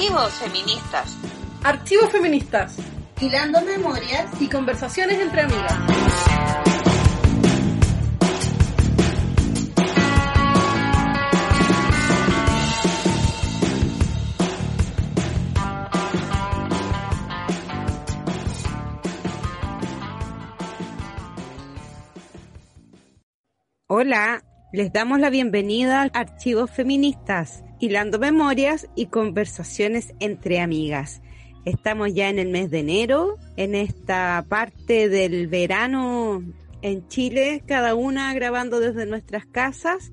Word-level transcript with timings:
Archivos 0.00 0.32
feministas. 0.32 1.16
Archivos 1.62 2.10
feministas. 2.10 2.76
Hilando 3.20 3.60
memorias 3.60 4.30
y 4.40 4.48
conversaciones 4.48 5.18
entre 5.18 5.42
amigas. 5.42 5.76
Hola, 23.86 24.42
les 24.72 24.92
damos 24.92 25.18
la 25.18 25.30
bienvenida 25.30 26.02
a 26.02 26.04
Archivos 26.04 26.70
Feministas, 26.70 27.64
hilando 27.80 28.20
memorias 28.20 28.88
y 28.94 29.06
conversaciones 29.06 30.14
entre 30.20 30.60
amigas. 30.60 31.22
Estamos 31.64 32.14
ya 32.14 32.28
en 32.28 32.38
el 32.38 32.50
mes 32.50 32.70
de 32.70 32.78
enero, 32.78 33.36
en 33.56 33.74
esta 33.74 34.44
parte 34.48 35.08
del 35.08 35.48
verano 35.48 36.44
en 36.82 37.08
Chile, 37.08 37.64
cada 37.66 37.96
una 37.96 38.32
grabando 38.32 38.78
desde 38.78 39.06
nuestras 39.06 39.44
casas 39.44 40.12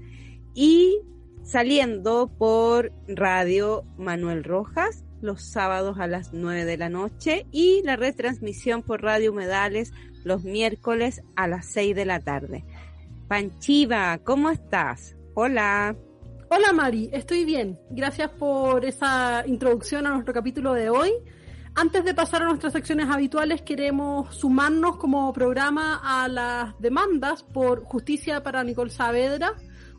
y 0.55 0.97
saliendo 1.43 2.27
por 2.27 2.91
Radio 3.07 3.83
Manuel 3.97 4.43
Rojas 4.43 5.03
los 5.21 5.43
sábados 5.43 5.99
a 5.99 6.07
las 6.07 6.33
9 6.33 6.65
de 6.65 6.77
la 6.77 6.89
noche 6.89 7.45
y 7.51 7.81
la 7.83 7.95
retransmisión 7.95 8.81
por 8.81 9.03
Radio 9.03 9.31
Humedales 9.31 9.93
los 10.23 10.43
miércoles 10.43 11.21
a 11.35 11.47
las 11.47 11.67
6 11.67 11.95
de 11.95 12.05
la 12.05 12.19
tarde. 12.19 12.65
Panchiva, 13.27 14.19
¿cómo 14.19 14.49
estás? 14.49 15.17
Hola. 15.33 15.95
Hola 16.49 16.71
Mari, 16.71 17.09
estoy 17.11 17.43
bien. 17.43 17.77
Gracias 17.89 18.31
por 18.31 18.85
esa 18.85 19.43
introducción 19.45 20.07
a 20.07 20.11
nuestro 20.11 20.33
capítulo 20.33 20.73
de 20.73 20.89
hoy. 20.89 21.11
Antes 21.75 22.05
de 22.05 22.13
pasar 22.13 22.41
a 22.41 22.45
nuestras 22.45 22.71
secciones 22.71 23.09
habituales, 23.09 23.61
queremos 23.63 24.33
sumarnos 24.33 24.95
como 24.95 25.31
programa 25.33 25.99
a 26.01 26.29
las 26.29 26.79
demandas 26.79 27.43
por 27.43 27.83
justicia 27.83 28.41
para 28.41 28.63
Nicole 28.63 28.91
Saavedra, 28.91 29.55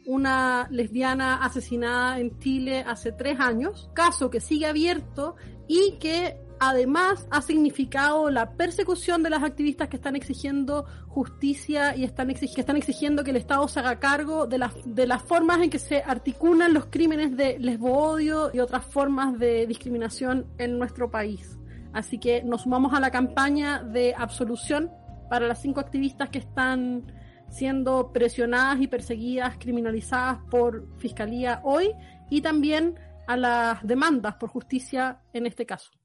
una 0.06 0.66
lesbiana 0.70 1.44
asesinada 1.44 2.18
en 2.18 2.38
Chile 2.38 2.82
hace 2.86 3.12
tres 3.12 3.38
años, 3.40 3.90
caso 3.94 4.30
que 4.30 4.40
sigue 4.40 4.64
abierto 4.64 5.36
y 5.68 5.98
que 6.00 6.47
además 6.60 7.26
ha 7.30 7.42
significado 7.42 8.30
la 8.30 8.52
persecución 8.52 9.22
de 9.22 9.30
las 9.30 9.42
activistas 9.42 9.88
que 9.88 9.96
están 9.96 10.16
exigiendo 10.16 10.86
justicia 11.08 11.96
y 11.96 12.04
están 12.04 12.28
que 12.28 12.60
están 12.60 12.76
exigiendo 12.76 13.24
que 13.24 13.30
el 13.30 13.36
Estado 13.36 13.66
se 13.68 13.80
haga 13.80 13.98
cargo 13.98 14.46
de 14.46 14.58
las, 14.58 14.72
de 14.84 15.06
las 15.06 15.22
formas 15.22 15.60
en 15.60 15.70
que 15.70 15.78
se 15.78 16.02
articulan 16.02 16.74
los 16.74 16.86
crímenes 16.86 17.36
de 17.36 17.58
lesbo-odio 17.58 18.50
y 18.52 18.60
otras 18.60 18.84
formas 18.84 19.38
de 19.38 19.66
discriminación 19.66 20.46
en 20.58 20.78
nuestro 20.78 21.10
país. 21.10 21.58
Así 21.92 22.18
que 22.18 22.42
nos 22.42 22.62
sumamos 22.62 22.92
a 22.92 23.00
la 23.00 23.10
campaña 23.10 23.82
de 23.82 24.14
absolución 24.16 24.90
para 25.28 25.46
las 25.46 25.60
cinco 25.60 25.80
activistas 25.80 26.28
que 26.28 26.38
están 26.38 27.12
siendo 27.50 28.12
presionadas 28.12 28.80
y 28.80 28.88
perseguidas, 28.88 29.56
criminalizadas 29.58 30.38
por 30.50 30.86
Fiscalía 30.98 31.60
hoy 31.64 31.92
y 32.30 32.42
también 32.42 32.98
a 33.26 33.36
las 33.36 33.86
demandas 33.86 34.34
por 34.36 34.50
justicia 34.50 35.20
en 35.32 35.46
este 35.46 35.66
caso. 35.66 35.97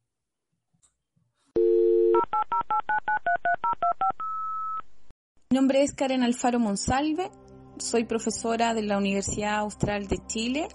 Mi 5.53 5.59
nombre 5.59 5.83
es 5.83 5.93
Karen 5.93 6.23
Alfaro 6.23 6.57
Monsalve, 6.59 7.29
soy 7.77 8.05
profesora 8.05 8.73
de 8.73 8.81
la 8.81 8.97
Universidad 8.97 9.59
Austral 9.59 10.07
de 10.07 10.17
Chile, 10.25 10.67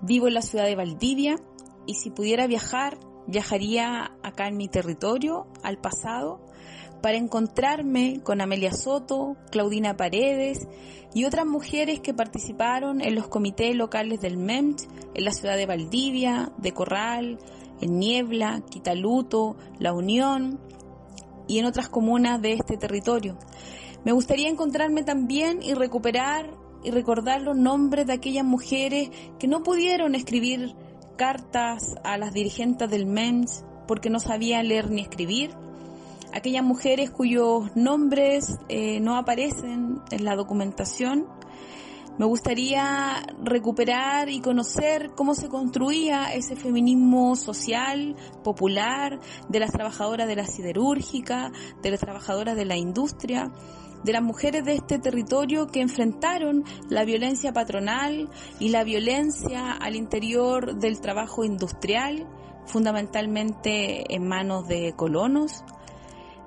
vivo 0.00 0.28
en 0.28 0.32
la 0.32 0.40
ciudad 0.40 0.64
de 0.64 0.76
Valdivia 0.76 1.36
y 1.86 1.96
si 1.96 2.08
pudiera 2.08 2.46
viajar, 2.46 2.98
viajaría 3.26 4.16
acá 4.22 4.48
en 4.48 4.56
mi 4.56 4.66
territorio, 4.66 5.46
al 5.62 5.76
pasado, 5.76 6.40
para 7.02 7.18
encontrarme 7.18 8.22
con 8.22 8.40
Amelia 8.40 8.72
Soto, 8.72 9.36
Claudina 9.50 9.98
Paredes 9.98 10.66
y 11.12 11.26
otras 11.26 11.44
mujeres 11.44 12.00
que 12.00 12.14
participaron 12.14 13.02
en 13.02 13.14
los 13.14 13.28
comités 13.28 13.76
locales 13.76 14.22
del 14.22 14.38
MEMT 14.38 14.80
en 15.12 15.24
la 15.24 15.32
ciudad 15.32 15.56
de 15.56 15.66
Valdivia, 15.66 16.50
de 16.56 16.72
Corral, 16.72 17.38
en 17.80 17.98
Niebla, 17.98 18.62
Quitaluto, 18.68 19.56
La 19.78 19.92
Unión 19.92 20.58
y 21.46 21.58
en 21.58 21.66
otras 21.66 21.88
comunas 21.88 22.40
de 22.42 22.52
este 22.52 22.76
territorio. 22.76 23.38
Me 24.04 24.12
gustaría 24.12 24.48
encontrarme 24.48 25.02
también 25.02 25.62
y 25.62 25.74
recuperar 25.74 26.50
y 26.84 26.90
recordar 26.90 27.42
los 27.42 27.56
nombres 27.56 28.06
de 28.06 28.12
aquellas 28.12 28.44
mujeres 28.44 29.10
que 29.38 29.48
no 29.48 29.62
pudieron 29.62 30.14
escribir 30.14 30.74
cartas 31.16 31.96
a 32.04 32.16
las 32.16 32.32
dirigentes 32.32 32.88
del 32.88 33.06
MEMS 33.06 33.64
porque 33.88 34.10
no 34.10 34.20
sabían 34.20 34.68
leer 34.68 34.90
ni 34.90 35.00
escribir, 35.00 35.50
aquellas 36.32 36.62
mujeres 36.62 37.10
cuyos 37.10 37.74
nombres 37.74 38.58
eh, 38.68 39.00
no 39.00 39.16
aparecen 39.16 40.00
en 40.10 40.24
la 40.24 40.36
documentación 40.36 41.26
me 42.18 42.26
gustaría 42.26 43.22
recuperar 43.42 44.28
y 44.28 44.40
conocer 44.40 45.12
cómo 45.14 45.34
se 45.34 45.48
construía 45.48 46.34
ese 46.34 46.56
feminismo 46.56 47.36
social, 47.36 48.16
popular, 48.42 49.20
de 49.48 49.60
las 49.60 49.70
trabajadoras 49.70 50.26
de 50.26 50.34
la 50.34 50.44
siderúrgica, 50.44 51.52
de 51.80 51.90
las 51.92 52.00
trabajadoras 52.00 52.56
de 52.56 52.64
la 52.64 52.76
industria, 52.76 53.52
de 54.02 54.12
las 54.12 54.22
mujeres 54.22 54.64
de 54.64 54.74
este 54.74 54.98
territorio 54.98 55.68
que 55.68 55.80
enfrentaron 55.80 56.64
la 56.88 57.04
violencia 57.04 57.52
patronal 57.52 58.28
y 58.58 58.70
la 58.70 58.82
violencia 58.82 59.72
al 59.72 59.94
interior 59.94 60.76
del 60.76 61.00
trabajo 61.00 61.44
industrial, 61.44 62.26
fundamentalmente 62.66 64.12
en 64.12 64.26
manos 64.26 64.66
de 64.66 64.92
colonos. 64.96 65.64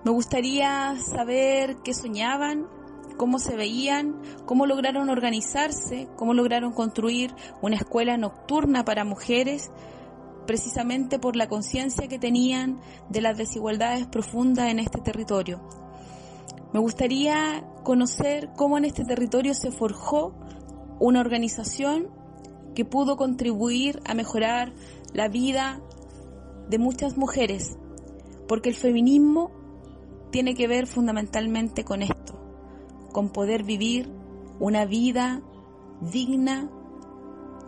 Me 0.03 0.11
gustaría 0.11 0.95
saber 0.97 1.77
qué 1.83 1.93
soñaban, 1.93 2.67
cómo 3.21 3.37
se 3.37 3.55
veían, 3.55 4.19
cómo 4.47 4.65
lograron 4.65 5.11
organizarse, 5.11 6.07
cómo 6.15 6.33
lograron 6.33 6.73
construir 6.73 7.31
una 7.61 7.75
escuela 7.75 8.17
nocturna 8.17 8.83
para 8.83 9.05
mujeres, 9.05 9.69
precisamente 10.47 11.19
por 11.19 11.35
la 11.35 11.47
conciencia 11.47 12.07
que 12.07 12.17
tenían 12.17 12.81
de 13.09 13.21
las 13.21 13.37
desigualdades 13.37 14.07
profundas 14.07 14.71
en 14.71 14.79
este 14.79 15.01
territorio. 15.01 15.61
Me 16.73 16.79
gustaría 16.79 17.63
conocer 17.83 18.49
cómo 18.57 18.79
en 18.79 18.85
este 18.85 19.05
territorio 19.05 19.53
se 19.53 19.69
forjó 19.69 20.33
una 20.99 21.19
organización 21.19 22.07
que 22.73 22.85
pudo 22.85 23.17
contribuir 23.17 24.01
a 24.05 24.15
mejorar 24.15 24.73
la 25.13 25.27
vida 25.27 25.79
de 26.69 26.79
muchas 26.79 27.17
mujeres, 27.17 27.77
porque 28.47 28.69
el 28.69 28.75
feminismo 28.75 29.51
tiene 30.31 30.55
que 30.55 30.67
ver 30.67 30.87
fundamentalmente 30.87 31.83
con 31.83 32.01
esto, 32.01 32.40
con 33.11 33.29
poder 33.29 33.63
vivir 33.63 34.09
una 34.59 34.85
vida 34.85 35.41
digna 36.01 36.69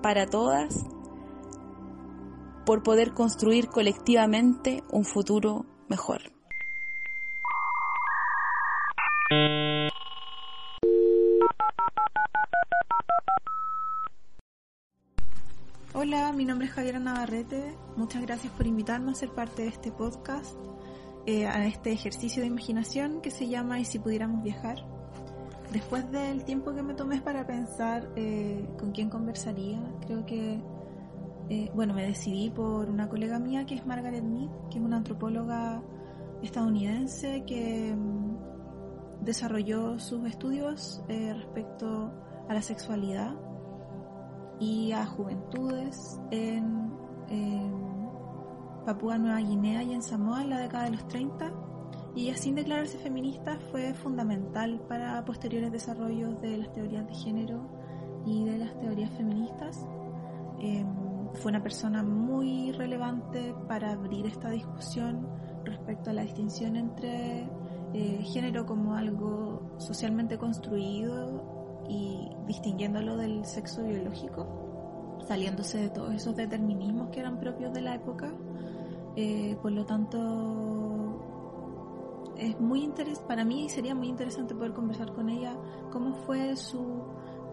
para 0.01 0.27
todas, 0.27 0.85
por 2.65 2.83
poder 2.83 3.13
construir 3.13 3.67
colectivamente 3.67 4.83
un 4.91 5.05
futuro 5.05 5.65
mejor. 5.87 6.21
Hola, 15.95 16.33
mi 16.33 16.43
nombre 16.43 16.67
es 16.67 16.73
Javiera 16.73 16.99
Navarrete. 16.99 17.75
Muchas 17.95 18.21
gracias 18.23 18.51
por 18.53 18.67
invitarme 18.67 19.11
a 19.11 19.15
ser 19.15 19.29
parte 19.29 19.61
de 19.61 19.69
este 19.69 19.91
podcast, 19.91 20.57
eh, 21.25 21.47
a 21.47 21.65
este 21.65 21.91
ejercicio 21.91 22.41
de 22.41 22.47
imaginación 22.47 23.21
que 23.21 23.31
se 23.31 23.47
llama 23.47 23.79
¿Y 23.79 23.85
si 23.85 23.99
pudiéramos 23.99 24.43
viajar? 24.43 24.92
Después 25.73 26.09
del 26.11 26.45
tiempo 26.45 26.73
que 26.73 26.83
me 26.83 26.93
tomé 26.93 27.19
para 27.19 27.45
pensar 27.45 28.07
eh, 28.15 28.69
con 28.79 28.91
quién 28.91 29.09
conversaría, 29.09 29.81
creo 30.05 30.23
que, 30.25 30.61
eh, 31.49 31.71
bueno, 31.73 31.95
me 31.95 32.05
decidí 32.05 32.51
por 32.51 32.89
una 32.89 33.09
colega 33.09 33.39
mía 33.39 33.65
que 33.65 33.75
es 33.75 33.85
Margaret 33.85 34.23
Mead, 34.23 34.49
que 34.69 34.77
es 34.77 34.83
una 34.85 34.97
antropóloga 34.97 35.81
estadounidense 36.43 37.43
que 37.45 37.95
mm, 37.95 39.23
desarrolló 39.25 39.99
sus 39.99 40.25
estudios 40.27 41.03
eh, 41.09 41.33
respecto 41.33 42.13
a 42.47 42.53
la 42.53 42.61
sexualidad 42.61 43.33
y 44.59 44.91
a 44.91 45.05
juventudes 45.05 46.21
en, 46.31 46.83
Papúa 48.85 49.17
Nueva 49.17 49.39
Guinea 49.39 49.81
y 49.81 49.93
en 49.93 50.03
Samoa 50.03 50.43
en 50.43 50.49
la 50.49 50.59
década 50.59 50.83
de 50.83 50.91
los 50.91 51.07
30 51.07 51.51
y 52.15 52.27
ella 52.27 52.37
sin 52.37 52.55
declararse 52.55 52.97
feminista 52.97 53.57
fue 53.71 53.93
fundamental 53.93 54.79
para 54.87 55.23
posteriores 55.25 55.71
desarrollos 55.71 56.39
de 56.41 56.57
las 56.57 56.71
teorías 56.71 57.07
de 57.07 57.15
género 57.15 57.67
y 58.25 58.45
de 58.45 58.57
las 58.59 58.77
teorías 58.79 59.11
feministas. 59.11 59.87
Em, 60.59 60.87
fue 61.33 61.49
una 61.49 61.63
persona 61.63 62.03
muy 62.03 62.71
relevante 62.71 63.55
para 63.67 63.93
abrir 63.93 64.27
esta 64.27 64.49
discusión 64.49 65.27
respecto 65.63 66.11
a 66.11 66.13
la 66.13 66.21
distinción 66.21 66.75
entre 66.75 67.49
eh, 67.93 68.23
género 68.23 68.65
como 68.65 68.95
algo 68.95 69.75
socialmente 69.77 70.37
construido 70.37 71.83
y 71.89 72.29
distinguiéndolo 72.47 73.17
del 73.17 73.45
sexo 73.45 73.83
biológico. 73.83 74.59
saliéndose 75.27 75.77
de 75.77 75.89
todos 75.89 76.13
esos 76.13 76.35
determinismos 76.35 77.09
que 77.09 77.21
eran 77.21 77.39
propios 77.39 77.73
de 77.73 77.81
la 77.81 77.95
época. 77.95 78.33
Eh, 79.15 79.57
por 79.61 79.71
lo 79.71 79.85
tanto, 79.85 80.82
es 82.47 82.59
muy 82.59 82.83
interes 82.83 83.19
para 83.19 83.45
mí 83.45 83.69
sería 83.69 83.95
muy 83.95 84.07
interesante 84.07 84.53
poder 84.53 84.73
conversar 84.73 85.13
con 85.13 85.29
ella 85.29 85.55
cómo 85.91 86.13
fue 86.25 86.55
su 86.55 87.03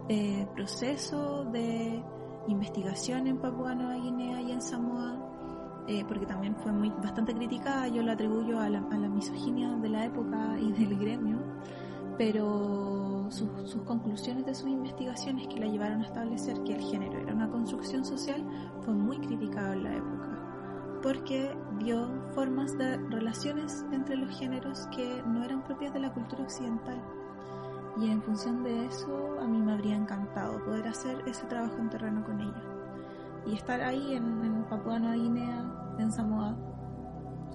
eh, 0.09 0.47
proceso 0.55 1.45
de 1.45 2.03
investigación 2.49 3.27
en 3.29 3.39
Papua 3.39 3.75
Nueva 3.75 3.95
Guinea 3.95 4.41
y 4.41 4.51
en 4.51 4.61
Samoa, 4.61 5.85
eh, 5.87 6.05
porque 6.09 6.27
también 6.27 6.57
fue 6.57 6.73
muy 6.73 6.91
bastante 6.91 7.35
criticada, 7.35 7.87
yo 7.89 8.03
lo 8.03 8.13
atribuyo 8.13 8.59
a 8.59 8.69
la, 8.69 8.81
a 8.91 8.97
la 8.97 9.09
misoginia 9.09 9.71
de 9.77 9.89
la 9.89 10.07
época 10.07 10.57
y 10.59 10.73
del 10.73 10.99
gremio, 10.99 11.39
pero 12.19 13.27
sus, 13.31 13.49
sus, 13.71 13.83
conclusiones 13.83 14.45
de 14.45 14.55
sus 14.55 14.69
investigaciones 14.69 15.47
que 15.47 15.61
la 15.61 15.67
llevaron 15.67 16.03
a 16.03 16.07
establecer 16.07 16.61
que 16.65 16.75
el 16.75 16.83
género 16.83 17.19
era 17.19 17.33
una 17.33 17.49
construcción 17.49 18.05
social 18.05 18.45
fue 18.81 18.95
muy 18.95 19.19
criticado 19.19 19.75
en 19.75 19.85
la 19.85 19.97
época, 19.97 20.99
porque 21.03 21.55
vio 21.81 22.07
formas 22.35 22.77
de 22.77 22.99
relaciones 23.09 23.85
entre 23.91 24.17
los 24.17 24.39
géneros 24.39 24.87
que 24.95 25.23
no 25.27 25.43
eran 25.45 25.65
propias 25.65 25.93
de 25.95 26.01
la 26.01 26.13
cultura 26.13 26.43
occidental. 26.43 27.03
Y 28.01 28.11
en 28.11 28.23
función 28.23 28.63
de 28.63 28.87
eso, 28.87 29.41
a 29.41 29.47
mí 29.47 29.61
me 29.61 29.73
habría 29.73 29.97
encantado 29.97 30.63
poder 30.65 30.87
hacer 30.87 31.23
ese 31.27 31.47
trabajo 31.47 31.77
en 31.79 31.91
terreno 31.91 32.25
con 32.25 32.41
ella. 32.41 32.63
Y 33.47 33.55
estar 33.55 33.81
ahí 33.81 34.15
en, 34.15 34.45
en 34.45 34.65
Papua 34.65 34.99
Nueva 34.99 35.17
Guinea, 35.17 35.97
en 35.99 36.13
Samoa, 36.13 36.57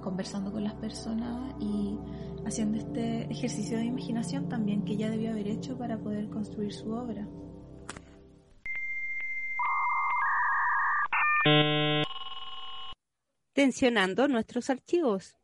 conversando 0.02 0.52
con 0.52 0.64
las 0.64 0.74
personas 0.76 1.54
y 1.60 1.98
haciendo 2.46 2.78
este 2.78 3.32
ejercicio 3.32 3.78
de 3.78 3.86
imaginación 3.86 4.50
también 4.50 4.84
que 4.84 4.94
ella 4.94 5.10
debió 5.10 5.32
haber 5.32 5.48
hecho 5.48 5.78
para 5.78 5.98
poder 5.98 6.30
construir 6.30 6.74
su 6.74 6.92
obra. 6.92 7.28
Tensionando 13.56 14.28
nuestros 14.28 14.70
archivos. 14.70 15.38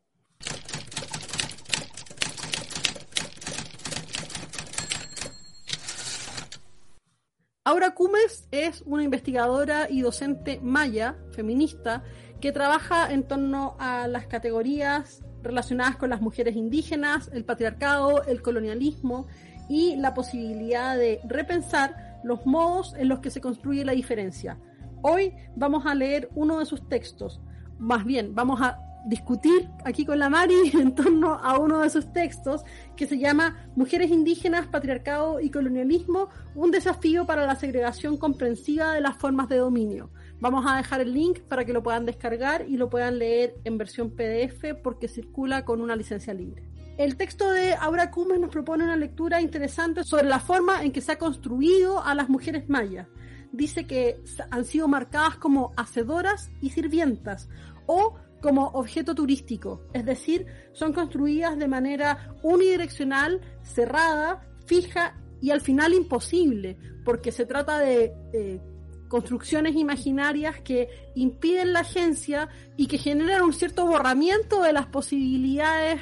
Aura 7.63 7.95
Cumes 7.95 8.49
es 8.51 8.81
una 8.81 9.03
investigadora 9.03 9.89
y 9.89 10.01
docente 10.01 10.59
maya, 10.61 11.15
feminista, 11.31 12.03
que 12.41 12.51
trabaja 12.51 13.13
en 13.13 13.23
torno 13.23 13.77
a 13.79 14.09
las 14.09 14.27
categorías 14.27 15.23
relacionadas 15.41 15.95
con 15.95 16.09
las 16.09 16.19
mujeres 16.19 16.57
indígenas, 16.57 17.31
el 17.31 17.45
patriarcado, 17.45 18.25
el 18.25 18.41
colonialismo 18.41 19.27
y 19.69 19.95
la 19.95 20.13
posibilidad 20.13 20.97
de 20.97 21.21
repensar 21.23 22.19
los 22.25 22.45
modos 22.45 22.93
en 22.97 23.07
los 23.07 23.21
que 23.21 23.31
se 23.31 23.39
construye 23.39 23.85
la 23.85 23.93
diferencia. 23.93 24.59
Hoy 25.01 25.33
vamos 25.55 25.85
a 25.85 25.95
leer 25.95 26.27
uno 26.35 26.59
de 26.59 26.65
sus 26.65 26.89
textos, 26.89 27.39
más 27.81 28.05
bien 28.05 28.33
vamos 28.33 28.61
a 28.61 28.79
discutir 29.05 29.67
aquí 29.83 30.05
con 30.05 30.19
la 30.19 30.29
Mari 30.29 30.71
en 30.73 30.93
torno 30.93 31.33
a 31.33 31.57
uno 31.57 31.81
de 31.81 31.89
sus 31.89 32.13
textos 32.13 32.63
que 32.95 33.07
se 33.07 33.17
llama 33.17 33.71
Mujeres 33.75 34.11
indígenas, 34.11 34.67
patriarcado 34.67 35.39
y 35.39 35.49
colonialismo, 35.49 36.29
un 36.55 36.71
desafío 36.71 37.25
para 37.25 37.45
la 37.45 37.55
segregación 37.55 38.17
comprensiva 38.17 38.93
de 38.93 39.01
las 39.01 39.17
formas 39.17 39.49
de 39.49 39.57
dominio. 39.57 40.11
Vamos 40.39 40.65
a 40.67 40.77
dejar 40.77 41.01
el 41.01 41.13
link 41.13 41.39
para 41.41 41.65
que 41.65 41.73
lo 41.73 41.83
puedan 41.83 42.05
descargar 42.05 42.65
y 42.67 42.77
lo 42.77 42.89
puedan 42.89 43.19
leer 43.19 43.55
en 43.63 43.77
versión 43.77 44.11
PDF 44.11 44.75
porque 44.83 45.07
circula 45.07 45.65
con 45.65 45.81
una 45.81 45.95
licencia 45.95 46.33
libre. 46.33 46.69
El 46.97 47.15
texto 47.15 47.49
de 47.49 47.73
Aura 47.73 48.11
Cumes 48.11 48.39
nos 48.39 48.51
propone 48.51 48.83
una 48.83 48.95
lectura 48.95 49.41
interesante 49.41 50.03
sobre 50.03 50.25
la 50.25 50.39
forma 50.39 50.83
en 50.83 50.91
que 50.91 51.01
se 51.01 51.13
ha 51.13 51.17
construido 51.17 52.03
a 52.03 52.13
las 52.13 52.29
mujeres 52.29 52.69
mayas. 52.69 53.07
Dice 53.51 53.85
que 53.85 54.21
han 54.49 54.65
sido 54.65 54.87
marcadas 54.87 55.35
como 55.35 55.73
hacedoras 55.75 56.51
y 56.61 56.69
sirvientas 56.69 57.49
o 57.91 58.15
como 58.41 58.67
objeto 58.69 59.13
turístico, 59.13 59.83
es 59.93 60.05
decir, 60.05 60.47
son 60.71 60.93
construidas 60.93 61.57
de 61.59 61.67
manera 61.67 62.33
unidireccional, 62.41 63.41
cerrada, 63.61 64.47
fija 64.65 65.15
y 65.41 65.51
al 65.51 65.61
final 65.61 65.93
imposible, 65.93 66.77
porque 67.03 67.31
se 67.31 67.45
trata 67.45 67.79
de 67.79 68.13
eh, 68.33 68.61
construcciones 69.09 69.75
imaginarias 69.75 70.61
que 70.61 70.89
impiden 71.15 71.73
la 71.73 71.81
agencia 71.81 72.49
y 72.77 72.87
que 72.87 72.97
generan 72.97 73.43
un 73.43 73.53
cierto 73.53 73.85
borramiento 73.85 74.63
de 74.63 74.73
las 74.73 74.87
posibilidades 74.87 75.99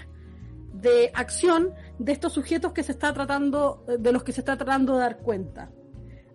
de 0.74 1.12
acción 1.14 1.74
de 1.98 2.12
estos 2.12 2.34
sujetos 2.34 2.72
que 2.72 2.84
se 2.84 2.92
está 2.92 3.14
tratando, 3.14 3.84
de 4.00 4.12
los 4.14 4.24
que 4.24 4.32
se 4.32 4.42
está 4.42 4.56
tratando 4.56 4.94
de 4.94 5.00
dar 5.00 5.18
cuenta. 5.18 5.72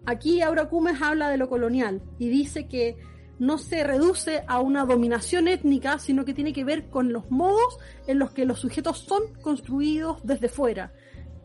Aquí 0.05 0.43
Aura 0.43 0.69
Cumes 0.69 1.01
habla 1.01 1.31
de 1.31 1.39
lo 1.39 1.49
colonial 1.49 2.03
y 2.19 2.29
dice 2.29 2.67
que 2.67 2.99
no 3.39 3.59
se 3.59 3.85
reduce 3.85 4.45
a 4.47 4.61
una 4.61 4.85
dominación 4.85 5.49
étnica, 5.49 5.99
sino 5.99 6.25
que 6.25 6.35
tiene 6.35 6.53
que 6.53 6.65
ver 6.65 6.89
con 6.89 7.13
los 7.13 7.31
modos 7.31 7.79
en 8.07 8.19
los 8.19 8.33
que 8.33 8.45
los 8.45 8.61
sujetos 8.61 8.99
son 8.99 9.23
construidos 9.43 10.19
desde 10.25 10.49
fuera, 10.49 10.93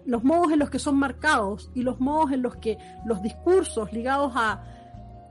los 0.05 0.23
modos 0.23 0.51
en 0.51 0.59
los 0.59 0.69
que 0.69 0.79
son 0.79 0.97
marcados 0.97 1.71
y 1.73 1.83
los 1.83 1.99
modos 1.99 2.31
en 2.31 2.41
los 2.41 2.55
que 2.57 2.77
los 3.05 3.21
discursos 3.21 3.91
ligados 3.93 4.33
a, 4.35 4.63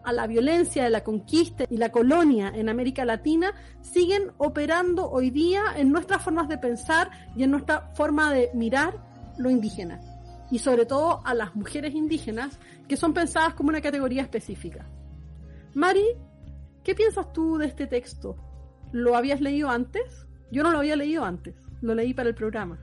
a 0.05 0.13
la 0.13 0.27
violencia 0.27 0.85
de 0.85 0.91
la 0.91 1.05
conquista 1.05 1.65
y 1.69 1.77
la 1.77 1.91
colonia 1.91 2.53
en 2.55 2.69
América 2.69 3.05
Latina 3.05 3.53
siguen 3.81 4.33
operando 4.39 5.11
hoy 5.11 5.31
día 5.31 5.63
en 5.77 5.93
nuestras 5.93 6.23
formas 6.23 6.49
de 6.49 6.59
pensar 6.59 7.11
y 7.37 7.43
en 7.43 7.51
nuestra 7.51 7.91
forma 7.95 8.33
de 8.33 8.51
mirar 8.55 8.95
lo 9.39 9.51
indígena 9.51 10.01
y 10.51 10.59
sobre 10.59 10.87
todo 10.87 11.21
a 11.25 11.35
las 11.35 11.55
mujeres 11.55 11.95
indígenas 11.95 12.59
que 12.87 12.97
son 12.97 13.13
pensadas 13.13 13.55
como 13.55 13.69
una 13.69 13.81
categoría 13.81 14.23
específica. 14.23 14.87
Mari 15.75 16.05
¿Qué 16.89 16.95
piensas 16.95 17.31
tú 17.35 17.59
de 17.59 17.67
este 17.67 17.87
texto? 17.87 18.35
¿Lo 18.93 19.15
habías 19.15 19.43
leído 19.43 19.69
antes? 19.69 20.27
Yo 20.51 20.63
no 20.63 20.73
lo 20.73 20.79
había 20.79 20.97
leído 20.97 21.23
antes, 21.23 21.55
lo 21.83 21.95
leí 21.95 22.15
para 22.15 22.31
el 22.31 22.35
programa. 22.35 22.79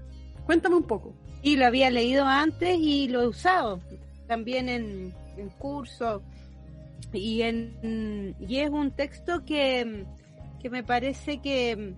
Cuéntame 0.45 0.75
un 0.75 0.83
poco. 0.83 1.15
Y 1.41 1.55
lo 1.55 1.65
había 1.65 1.89
leído 1.89 2.23
antes 2.23 2.77
y 2.79 3.07
lo 3.07 3.23
he 3.23 3.27
usado 3.27 3.79
también 4.27 4.69
en, 4.69 5.11
en 5.37 5.49
curso. 5.49 6.21
Y, 7.13 7.41
en, 7.41 8.35
y 8.39 8.57
es 8.57 8.69
un 8.69 8.91
texto 8.91 9.43
que, 9.43 10.05
que 10.61 10.69
me 10.69 10.83
parece 10.83 11.41
que 11.41 11.95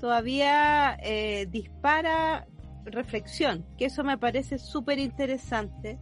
todavía 0.00 0.96
eh, 1.02 1.46
dispara 1.50 2.46
reflexión, 2.86 3.66
que 3.76 3.84
eso 3.84 4.02
me 4.02 4.16
parece 4.16 4.56
súper 4.56 4.98
interesante 4.98 5.98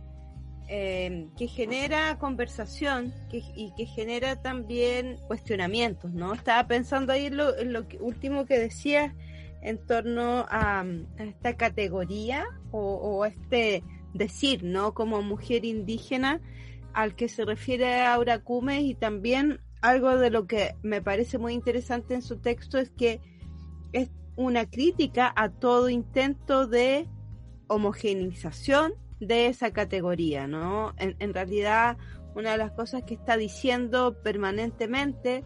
eh, 0.74 1.28
que 1.36 1.48
genera 1.48 2.18
conversación 2.18 3.12
y 3.30 3.74
que 3.76 3.84
genera 3.84 4.40
también 4.40 5.18
cuestionamientos, 5.26 6.14
¿no? 6.14 6.32
Estaba 6.32 6.66
pensando 6.66 7.12
ahí 7.12 7.28
lo, 7.28 7.62
lo 7.62 7.86
que, 7.86 7.98
último 7.98 8.46
que 8.46 8.58
decías 8.58 9.12
en 9.60 9.76
torno 9.86 10.46
a, 10.48 10.80
a 10.80 11.24
esta 11.24 11.58
categoría 11.58 12.46
o, 12.70 12.94
o, 12.94 13.26
este 13.26 13.84
decir, 14.14 14.64
¿no? 14.64 14.94
Como 14.94 15.20
mujer 15.20 15.66
indígena 15.66 16.40
al 16.94 17.16
que 17.16 17.28
se 17.28 17.44
refiere 17.44 18.06
Aura 18.06 18.38
Cumes 18.38 18.82
y 18.82 18.94
también 18.94 19.60
algo 19.82 20.16
de 20.16 20.30
lo 20.30 20.46
que 20.46 20.74
me 20.82 21.02
parece 21.02 21.36
muy 21.36 21.52
interesante 21.52 22.14
en 22.14 22.22
su 22.22 22.38
texto 22.38 22.78
es 22.78 22.88
que 22.88 23.20
es 23.92 24.08
una 24.36 24.70
crítica 24.70 25.34
a 25.36 25.50
todo 25.50 25.90
intento 25.90 26.66
de 26.66 27.06
homogenización 27.66 29.01
de 29.26 29.46
esa 29.46 29.70
categoría, 29.70 30.48
¿no? 30.48 30.94
En, 30.98 31.32
realidad, 31.32 31.96
una 32.34 32.52
de 32.52 32.58
las 32.58 32.72
cosas 32.72 33.04
que 33.04 33.14
está 33.14 33.36
diciendo 33.36 34.16
permanentemente 34.22 35.44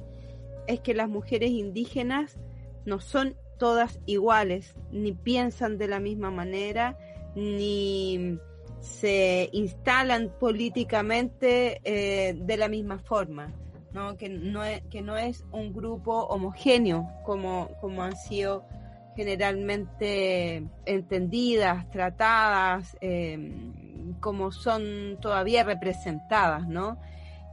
es 0.66 0.80
que 0.80 0.94
las 0.94 1.08
mujeres 1.08 1.50
indígenas 1.50 2.38
no 2.86 3.00
son 3.00 3.36
todas 3.58 4.00
iguales, 4.06 4.74
ni 4.90 5.12
piensan 5.12 5.76
de 5.76 5.88
la 5.88 6.00
misma 6.00 6.30
manera, 6.30 6.98
ni 7.34 8.38
se 8.80 9.50
instalan 9.52 10.32
políticamente 10.40 11.80
eh, 11.84 12.34
de 12.34 12.56
la 12.56 12.68
misma 12.68 12.98
forma, 12.98 13.52
¿no? 13.92 14.16
Que, 14.16 14.30
no 14.30 14.64
es, 14.64 14.82
que 14.90 15.02
no 15.02 15.18
es 15.18 15.44
un 15.52 15.74
grupo 15.74 16.24
homogéneo 16.28 17.06
como, 17.24 17.68
como 17.80 18.02
han 18.02 18.16
sido 18.16 18.64
generalmente 19.16 20.62
entendidas, 20.84 21.90
tratadas, 21.90 22.96
eh, 23.00 23.50
como 24.20 24.52
son 24.52 25.16
todavía 25.20 25.64
representadas, 25.64 26.68
¿no? 26.68 26.98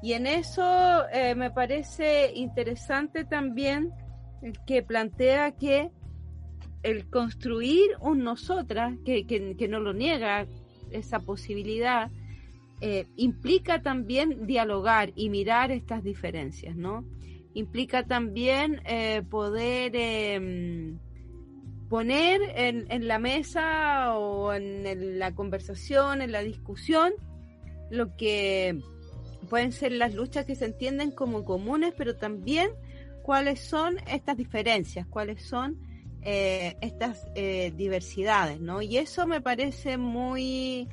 Y 0.02 0.14
en 0.14 0.28
eso 0.28 1.08
eh, 1.14 1.34
me 1.36 1.50
parece 1.50 2.34
interesante 2.36 3.24
también 3.24 3.92
que 4.68 4.84
plantea 4.84 5.54
que 5.54 5.90
el 6.84 7.10
construir 7.10 7.92
un 8.02 8.24
nosotras, 8.24 8.96
que, 9.06 9.26
que, 9.26 9.56
que 9.56 9.68
no 9.70 9.80
lo 9.80 9.94
niega 9.94 10.46
esa 10.92 11.20
posibilidad, 11.20 12.12
eh, 12.82 13.08
implica 13.16 13.82
también 13.82 14.46
dialogar 14.46 15.14
y 15.16 15.30
mirar 15.30 15.72
estas 15.72 16.04
diferencias, 16.04 16.76
¿no? 16.76 17.06
Implica 17.54 18.04
también 18.04 18.82
poder 19.30 19.92
eh, 19.96 20.98
poner 21.94 22.42
en, 22.56 23.08
la 23.08 23.20
mesa 23.20 24.18
o 24.18 24.52
en 24.52 25.20
la 25.20 25.36
conversación, 25.36 26.24
en 26.24 26.32
la 26.32 26.42
discusión, 26.42 27.14
lo 27.92 28.18
que 28.18 28.82
pueden 29.48 29.72
ser 29.72 29.92
las 29.92 30.16
luchas 30.16 30.48
que 30.48 30.56
se 30.56 30.66
entienden 30.66 31.12
como 31.12 31.46
comunes, 31.46 31.94
pero 31.96 32.16
también 32.16 32.72
cuáles 33.22 33.60
son 33.60 33.98
estas 34.08 34.38
diferencias, 34.38 35.06
cuáles 35.06 35.44
son 35.44 35.78
eh, 36.24 36.78
estas 36.82 37.28
eh, 37.36 37.72
diversidades, 37.78 38.60
¿no? 38.60 38.82
Y 38.82 38.98
eso 38.98 39.28
me 39.28 39.40
parece 39.40 40.00
muy 40.00 40.90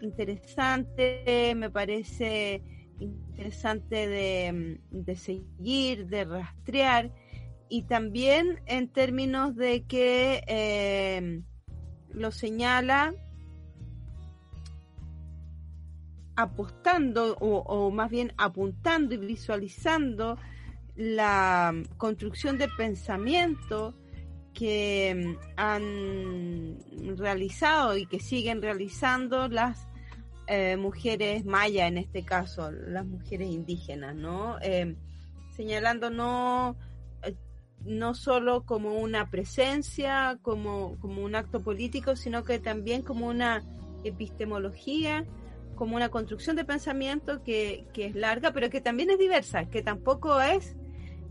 interesante, 0.00 1.52
me 1.56 1.68
parece 1.68 2.62
interesante 2.98 4.08
de 4.08 5.14
seguir, 5.14 6.06
de 6.06 6.24
rastrear, 6.24 7.12
y 7.68 7.82
también 7.82 8.60
en 8.66 8.88
términos 8.88 9.56
de 9.56 9.82
que 9.84 10.42
eh, 10.46 11.42
lo 12.12 12.30
señala 12.30 13.14
apostando 16.36 17.36
o, 17.40 17.90
más 17.90 18.10
bien 18.10 18.32
apuntando 18.36 19.14
y 19.14 19.18
visualizando 19.18 20.38
la 20.94 21.74
construcción 21.96 22.58
de 22.58 22.68
pensamiento 22.68 23.94
que 24.54 25.14
mm, 25.14 25.36
han 25.56 26.78
realizado 27.16 27.96
y 27.96 28.06
que 28.06 28.20
siguen 28.20 28.62
realizando 28.62 29.48
las 29.48 29.88
eh, 30.46 30.76
mujeres 30.76 31.44
mayas, 31.44 31.88
en 31.88 31.98
este 31.98 32.24
caso, 32.24 32.70
las 32.70 33.04
mujeres 33.04 33.50
indígenas, 33.50 34.14
¿no? 34.14 34.58
Eh, 34.62 34.96
señalando 35.56 36.08
no, 36.08 36.76
no 37.84 38.14
solo 38.14 38.64
como 38.64 38.94
una 38.94 39.30
presencia, 39.30 40.38
como, 40.42 40.98
como 41.00 41.22
un 41.22 41.34
acto 41.34 41.62
político, 41.62 42.16
sino 42.16 42.44
que 42.44 42.58
también 42.58 43.02
como 43.02 43.26
una 43.26 43.62
epistemología 44.04 45.24
como 45.78 45.94
una 45.94 46.08
construcción 46.08 46.56
de 46.56 46.64
pensamiento 46.64 47.44
que, 47.44 47.86
es 47.94 48.14
larga, 48.16 48.52
pero 48.52 48.68
que 48.68 48.80
también 48.80 49.10
es 49.10 49.18
diversa, 49.18 49.66
que 49.66 49.80
tampoco 49.80 50.40
es 50.40 50.76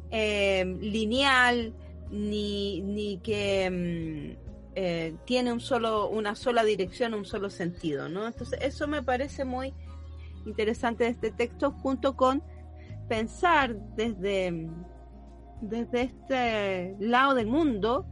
eh, 0.10 0.64
lineal, 0.80 1.74
ni, 2.10 2.80
ni 2.80 3.18
que 3.18 3.70
mm, 3.70 4.48
eh, 4.76 5.16
tiene 5.26 5.52
un 5.52 5.60
solo, 5.60 6.08
una 6.08 6.34
sola 6.34 6.64
dirección, 6.64 7.14
un 7.14 7.26
solo 7.26 7.50
sentido, 7.50 8.08
¿no? 8.08 8.26
Entonces, 8.26 8.58
eso 8.62 8.88
me 8.88 9.04
parece 9.04 9.44
muy 9.44 9.74
interesante 10.46 11.04
de 11.04 11.10
este 11.10 11.32
texto, 11.32 11.72
junto 11.72 12.16
con 12.16 12.42
pensar 13.10 13.76
desde, 13.98 14.70
desde 15.62 16.02
este 16.04 16.96
lado 17.00 17.34
del 17.34 17.48
mundo 17.48 18.06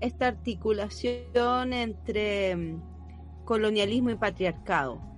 esta 0.00 0.28
articulación 0.28 1.72
entre 1.72 2.56
mm, 2.56 3.44
colonialismo 3.44 4.10
y 4.10 4.16
patriarcado 4.16 5.12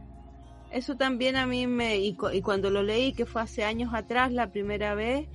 eso 0.74 0.96
también 0.96 1.36
a 1.36 1.46
mí 1.46 1.68
me, 1.68 1.98
y, 1.98 2.14
cuando 2.14 2.68
lo 2.68 2.82
leí, 2.82 3.12
que 3.12 3.26
fue 3.26 3.42
hace 3.42 3.62
años 3.62 3.94
atrás 3.94 4.32
la 4.32 4.50
primera 4.50 4.96
vez, 4.96 5.28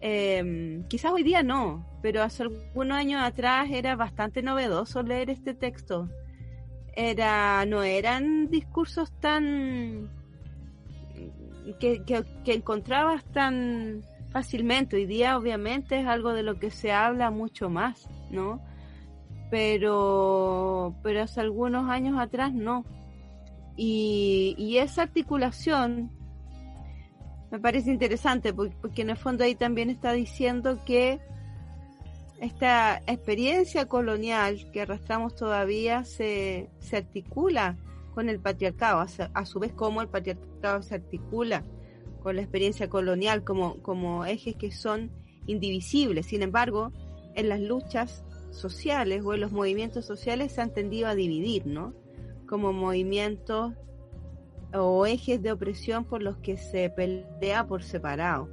eh, 0.00 0.82
quizás 0.88 1.12
hoy 1.12 1.22
día 1.22 1.42
no, 1.42 1.86
pero 2.00 2.22
hace 2.22 2.44
algunos 2.44 2.96
años 2.96 3.22
atrás 3.22 3.68
era 3.70 3.94
bastante 3.94 4.42
novedoso 4.42 5.02
leer 5.02 5.28
este 5.28 5.52
texto. 5.52 6.08
Era, 6.94 7.66
no 7.66 7.82
eran 7.82 8.48
discursos 8.48 9.12
tan 9.20 10.10
que, 11.78 12.02
que 12.06 12.54
encontrabas 12.54 13.22
tan 13.32 14.02
fácilmente. 14.36 14.96
Hoy 14.96 15.06
día 15.06 15.38
obviamente 15.38 15.98
es 15.98 16.06
algo 16.06 16.34
de 16.34 16.42
lo 16.42 16.58
que 16.58 16.70
se 16.70 16.92
habla 16.92 17.30
mucho 17.30 17.70
más, 17.70 18.06
¿no? 18.30 18.60
Pero, 19.50 20.94
pero 21.02 21.22
hace 21.22 21.40
algunos 21.40 21.88
años 21.88 22.20
atrás 22.20 22.52
no. 22.52 22.84
Y, 23.78 24.76
esa 24.76 25.04
articulación 25.04 26.10
me 27.50 27.58
parece 27.58 27.90
interesante 27.90 28.52
porque, 28.52 29.00
en 29.00 29.08
el 29.08 29.16
fondo 29.16 29.42
ahí 29.42 29.54
también 29.54 29.88
está 29.88 30.12
diciendo 30.12 30.84
que 30.84 31.18
esta 32.38 32.98
experiencia 33.06 33.86
colonial 33.86 34.70
que 34.70 34.82
arrastramos 34.82 35.34
todavía 35.34 36.04
se, 36.04 36.68
se 36.80 36.98
articula 36.98 37.78
con 38.14 38.28
el 38.28 38.38
patriarcado, 38.38 39.00
a, 39.32 39.46
su 39.46 39.58
vez 39.60 39.72
como 39.72 40.02
el 40.02 40.08
patriarcado 40.08 40.82
se 40.82 40.96
articula 40.96 41.64
con 42.26 42.34
la 42.34 42.42
experiencia 42.42 42.90
colonial 42.90 43.44
como, 43.44 43.80
como 43.82 44.24
ejes 44.24 44.56
que 44.56 44.72
son 44.72 45.12
indivisibles. 45.46 46.26
Sin 46.26 46.42
embargo, 46.42 46.90
en 47.36 47.48
las 47.48 47.60
luchas 47.60 48.24
sociales 48.50 49.22
o 49.24 49.32
en 49.32 49.42
los 49.42 49.52
movimientos 49.52 50.06
sociales 50.06 50.50
se 50.50 50.60
han 50.60 50.74
tendido 50.74 51.06
a 51.06 51.14
dividir, 51.14 51.68
¿no? 51.68 51.94
como 52.48 52.72
movimientos 52.72 53.74
o 54.74 55.06
ejes 55.06 55.40
de 55.40 55.52
opresión 55.52 56.04
por 56.04 56.20
los 56.20 56.38
que 56.38 56.56
se 56.56 56.90
pelea 56.90 57.64
por 57.68 57.84
separado. 57.84 58.48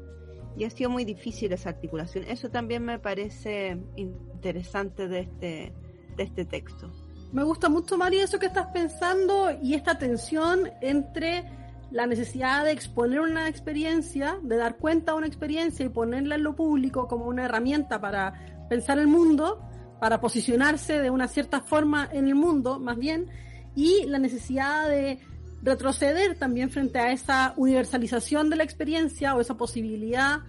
Y 0.55 0.65
ha 0.65 0.69
sido 0.69 0.91
muy 0.91 1.03
difícil 1.03 1.51
esa 1.51 1.69
articulación. 1.69 2.25
Eso 2.27 2.51
también 2.51 2.85
me 2.85 2.99
parece 2.99 3.79
interesante 3.95 5.07
de 5.07 5.21
este, 5.21 5.73
de 6.15 6.23
este 6.23 6.45
texto. 6.45 6.91
Me 7.31 7.41
gusta 7.41 7.69
mucho, 7.69 7.97
María, 7.97 8.23
eso 8.23 8.37
que 8.37 8.45
estás 8.45 8.67
pensando 8.67 9.49
y 9.63 9.73
esta 9.73 9.97
tensión 9.97 10.69
entre 10.79 11.62
la 11.93 12.07
necesidad 12.07 12.65
de 12.65 12.71
exponer 12.71 13.21
una 13.21 13.47
experiencia, 13.47 14.39
de 14.41 14.57
dar 14.57 14.77
cuenta 14.77 15.11
de 15.11 15.19
una 15.19 15.27
experiencia 15.27 15.85
y 15.85 15.89
ponerla 15.89 16.35
en 16.35 16.43
lo 16.43 16.55
público 16.55 17.07
como 17.07 17.25
una 17.25 17.45
herramienta 17.45 18.01
para 18.01 18.65
pensar 18.67 18.97
el 18.97 19.07
mundo, 19.07 19.61
para 19.99 20.19
posicionarse 20.19 20.99
de 20.99 21.11
una 21.11 21.27
cierta 21.27 21.61
forma 21.61 22.09
en 22.11 22.27
el 22.27 22.33
mundo, 22.33 22.79
más 22.79 22.97
bien, 22.97 23.27
y 23.75 24.05
la 24.07 24.17
necesidad 24.17 24.89
de 24.89 25.19
retroceder 25.61 26.35
también 26.35 26.71
frente 26.71 26.97
a 26.97 27.11
esa 27.11 27.53
universalización 27.57 28.49
de 28.49 28.55
la 28.55 28.63
experiencia 28.63 29.35
o 29.35 29.39
esa 29.39 29.55
posibilidad 29.55 30.39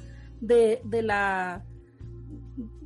de, 0.40 0.80
de 0.84 1.02
la 1.02 1.62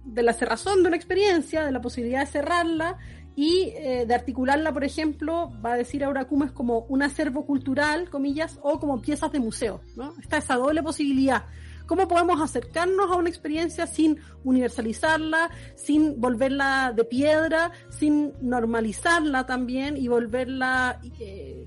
de 0.05 0.23
la 0.23 0.33
cerrazón 0.33 0.83
de 0.83 0.89
una 0.89 0.97
experiencia, 0.97 1.65
de 1.65 1.71
la 1.71 1.83
posibilidad 1.83 2.21
de 2.21 2.27
cerrarla 2.27 2.97
y 3.39 3.73
eh, 3.77 4.05
de 4.05 4.15
articularla, 4.17 4.73
por 4.73 4.83
ejemplo, 4.83 5.53
va 5.65 5.75
a 5.75 5.77
decir 5.77 6.03
Aura 6.03 6.25
Cumes 6.25 6.51
como 6.51 6.81
un 6.89 7.05
acervo 7.05 7.47
cultural, 7.47 8.11
comillas, 8.11 8.59
o 8.63 8.81
como 8.81 9.01
piezas 9.01 9.31
de 9.31 9.39
museo, 9.39 9.81
¿no? 9.95 10.13
Está 10.21 10.39
esa 10.39 10.57
doble 10.57 10.83
posibilidad 10.83 11.45
¿Cómo 11.87 12.09
podemos 12.09 12.43
acercarnos 12.43 13.11
a 13.11 13.15
una 13.15 13.31
experiencia 13.31 13.87
sin 13.87 14.19
universalizarla, 14.45 15.51
sin 15.75 16.21
volverla 16.21 16.93
de 16.95 17.05
piedra, 17.05 17.71
sin 17.89 18.35
normalizarla 18.43 19.47
también 19.47 19.97
y 19.97 20.09
volverla 20.09 21.01
eh, 21.19 21.67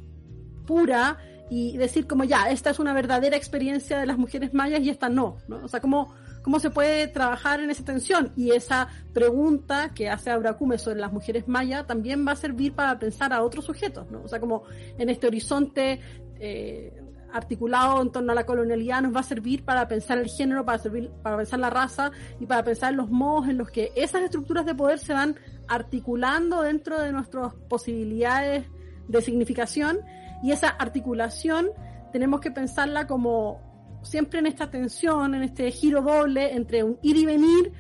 pura 0.68 1.18
y 1.50 1.75
decir 1.78 2.06
como 2.06 2.24
ya, 2.25 2.51
esta 2.51 2.70
es 2.70 2.80
una 2.80 2.94
verdadera 2.94 3.36
experiencia 3.36 3.98
de 3.98 4.06
las 4.06 4.18
mujeres 4.18 4.54
mayas 4.54 4.82
y 4.82 4.90
esta 4.90 5.10
no, 5.10 5.38
¿no? 5.48 5.63
O 5.63 5.68
sea, 5.68 5.80
¿cómo, 5.80 6.13
cómo 6.42 6.60
se 6.60 6.70
puede 6.70 7.08
trabajar 7.08 7.60
en 7.60 7.70
esa 7.70 7.84
tensión? 7.84 8.32
Y 8.36 8.52
esa 8.52 8.88
pregunta 9.14 9.92
que 9.94 10.10
hace 10.10 10.32
Abracume 10.32 10.78
sobre 10.78 11.00
las 11.00 11.12
mujeres 11.12 11.48
mayas 11.48 11.88
también 11.88 12.26
va 12.28 12.34
a 12.34 12.36
servir 12.36 12.74
para 12.74 12.98
pensar 13.00 13.34
a 13.34 13.44
otros 13.44 13.66
sujetos, 13.66 14.10
¿no? 14.12 14.24
O 14.24 14.28
sea, 14.28 14.40
como 14.40 14.64
en 14.98 15.10
este 15.10 15.28
horizonte 15.28 16.00
eh, 16.40 17.02
articulado 17.32 18.02
en 18.02 18.12
torno 18.12 18.32
a 18.32 18.36
la 18.36 18.46
colonialidad 18.46 19.02
nos 19.02 19.16
va 19.16 19.22
a 19.22 19.24
servir 19.24 19.64
para 19.64 19.88
pensar 19.88 20.18
el 20.18 20.28
género, 20.28 20.66
para 20.66 20.78
servir, 20.78 21.10
para 21.24 21.38
pensar 21.38 21.60
la 21.60 21.70
raza 21.70 22.12
y 22.40 22.46
para 22.46 22.64
pensar 22.64 22.94
los 22.94 23.10
modos 23.10 23.48
en 23.48 23.58
los 23.58 23.70
que 23.72 23.92
esas 23.96 24.24
estructuras 24.24 24.66
de 24.66 24.76
poder 24.76 25.00
se 25.00 25.14
van 25.14 25.36
articulando 25.68 26.62
dentro 26.62 27.00
de 27.00 27.12
nuestras 27.12 27.54
posibilidades 27.70 28.66
de 29.08 29.22
significación 29.22 30.00
y 30.44 30.52
esa 30.52 30.70
articulación 30.70 31.70
tenemos 32.12 32.42
que 32.42 32.52
pensarla 32.52 33.08
como 33.08 33.71
siempre 34.03 34.39
en 34.39 34.48
esta 34.48 34.70
tensión, 34.70 35.36
en 35.36 35.43
este 35.43 35.72
giro 35.72 36.01
doble 36.01 36.53
entre 36.53 36.84
un 36.84 36.98
ir 37.01 37.17
y 37.17 37.25
venir, 37.25 37.74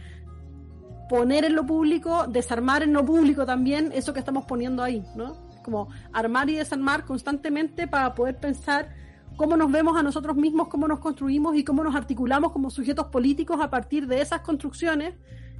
poner 1.09 1.45
en 1.45 1.55
lo 1.55 1.65
público, 1.65 2.27
desarmar 2.27 2.83
en 2.83 2.93
lo 2.93 3.05
público 3.05 3.45
también 3.45 3.91
eso 3.93 4.13
que 4.13 4.19
estamos 4.19 4.45
poniendo 4.45 4.81
ahí, 4.81 5.03
¿no? 5.15 5.35
Como 5.63 5.89
armar 6.13 6.49
y 6.49 6.55
desarmar 6.55 7.05
constantemente 7.05 7.87
para 7.87 8.15
poder 8.15 8.39
pensar 8.39 8.95
cómo 9.35 9.57
nos 9.57 9.71
vemos 9.71 9.97
a 9.97 10.03
nosotros 10.03 10.35
mismos, 10.37 10.67
cómo 10.67 10.87
nos 10.87 10.99
construimos 10.99 11.55
y 11.55 11.63
cómo 11.63 11.83
nos 11.83 11.95
articulamos 11.95 12.51
como 12.51 12.69
sujetos 12.69 13.07
políticos 13.07 13.59
a 13.61 13.69
partir 13.69 14.07
de 14.07 14.21
esas 14.21 14.41
construcciones 14.41 15.15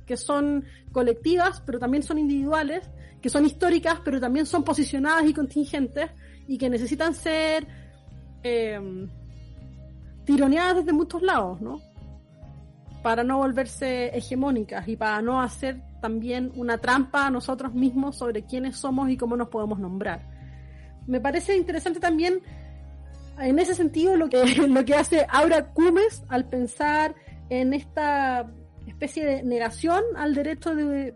que 0.06 0.18
son 0.18 0.66
colectivas, 0.92 1.62
pero 1.66 1.80
también 1.80 2.04
son 2.04 2.18
individuales, 2.18 2.90
que 3.22 3.30
son 3.30 3.46
históricas, 3.46 4.00
pero 4.04 4.20
también 4.20 4.46
son 4.46 4.64
posicionadas 4.64 5.26
y 5.26 5.34
contingentes, 5.34 6.12
y 6.48 6.58
que 6.58 6.70
necesitan 6.70 7.14
ser 7.14 7.68
eh, 8.44 9.08
tironeadas 10.26 10.78
desde 10.78 10.94
muchos 10.94 11.22
lados, 11.22 11.62
¿no? 11.62 11.82
Para 13.04 13.24
no 13.24 13.38
volverse 13.38 14.16
hegemónicas 14.16 14.88
y 14.88 14.96
para 14.96 15.22
no 15.22 15.42
hacer 15.42 15.82
también 16.02 16.52
una 16.56 16.78
trampa 16.78 17.28
a 17.28 17.30
nosotros 17.30 17.74
mismos 17.74 18.18
sobre 18.18 18.44
quiénes 18.44 18.78
somos 18.78 19.10
y 19.10 19.18
cómo 19.18 19.36
nos 19.38 19.50
podemos 19.50 19.80
nombrar. 19.80 20.28
Me 21.08 21.20
parece 21.20 21.56
interesante 21.58 22.00
también 22.00 22.42
en 23.40 23.60
ese 23.60 23.76
sentido 23.76 24.16
lo 24.16 24.30
que, 24.30 24.44
lo 24.68 24.86
que 24.86 24.96
hace 24.96 25.26
Aura 25.30 25.72
Cumes 25.74 26.24
al 26.28 26.46
pensar 26.46 27.16
en 27.50 27.74
esta 27.74 28.50
especie 28.88 29.26
de 29.26 29.44
negación 29.44 30.04
al 30.16 30.34
derecho 30.34 30.76
de 30.76 31.16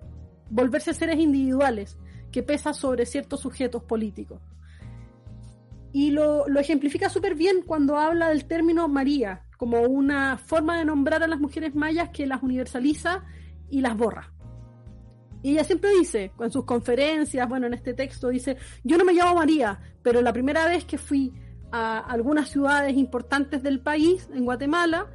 volverse 0.50 0.94
seres 0.94 1.20
individuales 1.20 1.98
que 2.32 2.44
pesa 2.44 2.74
sobre 2.74 3.06
ciertos 3.06 3.40
sujetos 3.42 3.84
políticos. 3.84 4.42
Y 5.96 6.12
lo, 6.12 6.46
lo 6.50 6.60
ejemplifica 6.60 7.08
súper 7.08 7.36
bien 7.36 7.62
cuando 7.66 7.98
habla 7.98 8.28
del 8.28 8.44
término 8.44 8.90
María, 8.90 9.44
como 9.58 9.80
una 9.84 10.38
forma 10.38 10.78
de 10.78 10.84
nombrar 10.84 11.24
a 11.24 11.28
las 11.28 11.40
mujeres 11.40 11.74
mayas 11.74 12.10
que 12.10 12.28
las 12.28 12.44
universaliza 12.44 13.24
y 13.70 13.80
las 13.80 13.96
borra. 13.96 14.34
Y 15.42 15.52
ella 15.52 15.64
siempre 15.64 15.92
dice, 15.98 16.34
con 16.36 16.52
sus 16.52 16.66
conferencias, 16.66 17.48
bueno, 17.48 17.68
en 17.68 17.76
este 17.76 17.94
texto 17.94 18.28
dice, 18.28 18.58
yo 18.84 18.98
no 18.98 19.06
me 19.06 19.14
llamo 19.14 19.36
María, 19.36 19.80
pero 20.04 20.22
la 20.22 20.34
primera 20.34 20.68
vez 20.68 20.84
que 20.84 20.98
fui 20.98 21.32
a 21.72 22.00
algunas 22.00 22.50
ciudades 22.50 22.98
importantes 22.98 23.64
del 23.64 23.80
país, 23.80 24.28
en 24.34 24.44
Guatemala, 24.44 25.08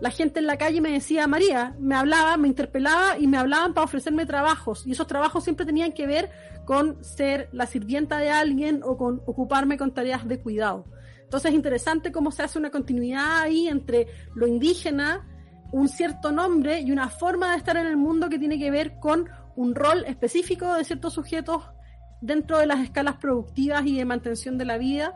la 0.00 0.10
gente 0.10 0.40
en 0.40 0.46
la 0.46 0.56
calle 0.56 0.80
me 0.80 0.92
decía 0.92 1.26
María, 1.26 1.74
me 1.78 1.94
hablaba, 1.94 2.36
me 2.36 2.48
interpelaba 2.48 3.18
y 3.18 3.26
me 3.26 3.36
hablaban 3.36 3.74
para 3.74 3.84
ofrecerme 3.84 4.26
trabajos. 4.26 4.86
Y 4.86 4.92
esos 4.92 5.06
trabajos 5.06 5.44
siempre 5.44 5.66
tenían 5.66 5.92
que 5.92 6.06
ver 6.06 6.30
con 6.64 7.02
ser 7.04 7.48
la 7.52 7.66
sirvienta 7.66 8.18
de 8.18 8.30
alguien 8.30 8.82
o 8.84 8.96
con 8.96 9.22
ocuparme 9.26 9.78
con 9.78 9.92
tareas 9.92 10.26
de 10.26 10.40
cuidado. 10.40 10.84
Entonces 11.22 11.50
es 11.50 11.54
interesante 11.56 12.12
cómo 12.12 12.30
se 12.30 12.42
hace 12.42 12.58
una 12.58 12.70
continuidad 12.70 13.40
ahí 13.42 13.68
entre 13.68 14.08
lo 14.34 14.46
indígena, 14.46 15.26
un 15.72 15.88
cierto 15.88 16.30
nombre 16.30 16.80
y 16.80 16.92
una 16.92 17.08
forma 17.08 17.50
de 17.50 17.56
estar 17.56 17.76
en 17.76 17.86
el 17.86 17.96
mundo 17.96 18.28
que 18.28 18.38
tiene 18.38 18.58
que 18.58 18.70
ver 18.70 18.98
con 19.00 19.28
un 19.56 19.74
rol 19.74 20.04
específico 20.06 20.74
de 20.74 20.84
ciertos 20.84 21.14
sujetos 21.14 21.62
dentro 22.20 22.58
de 22.58 22.66
las 22.66 22.80
escalas 22.80 23.16
productivas 23.16 23.84
y 23.86 23.96
de 23.96 24.04
mantención 24.04 24.58
de 24.58 24.64
la 24.64 24.78
vida 24.78 25.14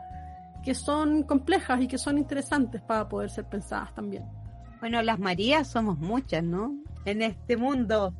que 0.63 0.75
son 0.75 1.23
complejas 1.23 1.81
y 1.81 1.87
que 1.87 1.97
son 1.97 2.17
interesantes 2.17 2.81
para 2.81 3.07
poder 3.07 3.29
ser 3.29 3.45
pensadas 3.45 3.93
también. 3.93 4.25
Bueno, 4.79 5.01
las 5.01 5.19
Marías 5.19 5.69
somos 5.69 5.99
muchas, 5.99 6.43
¿no? 6.43 6.75
En 7.05 7.21
este 7.21 7.57
mundo. 7.57 8.13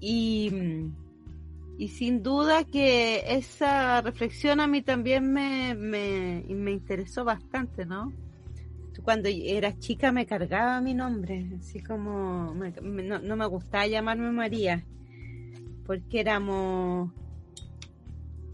Y, 0.00 0.50
y 1.78 1.88
sin 1.88 2.22
duda 2.22 2.64
que 2.64 3.24
esa 3.26 4.00
reflexión 4.00 4.60
a 4.60 4.66
mí 4.66 4.82
también 4.82 5.32
me, 5.32 5.74
me, 5.74 6.44
me 6.48 6.70
interesó 6.72 7.24
bastante, 7.24 7.84
¿no? 7.84 8.12
Cuando 9.02 9.30
era 9.30 9.78
chica 9.78 10.12
me 10.12 10.26
cargaba 10.26 10.80
mi 10.82 10.92
nombre, 10.92 11.50
así 11.58 11.82
como 11.82 12.54
no, 12.82 13.18
no 13.18 13.36
me 13.36 13.46
gustaba 13.46 13.86
llamarme 13.86 14.30
María 14.30 14.84
porque 15.90 16.20
éramos 16.20 17.10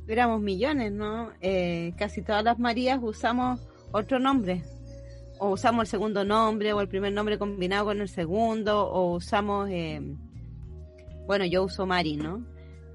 éramos 0.09 0.40
millones, 0.40 0.90
¿no? 0.90 1.33
Eh, 1.43 1.93
casi 1.99 2.23
todas 2.23 2.43
las 2.43 2.59
Marías 2.59 2.99
usamos 3.02 3.61
otro 3.93 4.19
nombre, 4.19 4.62
o 5.38 5.50
usamos 5.50 5.83
el 5.83 5.87
segundo 5.88 6.25
nombre, 6.25 6.73
o 6.73 6.81
el 6.81 6.88
primer 6.88 7.12
nombre 7.12 7.38
combinado 7.38 7.87
con 7.87 8.00
el 8.00 8.09
segundo, 8.09 8.88
o 8.88 9.14
usamos, 9.14 9.69
eh, 9.71 10.00
bueno, 11.26 11.45
yo 11.45 11.64
uso 11.64 11.87
Mari, 11.87 12.16
¿no? 12.16 12.45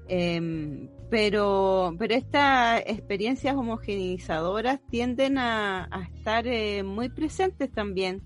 Em, 0.08 0.88
pero, 1.10 1.94
pero 1.98 2.14
estas 2.14 2.82
experiencias 2.86 3.54
homogenizadoras 3.54 4.80
tienden 4.90 5.38
a, 5.38 5.88
estar 6.16 6.46
eh, 6.46 6.82
muy 6.82 7.08
presentes 7.08 7.70
también 7.70 8.22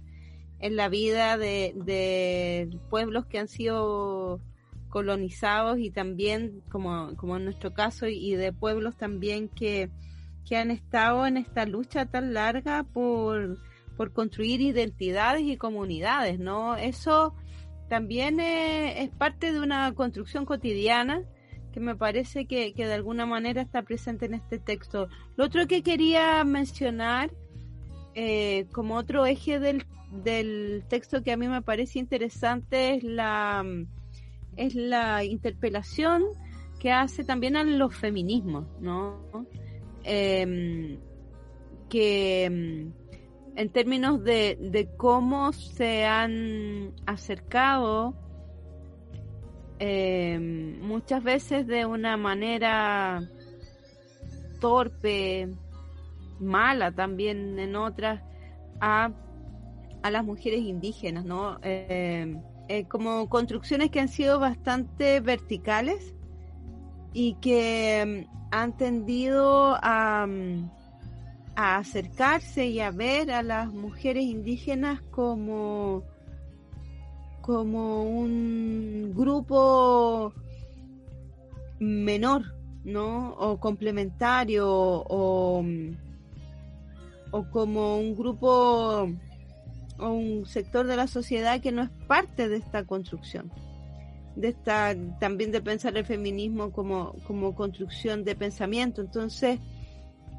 en 0.58 0.76
la 0.76 0.88
vida 0.88 1.37
de, 1.37 1.75
de 1.76 2.70
pueblos 2.88 3.26
que 3.26 3.38
han 3.38 3.49
sido 3.49 4.40
colonizados 4.88 5.78
y 5.78 5.90
también, 5.90 6.62
como, 6.70 7.14
como 7.16 7.37
en 7.37 7.44
nuestro 7.44 7.75
caso, 7.75 8.06
y 8.06 8.35
de 8.35 8.52
pueblos 8.52 8.96
también 8.96 9.49
que, 9.49 9.90
que 10.49 10.56
han 10.56 10.70
estado 10.70 11.26
en 11.26 11.37
esta 11.37 11.66
lucha 11.66 12.06
tan 12.06 12.32
larga 12.32 12.85
por, 12.85 13.58
por 13.97 14.12
construir 14.12 14.61
identidades 14.61 15.43
y 15.43 15.57
comunidades, 15.57 16.38
¿no? 16.38 16.76
Eso 16.76 17.35
también 17.88 18.41
es, 18.41 19.11
parte 19.11 19.53
de 19.53 19.61
una 19.61 19.93
construcción 19.95 20.45
cotidiana 20.45 21.23
que 21.73 21.81
me 21.81 21.95
parece 21.95 22.47
que, 22.47 22.73
que, 22.73 22.87
de 22.87 22.95
alguna 22.95 23.26
manera 23.26 23.62
está 23.62 23.83
presente 23.83 24.26
en 24.26 24.35
este 24.35 24.59
texto. 24.59 25.09
Lo 25.37 25.45
otro 25.45 25.67
que 25.67 25.83
quería 25.83 26.43
mencionar 26.45 27.31
eh, 28.15 28.67
como 28.73 28.97
otro 28.97 29.26
eje 29.26 29.61
del, 29.61 29.85
del 30.11 30.85
texto 30.88 31.23
que 31.23 31.33
a 31.33 31.37
mí 31.37 31.49
me 31.49 31.62
parece 31.62 31.99
interesante 31.99 32.95
es 32.95 33.04
la 33.04 33.65
es 34.56 34.75
la 34.75 35.23
interpelación 35.23 36.25
que 36.80 36.93
hace 36.93 37.25
también 37.25 37.56
a 37.56 37.65
los 37.65 37.95
feminismos, 37.95 38.67
¿no? 38.80 39.21
Em, 40.04 40.99
que 41.89 42.45
em, 42.45 42.93
en 43.56 43.71
términos 43.71 44.23
de, 44.23 44.88
cómo 44.97 45.52
se 45.52 46.04
han 46.04 46.92
acercado 47.06 48.14
em, 49.78 50.80
muchas 50.80 51.23
veces 51.23 51.66
de 51.66 51.86
una 51.86 52.16
manera 52.16 53.23
torpe, 54.60 55.49
mala 56.38 56.92
también 56.92 57.58
en 57.58 57.76
otras, 57.76 58.23
a, 58.80 59.10
a 60.02 60.10
las 60.10 60.25
mujeres 60.25 60.60
indígenas, 60.60 61.25
¿no? 61.25 61.58
Eh, 61.62 62.84
como 62.88 63.28
construcciones 63.28 63.90
que 63.90 64.00
han 64.00 64.08
sido 64.08 64.40
bastante 64.40 65.21
verticales 65.21 66.14
y 67.12 67.34
que 67.34 68.26
mm, 68.26 68.47
han 68.50 68.76
tendido 68.76 69.76
a, 69.80 70.26
mm, 70.26 70.71
a, 71.56 71.78
acercarse 71.78 72.66
y 72.66 72.80
a 72.80 72.90
ver 72.90 73.30
a 73.30 73.42
las 73.42 73.73
mujeres 73.73 74.25
indígenas 74.25 75.00
como, 75.10 76.04
como 77.40 78.04
un 78.04 79.12
grupo 79.14 80.32
menor, 81.78 82.54
¿no? 82.84 83.34
O 83.34 83.58
complementario 83.58 84.69
o, 84.69 85.64
o 87.30 87.50
como 87.50 87.99
un 87.99 88.14
grupo 88.14 89.08
o 89.99 90.08
un 90.10 90.47
sector 90.47 90.86
de 90.86 90.97
la 90.97 91.06
sociedad 91.06 91.60
que 91.60 91.73
no 91.73 91.82
es 91.82 91.90
parte 92.06 92.49
de 92.49 92.56
esta 92.56 92.84
construcción, 92.84 93.50
de 94.34 94.49
esta 94.49 94.95
también 95.19 95.52
de 95.52 95.62
pensar 95.62 95.97
el 95.97 96.04
feminismo 96.04 96.71
como, 96.71 97.14
como 97.26 97.54
construcción 97.54 98.25
de 98.25 98.34
pensamiento. 98.34 99.00
Entonces, 99.00 99.58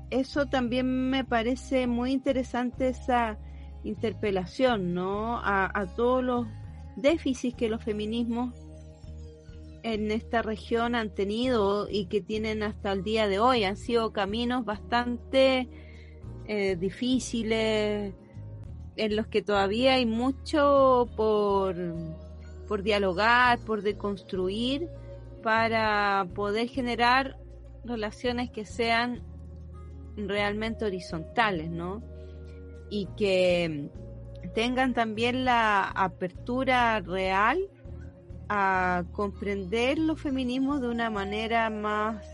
eso 0.10 0.46
también 0.46 1.10
me 1.10 1.26
parece 1.26 1.88
muy 1.88 2.12
interesante 2.12 2.89
esa 2.89 3.38
interpelación, 3.84 4.93
¿no? 4.93 5.39
A, 5.43 5.86
todos 5.96 6.24
los 6.24 6.48
déficits 6.96 7.56
que 7.56 7.70
los 7.70 7.84
feminismos 7.84 8.54
en 9.84 10.12
esta 10.12 10.41
región 10.41 10.96
han 10.96 11.13
tenido 11.13 11.88
y 11.89 12.08
que 12.08 12.22
tienen 12.22 12.63
hasta 12.63 12.91
el 12.91 13.04
día 13.04 13.28
de 13.28 13.39
hoy. 13.39 13.63
Han 13.63 13.78
sido 13.78 14.12
caminos 14.12 14.65
bastante 14.65 15.70
eh, 16.48 16.76
difíciles, 16.76 18.13
en 18.96 19.15
los 19.15 19.28
que 19.28 19.41
todavía 19.41 19.93
hay 19.93 20.06
mucho 20.06 21.08
por, 21.15 21.76
por 22.67 22.84
dialogar, 22.84 23.60
por 23.60 23.82
deconstruir, 23.84 24.89
para 25.43 26.28
poder 26.34 26.67
generar 26.67 27.38
relaciones 27.86 28.50
que 28.50 28.65
sean 28.65 29.22
realmente 30.17 30.86
horizontales, 30.86 31.69
¿no? 31.69 32.01
Y 32.89 33.08
que 33.17 33.89
tengan 34.53 34.93
también 34.93 35.45
la 35.45 35.84
apertura 35.84 36.99
real 37.01 37.60
a 38.49 39.03
comprender 39.12 39.99
los 39.99 40.19
feminismos 40.19 40.82
de 40.82 40.89
una 40.89 41.10
manera 41.10 41.69
más 41.69 42.25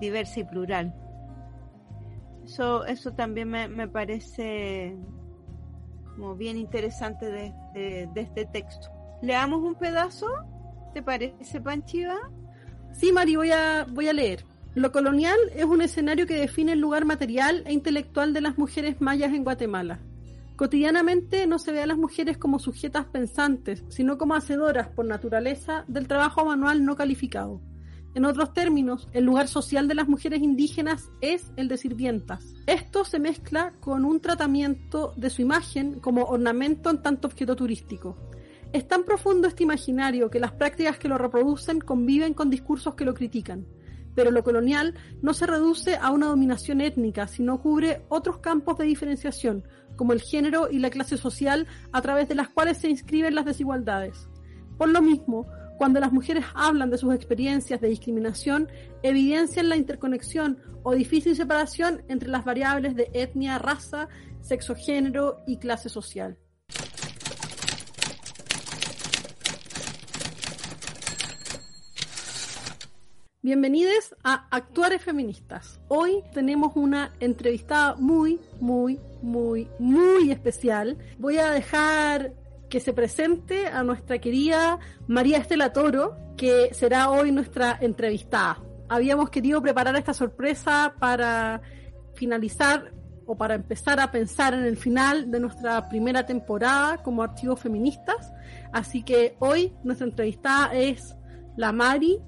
diversa 0.00 0.40
y 0.40 0.44
plural. 0.44 0.94
Eso, 2.44 2.84
eso 2.86 3.12
también 3.12 3.48
me, 3.48 3.68
me 3.68 3.86
parece 3.86 4.96
como 6.20 6.34
bien 6.34 6.58
interesante 6.58 7.30
de, 7.74 8.08
este 8.14 8.44
texto. 8.44 8.88
¿Leamos 9.22 9.62
un 9.62 9.74
pedazo? 9.74 10.28
¿Te 10.92 11.02
parece, 11.02 11.60
Panchiva? 11.60 12.16
Sí, 12.92 13.10
Mari, 13.12 13.36
voy 13.36 13.50
a, 13.52 13.86
voy 13.88 14.08
a 14.08 14.12
leer. 14.12 14.44
Lo 14.76 14.92
colonial 14.92 15.38
es 15.56 15.64
un 15.64 15.82
escenario 15.82 16.28
que 16.28 16.38
define 16.38 16.72
el 16.72 16.78
lugar 16.78 17.04
material 17.04 17.64
e 17.66 17.72
intelectual 17.72 18.32
de 18.32 18.40
las 18.40 18.56
mujeres 18.56 19.00
mayas 19.00 19.34
en 19.34 19.42
Guatemala. 19.42 19.98
Cotidianamente 20.54 21.48
no 21.48 21.58
se 21.58 21.72
ve 21.72 21.82
a 21.82 21.86
las 21.86 21.98
mujeres 21.98 22.38
como 22.38 22.60
sujetas 22.60 23.06
pensantes, 23.06 23.82
sino 23.88 24.16
como 24.16 24.34
hacedoras 24.34 24.88
por 24.88 25.06
naturaleza 25.06 25.84
del 25.88 26.06
trabajo 26.06 26.44
manual 26.44 26.84
no 26.84 26.94
calificado. 26.94 27.60
En 28.14 28.24
otros 28.24 28.52
términos, 28.54 29.08
el 29.12 29.24
lugar 29.24 29.48
social 29.48 29.88
de 29.88 29.94
las 29.96 30.06
mujeres 30.06 30.40
indígenas 30.40 31.10
es 31.20 31.50
el 31.56 31.66
de 31.66 31.76
sirvientas. 31.76 32.54
Esto 32.66 33.04
se 33.04 33.18
mezcla 33.18 33.72
con 33.80 34.04
un 34.04 34.20
tratamiento 34.20 35.14
de 35.16 35.30
su 35.30 35.42
imagen 35.42 35.98
como 35.98 36.24
ornamento 36.24 36.90
en 36.90 37.02
tanto 37.02 37.26
objeto 37.26 37.56
turístico. 37.56 38.16
Es 38.72 38.86
tan 38.86 39.02
profundo 39.02 39.48
este 39.48 39.64
imaginario 39.64 40.30
que 40.30 40.38
las 40.38 40.52
prácticas 40.52 40.96
que 40.96 41.08
lo 41.08 41.18
reproducen 41.18 41.80
conviven 41.80 42.34
con 42.34 42.50
discursos 42.50 42.94
que 42.94 43.04
lo 43.04 43.14
critican. 43.14 43.66
Pero 44.20 44.32
lo 44.32 44.44
colonial 44.44 44.96
no 45.22 45.32
se 45.32 45.46
reduce 45.46 45.96
a 45.96 46.10
una 46.10 46.26
dominación 46.26 46.82
étnica, 46.82 47.26
sino 47.26 47.62
cubre 47.62 48.02
otros 48.10 48.36
campos 48.40 48.76
de 48.76 48.84
diferenciación, 48.84 49.66
como 49.96 50.12
el 50.12 50.20
género 50.20 50.68
y 50.70 50.78
la 50.78 50.90
clase 50.90 51.16
social, 51.16 51.66
a 51.90 52.02
través 52.02 52.28
de 52.28 52.34
las 52.34 52.50
cuales 52.50 52.76
se 52.76 52.90
inscriben 52.90 53.34
las 53.34 53.46
desigualdades. 53.46 54.28
Por 54.76 54.90
lo 54.90 55.00
mismo, 55.00 55.46
Cuando 55.80 55.98
las 55.98 56.12
mujeres 56.12 56.44
hablan 56.52 56.90
de 56.90 56.98
sus 56.98 57.14
experiencias 57.14 57.80
de 57.80 57.88
discriminación, 57.88 58.68
evidencian 59.02 59.70
la 59.70 59.78
interconexión 59.78 60.58
o 60.82 60.92
difícil 60.92 61.34
separación 61.34 62.02
entre 62.08 62.28
las 62.28 62.44
variables 62.44 62.94
de 62.94 63.08
etnia, 63.14 63.56
raza, 63.58 64.06
sexo, 64.42 64.74
género 64.74 65.38
y 65.46 65.56
clase 65.56 65.88
social. 65.88 66.36
Bienvenidos 73.42 74.14
a 74.22 74.48
Actuares 74.50 75.00
Feministas. 75.00 75.80
Hoy 75.88 76.22
tenemos 76.34 76.72
una 76.74 77.14
entrevistada 77.20 77.96
muy, 77.96 78.38
muy, 78.60 79.00
muy, 79.22 79.66
muy 79.78 80.30
especial. 80.30 80.98
Voy 81.18 81.38
a 81.38 81.50
dejar 81.50 82.34
que 82.68 82.80
se 82.80 82.92
presente 82.92 83.66
a 83.66 83.82
nuestra 83.82 84.18
querida 84.18 84.78
María 85.08 85.38
Estela 85.38 85.72
Toro, 85.72 86.18
que 86.36 86.74
será 86.74 87.08
hoy 87.08 87.32
nuestra 87.32 87.78
entrevistada. 87.80 88.62
Habíamos 88.90 89.30
querido 89.30 89.62
preparar 89.62 89.96
esta 89.96 90.12
sorpresa 90.12 90.94
para 91.00 91.62
finalizar 92.16 92.92
o 93.24 93.38
para 93.38 93.54
empezar 93.54 94.00
a 94.00 94.10
pensar 94.10 94.52
en 94.52 94.66
el 94.66 94.76
final 94.76 95.30
de 95.30 95.40
nuestra 95.40 95.88
primera 95.88 96.26
temporada 96.26 97.02
como 97.02 97.22
archivos 97.22 97.58
feministas. 97.58 98.34
Así 98.70 99.02
que 99.02 99.36
hoy 99.38 99.72
nuestra 99.82 100.06
entrevistada 100.06 100.74
es 100.74 101.16
la 101.56 101.72
Mari. 101.72 102.20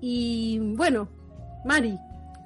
Y 0.00 0.58
bueno, 0.76 1.08
Mari, 1.64 1.98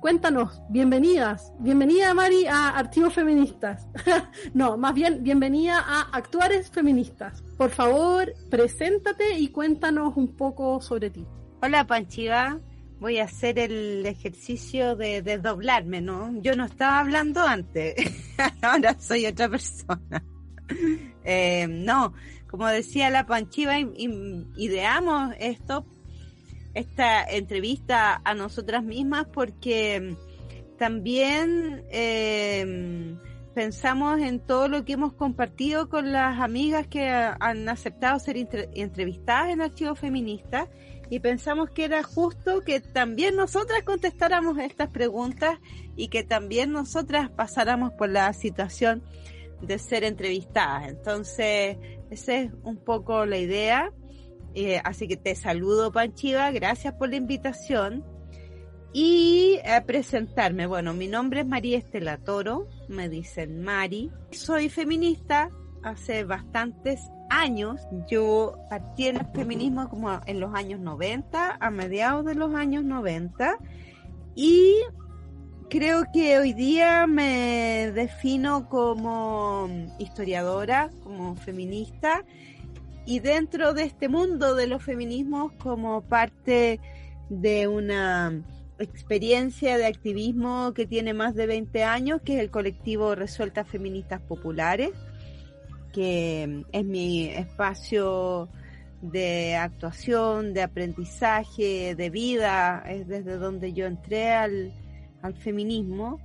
Cuéntanos, 0.02 0.60
bienvenidas, 0.68 1.52
bienvenida 1.60 2.12
Mari 2.12 2.44
a 2.46 2.70
Archivos 2.70 3.14
Feministas. 3.14 3.86
no, 4.52 4.76
más 4.76 4.94
bien 4.94 5.22
bienvenida 5.22 5.78
a 5.78 6.00
Actuares 6.12 6.72
Feministas. 6.72 7.40
Por 7.56 7.70
favor, 7.70 8.34
preséntate 8.50 9.38
y 9.38 9.46
cuéntanos 9.46 10.16
un 10.16 10.34
poco 10.34 10.80
sobre 10.80 11.10
ti. 11.10 11.24
Hola 11.62 11.86
Panchiva, 11.86 12.58
voy 12.98 13.18
a 13.18 13.26
hacer 13.26 13.60
el 13.60 14.04
ejercicio 14.04 14.96
de 14.96 15.22
desdoblarme, 15.22 16.00
¿no? 16.00 16.32
Yo 16.42 16.56
no 16.56 16.64
estaba 16.64 16.98
hablando 16.98 17.40
antes, 17.42 17.94
ahora 18.60 18.98
soy 18.98 19.26
otra 19.26 19.48
persona. 19.48 20.24
Eh, 21.24 21.68
no, 21.68 22.14
como 22.50 22.66
decía 22.66 23.08
la 23.08 23.26
Panchiva, 23.26 23.78
ideamos 23.78 25.32
esto 25.38 25.86
esta 26.74 27.24
entrevista 27.24 28.20
a 28.24 28.34
nosotras 28.34 28.82
mismas 28.82 29.26
porque 29.32 30.16
también 30.78 31.84
eh, 31.90 33.16
pensamos 33.54 34.20
en 34.20 34.40
todo 34.40 34.68
lo 34.68 34.84
que 34.84 34.94
hemos 34.94 35.12
compartido 35.12 35.88
con 35.88 36.12
las 36.12 36.40
amigas 36.40 36.86
que 36.86 37.08
han 37.08 37.68
aceptado 37.68 38.18
ser 38.18 38.36
entrevistadas 38.74 39.50
en 39.50 39.60
Archivo 39.60 39.94
Feminista 39.94 40.68
y 41.10 41.20
pensamos 41.20 41.70
que 41.70 41.84
era 41.84 42.02
justo 42.02 42.62
que 42.62 42.80
también 42.80 43.36
nosotras 43.36 43.82
contestáramos 43.84 44.56
estas 44.58 44.88
preguntas 44.88 45.58
y 45.94 46.08
que 46.08 46.24
también 46.24 46.72
nosotras 46.72 47.28
pasáramos 47.30 47.92
por 47.92 48.08
la 48.08 48.32
situación 48.32 49.02
de 49.60 49.78
ser 49.78 50.04
entrevistadas. 50.04 50.88
Entonces, 50.88 51.76
esa 52.10 52.34
es 52.34 52.52
un 52.64 52.78
poco 52.78 53.26
la 53.26 53.36
idea. 53.36 53.92
Eh, 54.54 54.80
así 54.84 55.08
que 55.08 55.16
te 55.16 55.34
saludo, 55.34 55.92
Panchiva, 55.92 56.50
gracias 56.50 56.94
por 56.94 57.08
la 57.08 57.16
invitación. 57.16 58.04
Y 58.92 59.58
a 59.64 59.84
presentarme, 59.84 60.66
bueno, 60.66 60.92
mi 60.92 61.06
nombre 61.06 61.40
es 61.40 61.46
María 61.46 61.78
Estela 61.78 62.18
Toro, 62.18 62.68
me 62.88 63.08
dicen 63.08 63.62
Mari. 63.62 64.10
Soy 64.32 64.68
feminista 64.68 65.50
hace 65.82 66.24
bastantes 66.24 67.00
años. 67.30 67.80
Yo 68.10 68.58
partí 68.68 69.08
en 69.08 69.16
el 69.16 69.26
feminismo 69.34 69.88
como 69.88 70.20
en 70.26 70.40
los 70.40 70.54
años 70.54 70.78
90, 70.80 71.56
a 71.58 71.70
mediados 71.70 72.26
de 72.26 72.34
los 72.34 72.54
años 72.54 72.84
90. 72.84 73.56
Y 74.34 74.74
creo 75.70 76.04
que 76.12 76.38
hoy 76.38 76.52
día 76.52 77.06
me 77.06 77.90
defino 77.94 78.68
como 78.68 79.70
historiadora, 79.98 80.90
como 81.02 81.34
feminista 81.36 82.26
y 83.04 83.20
dentro 83.20 83.74
de 83.74 83.84
este 83.84 84.08
mundo 84.08 84.54
de 84.54 84.66
los 84.66 84.82
feminismos 84.82 85.52
como 85.58 86.02
parte 86.02 86.80
de 87.28 87.66
una 87.66 88.42
experiencia 88.78 89.78
de 89.78 89.86
activismo 89.86 90.72
que 90.74 90.86
tiene 90.86 91.14
más 91.14 91.34
de 91.34 91.46
20 91.46 91.84
años, 91.84 92.20
que 92.24 92.34
es 92.36 92.40
el 92.40 92.50
colectivo 92.50 93.14
Resueltas 93.14 93.68
Feministas 93.68 94.20
Populares, 94.20 94.90
que 95.92 96.64
es 96.72 96.84
mi 96.84 97.26
espacio 97.26 98.48
de 99.00 99.56
actuación, 99.56 100.54
de 100.54 100.62
aprendizaje, 100.62 101.94
de 101.94 102.10
vida, 102.10 102.84
es 102.88 103.08
desde 103.08 103.36
donde 103.36 103.72
yo 103.72 103.86
entré 103.86 104.30
al, 104.30 104.72
al 105.22 105.34
feminismo. 105.34 106.20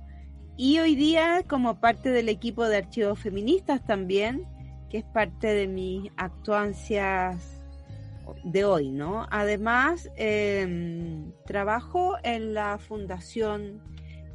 Y 0.56 0.78
hoy 0.78 0.94
día, 0.94 1.44
como 1.48 1.80
parte 1.80 2.10
del 2.10 2.28
equipo 2.28 2.66
de 2.66 2.78
archivos 2.78 3.18
feministas 3.18 3.84
también, 3.84 4.46
que 4.90 4.98
es 4.98 5.04
parte 5.04 5.48
de 5.48 5.66
mis 5.66 6.10
actuancias 6.16 7.58
de 8.44 8.64
hoy, 8.64 8.90
¿no? 8.90 9.26
Además, 9.30 10.10
em, 10.16 11.32
trabajo 11.46 12.16
en 12.22 12.54
la 12.54 12.78
Fundación 12.78 13.80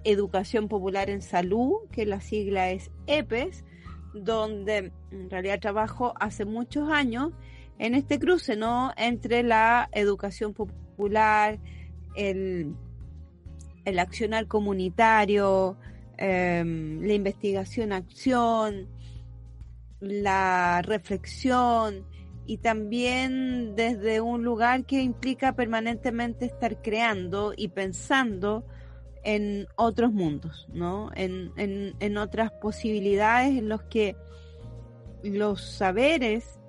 Educación 0.03 0.67
Popular 0.67 1.09
en 1.09 1.21
Salud, 1.21 1.75
que 1.91 2.05
la 2.05 2.19
sigla 2.19 2.71
es 2.71 2.91
EPES, 3.07 3.63
donde 4.13 4.91
en 5.11 5.29
realidad 5.29 5.59
trabajo 5.59 6.13
hace 6.19 6.45
muchos 6.45 6.89
años 6.89 7.31
en 7.79 7.95
este 7.95 8.19
cruce, 8.19 8.55
¿no? 8.55 8.91
Entre 8.97 9.43
la 9.43 9.89
educación 9.93 10.53
popular, 10.53 11.59
el, 12.15 12.75
el 13.85 13.99
accionar 13.99 14.47
comunitario, 14.47 15.77
em, 16.17 17.01
la 17.01 17.13
investigación-acción, 17.13 18.87
la 20.03 20.81
reflexión 20.81 22.05
y 22.45 22.57
también 22.57 23.75
desde 23.75 24.19
un 24.21 24.43
lugar 24.43 24.85
que 24.85 25.01
implica 25.01 25.55
permanentemente 25.55 26.45
estar 26.45 26.81
creando 26.81 27.53
y 27.55 27.69
pensando 27.69 28.65
en 29.23 29.67
otros 29.77 30.11
mundos, 30.11 30.67
¿no? 30.73 31.09
En, 31.15 31.53
en, 31.55 32.17
otras 32.17 32.51
posibilidades 32.61 33.57
en 33.57 33.69
los 33.69 33.83
que 33.83 34.17
los 35.23 35.61
saberes, 35.61 36.59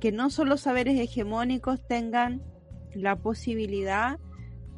que 0.00 0.10
no 0.10 0.30
son 0.30 0.48
los 0.48 0.62
saberes 0.62 0.98
hegemónicos, 0.98 1.86
tengan 1.86 2.42
la 2.94 3.16
posibilidad 3.16 4.18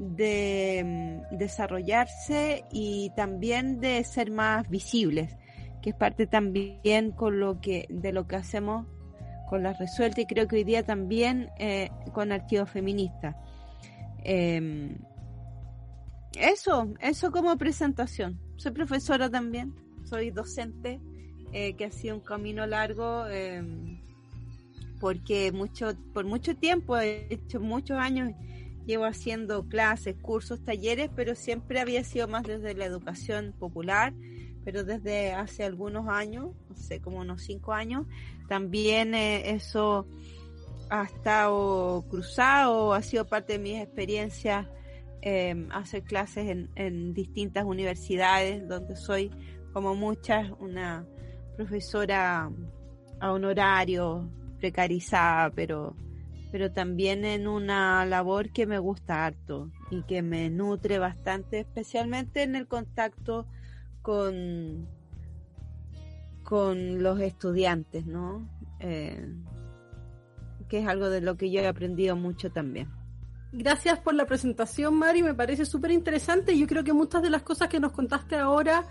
de 0.00 0.82
mm, 1.30 1.36
desarrollarse 1.36 2.64
y 2.72 3.12
también 3.14 3.78
de 3.78 4.02
ser 4.02 4.32
más 4.32 4.68
visibles 4.68 5.36
que 5.82 5.90
es 5.90 5.96
parte 5.96 6.26
también 6.26 7.12
con 7.12 7.40
lo 7.40 7.60
que, 7.60 7.86
de 7.88 8.12
lo 8.12 8.26
que 8.26 8.36
hacemos 8.36 8.86
con 9.50 9.64
la 9.64 9.72
resuelta 9.72 10.20
y 10.20 10.26
creo 10.26 10.46
que 10.46 10.56
hoy 10.56 10.64
día 10.64 10.84
también 10.84 11.50
eh, 11.58 11.90
con 12.12 12.30
Archivo 12.30 12.66
Feminista. 12.66 13.36
Em, 14.22 14.96
eso, 16.38 16.94
eso 17.00 17.32
como 17.32 17.56
presentación. 17.56 18.38
Soy 18.56 18.70
profesora 18.70 19.28
también, 19.28 19.74
soy 20.04 20.30
docente, 20.30 21.00
eh, 21.52 21.74
que 21.74 21.86
ha 21.86 21.90
sido 21.90 22.14
un 22.14 22.20
camino 22.20 22.64
largo, 22.64 23.26
em, 23.26 24.00
porque 25.00 25.50
mucho, 25.50 25.96
por 26.12 26.24
mucho 26.26 26.54
tiempo, 26.54 26.96
he 26.96 27.26
hecho 27.30 27.58
muchos 27.58 27.98
años, 27.98 28.32
llevo 28.86 29.04
haciendo 29.04 29.66
clases, 29.68 30.14
cursos, 30.22 30.62
talleres, 30.64 31.10
pero 31.16 31.34
siempre 31.34 31.80
había 31.80 32.04
sido 32.04 32.28
más 32.28 32.44
desde 32.44 32.74
la 32.74 32.84
educación 32.84 33.52
popular 33.58 34.12
pero 34.64 34.84
desde 34.84 35.32
hace 35.32 35.64
algunos 35.64 36.08
años, 36.08 36.50
no 36.68 36.74
sé, 36.74 37.00
como 37.00 37.18
unos 37.18 37.42
cinco 37.42 37.72
años, 37.72 38.06
también 38.48 39.14
eh, 39.14 39.50
eso 39.50 40.06
ha 40.90 41.04
estado 41.04 42.04
cruzado, 42.10 42.92
ha 42.92 43.02
sido 43.02 43.26
parte 43.26 43.54
de 43.54 43.58
mis 43.60 43.80
experiencias 43.80 44.66
eh, 45.22 45.68
hacer 45.72 46.02
clases 46.02 46.48
en, 46.48 46.70
en, 46.76 47.12
distintas 47.14 47.64
universidades, 47.64 48.66
donde 48.66 48.96
soy, 48.96 49.30
como 49.72 49.94
muchas, 49.94 50.50
una 50.58 51.06
profesora 51.56 52.50
a 53.20 53.32
honorario, 53.32 54.30
precarizada, 54.58 55.50
pero, 55.50 55.94
pero 56.50 56.72
también 56.72 57.24
en 57.24 57.46
una 57.46 58.06
labor 58.06 58.50
que 58.50 58.66
me 58.66 58.78
gusta 58.78 59.26
harto 59.26 59.70
y 59.90 60.02
que 60.02 60.22
me 60.22 60.48
nutre 60.48 60.98
bastante, 60.98 61.60
especialmente 61.60 62.42
en 62.42 62.56
el 62.56 62.66
contacto 62.66 63.46
con, 64.02 64.88
con 66.42 67.02
los 67.02 67.20
estudiantes, 67.20 68.06
¿no? 68.06 68.48
Eh, 68.80 69.34
que 70.68 70.78
es 70.78 70.86
algo 70.86 71.10
de 71.10 71.20
lo 71.20 71.36
que 71.36 71.50
yo 71.50 71.60
he 71.60 71.66
aprendido 71.66 72.16
mucho 72.16 72.50
también. 72.50 72.88
Gracias 73.52 73.98
por 73.98 74.14
la 74.14 74.26
presentación, 74.26 74.94
Mari, 74.94 75.22
me 75.22 75.34
parece 75.34 75.66
súper 75.66 75.90
interesante. 75.90 76.56
Yo 76.56 76.66
creo 76.68 76.84
que 76.84 76.92
muchas 76.92 77.20
de 77.22 77.30
las 77.30 77.42
cosas 77.42 77.68
que 77.68 77.80
nos 77.80 77.90
contaste 77.90 78.36
ahora 78.36 78.84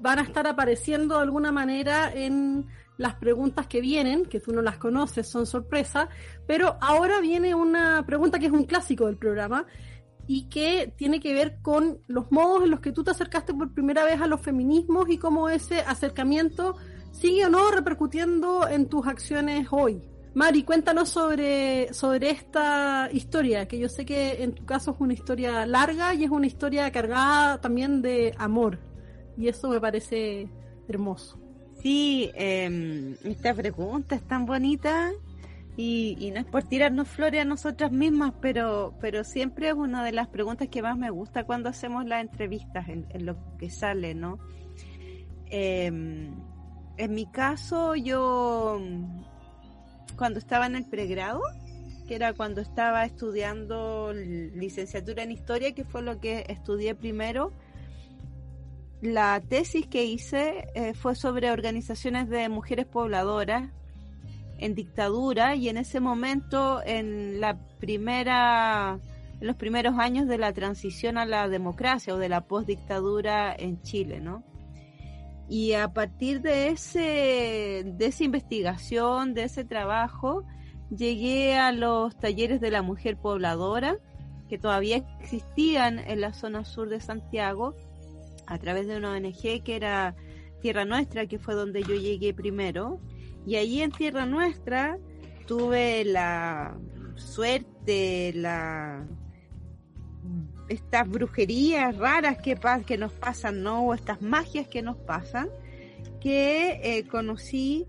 van 0.00 0.18
a 0.18 0.22
estar 0.22 0.46
apareciendo 0.46 1.16
de 1.16 1.22
alguna 1.22 1.50
manera 1.50 2.12
en 2.12 2.66
las 2.98 3.14
preguntas 3.14 3.66
que 3.66 3.80
vienen, 3.80 4.26
que 4.26 4.40
tú 4.40 4.52
no 4.52 4.60
las 4.60 4.76
conoces, 4.76 5.26
son 5.26 5.46
sorpresa, 5.46 6.08
pero 6.46 6.76
ahora 6.80 7.20
viene 7.20 7.54
una 7.54 8.04
pregunta 8.04 8.38
que 8.38 8.46
es 8.46 8.52
un 8.52 8.64
clásico 8.64 9.06
del 9.06 9.16
programa 9.16 9.66
y 10.26 10.48
que 10.48 10.92
tiene 10.96 11.20
que 11.20 11.34
ver 11.34 11.58
con 11.62 11.98
los 12.06 12.30
modos 12.30 12.64
en 12.64 12.70
los 12.70 12.80
que 12.80 12.92
tú 12.92 13.02
te 13.04 13.10
acercaste 13.10 13.54
por 13.54 13.72
primera 13.74 14.04
vez 14.04 14.20
a 14.20 14.26
los 14.26 14.40
feminismos 14.40 15.08
y 15.08 15.18
cómo 15.18 15.48
ese 15.48 15.80
acercamiento 15.80 16.76
sigue 17.10 17.46
o 17.46 17.50
no 17.50 17.70
repercutiendo 17.70 18.68
en 18.68 18.88
tus 18.88 19.06
acciones 19.06 19.68
hoy. 19.70 20.02
Mari, 20.34 20.62
cuéntanos 20.62 21.10
sobre, 21.10 21.92
sobre 21.92 22.30
esta 22.30 23.10
historia, 23.12 23.68
que 23.68 23.78
yo 23.78 23.88
sé 23.88 24.06
que 24.06 24.42
en 24.42 24.54
tu 24.54 24.64
caso 24.64 24.92
es 24.92 24.96
una 24.98 25.12
historia 25.12 25.66
larga 25.66 26.14
y 26.14 26.24
es 26.24 26.30
una 26.30 26.46
historia 26.46 26.90
cargada 26.90 27.60
también 27.60 28.00
de 28.00 28.34
amor. 28.38 28.78
Y 29.36 29.48
eso 29.48 29.68
me 29.68 29.80
parece 29.80 30.48
hermoso. 30.88 31.38
Sí, 31.82 32.30
eh, 32.34 33.16
esta 33.24 33.52
pregunta 33.52 34.14
es 34.14 34.22
tan 34.22 34.46
bonita 34.46 35.12
y, 35.76 36.16
y, 36.18 36.30
no 36.30 36.40
es 36.40 36.46
por 36.46 36.64
tirarnos 36.64 37.08
flores 37.08 37.40
a 37.40 37.44
nosotras 37.44 37.92
mismas, 37.92 38.34
pero, 38.40 38.94
pero 39.00 39.24
siempre 39.24 39.68
es 39.68 39.74
una 39.74 40.04
de 40.04 40.12
las 40.12 40.28
preguntas 40.28 40.68
que 40.68 40.82
más 40.82 40.98
me 40.98 41.10
gusta 41.10 41.44
cuando 41.44 41.70
hacemos 41.70 42.04
las 42.04 42.20
entrevistas, 42.20 42.88
en, 42.88 43.06
lo 43.24 43.36
que 43.56 43.70
sale, 43.70 44.14
¿no? 44.14 44.38
Eh, 45.46 45.86
en 45.86 47.14
mi 47.14 47.26
caso, 47.26 47.94
yo 47.94 48.80
cuando 50.16 50.38
estaba 50.38 50.66
en 50.66 50.76
el 50.76 50.84
pregrado, 50.84 51.40
que 52.06 52.16
era 52.16 52.34
cuando 52.34 52.60
estaba 52.60 53.04
estudiando 53.04 54.12
licenciatura 54.12 55.22
en 55.22 55.30
historia, 55.30 55.74
que 55.74 55.84
fue 55.84 56.02
lo 56.02 56.20
que 56.20 56.44
estudié 56.48 56.94
primero, 56.94 57.52
la 59.00 59.40
tesis 59.40 59.86
que 59.86 60.04
hice 60.04 60.68
eh, 60.74 60.94
fue 60.94 61.16
sobre 61.16 61.50
organizaciones 61.50 62.28
de 62.28 62.48
mujeres 62.48 62.86
pobladoras 62.86 63.70
en 64.64 64.74
dictadura 64.74 65.54
y 65.56 65.68
en 65.68 65.76
ese 65.76 66.00
momento 66.00 66.80
en 66.84 67.40
la 67.40 67.58
primera 67.78 68.98
en 69.40 69.46
los 69.48 69.56
primeros 69.56 69.98
años 69.98 70.28
de 70.28 70.38
la 70.38 70.52
transición 70.52 71.18
a 71.18 71.26
la 71.26 71.48
democracia 71.48 72.14
o 72.14 72.16
de 72.16 72.28
la 72.28 72.42
postdictadura 72.42 73.52
en 73.52 73.82
Chile, 73.82 74.20
¿no? 74.20 74.44
Y 75.48 75.72
a 75.72 75.92
partir 75.92 76.42
de, 76.42 76.68
ese, 76.68 77.82
de 77.84 78.06
esa 78.06 78.22
investigación, 78.22 79.34
de 79.34 79.42
ese 79.42 79.64
trabajo, 79.64 80.44
llegué 80.96 81.56
a 81.56 81.72
los 81.72 82.16
talleres 82.16 82.60
de 82.60 82.70
la 82.70 82.82
mujer 82.82 83.16
pobladora, 83.16 83.98
que 84.48 84.58
todavía 84.58 84.98
existían 85.20 85.98
en 85.98 86.20
la 86.20 86.32
zona 86.32 86.64
sur 86.64 86.88
de 86.88 87.00
Santiago, 87.00 87.74
a 88.46 88.58
través 88.58 88.86
de 88.86 88.96
una 88.96 89.10
ONG 89.10 89.64
que 89.64 89.74
era 89.74 90.14
Tierra 90.60 90.84
Nuestra, 90.84 91.26
que 91.26 91.40
fue 91.40 91.54
donde 91.54 91.82
yo 91.82 91.96
llegué 91.96 92.32
primero. 92.32 93.00
Y 93.46 93.56
allí 93.56 93.82
en 93.82 93.90
Tierra 93.90 94.26
Nuestra 94.26 94.98
tuve 95.46 96.04
la 96.04 96.76
suerte, 97.16 98.32
la 98.34 99.06
estas 100.68 101.08
brujerías 101.08 101.96
raras 101.98 102.38
que, 102.38 102.58
que 102.86 102.96
nos 102.96 103.12
pasan, 103.12 103.62
¿no? 103.62 103.84
O 103.84 103.94
estas 103.94 104.22
magias 104.22 104.68
que 104.68 104.82
nos 104.82 104.96
pasan, 104.96 105.48
que 106.20 106.80
eh, 106.82 107.06
conocí 107.08 107.86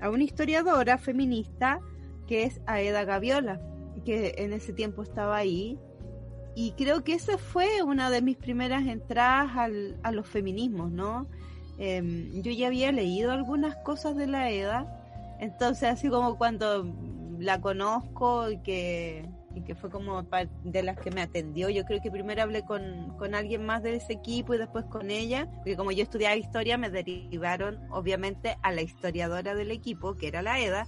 a 0.00 0.10
una 0.10 0.24
historiadora 0.24 0.98
feminista 0.98 1.80
que 2.26 2.44
es 2.44 2.60
Aeda 2.66 3.04
Gaviola, 3.04 3.60
que 4.04 4.34
en 4.38 4.52
ese 4.52 4.72
tiempo 4.72 5.02
estaba 5.02 5.36
ahí. 5.36 5.78
Y 6.54 6.72
creo 6.72 7.04
que 7.04 7.12
esa 7.12 7.38
fue 7.38 7.82
una 7.82 8.10
de 8.10 8.22
mis 8.22 8.36
primeras 8.36 8.86
entradas 8.86 9.56
al, 9.56 9.98
a 10.02 10.10
los 10.10 10.26
feminismos, 10.26 10.90
¿no? 10.90 11.28
Eh, 11.78 12.30
yo 12.32 12.50
ya 12.52 12.68
había 12.68 12.90
leído 12.92 13.30
algunas 13.30 13.76
cosas 13.76 14.16
de 14.16 14.26
la 14.26 14.44
Aeda, 14.44 14.95
entonces 15.38 15.88
así 15.88 16.08
como 16.08 16.36
cuando 16.36 16.92
la 17.38 17.60
conozco 17.60 18.50
y 18.50 18.58
que 18.58 19.28
y 19.56 19.62
que 19.62 19.74
fue 19.74 19.88
como 19.88 20.22
de 20.64 20.82
las 20.82 20.98
que 20.98 21.10
me 21.10 21.22
atendió. 21.22 21.70
Yo 21.70 21.86
creo 21.86 22.02
que 22.02 22.10
primero 22.10 22.42
hablé 22.42 22.62
con, 22.62 23.16
con, 23.16 23.34
alguien 23.34 23.64
más 23.64 23.82
de 23.82 23.96
ese 23.96 24.12
equipo 24.12 24.54
y 24.54 24.58
después 24.58 24.84
con 24.84 25.10
ella, 25.10 25.48
porque 25.56 25.76
como 25.76 25.92
yo 25.92 26.02
estudiaba 26.02 26.36
historia, 26.36 26.76
me 26.76 26.90
derivaron 26.90 27.80
obviamente 27.90 28.58
a 28.62 28.70
la 28.72 28.82
historiadora 28.82 29.54
del 29.54 29.70
equipo, 29.70 30.14
que 30.14 30.28
era 30.28 30.42
la 30.42 30.60
EDA, 30.60 30.86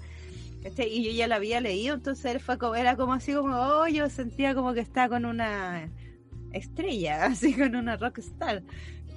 y 0.77 1.03
yo 1.03 1.11
ya 1.13 1.27
la 1.27 1.37
había 1.37 1.63
leído, 1.63 1.95
entonces 1.95 2.43
fue 2.43 2.59
como, 2.59 2.75
era 2.75 2.95
como 2.95 3.15
así 3.15 3.33
como, 3.33 3.57
oh, 3.57 3.89
yo 3.89 4.11
sentía 4.11 4.55
como 4.55 4.75
que 4.75 4.81
estaba 4.81 5.09
con 5.09 5.25
una 5.25 5.91
estrella, 6.53 7.25
así 7.27 7.55
con 7.55 7.75
una 7.75 7.97
rockstar. 7.97 8.63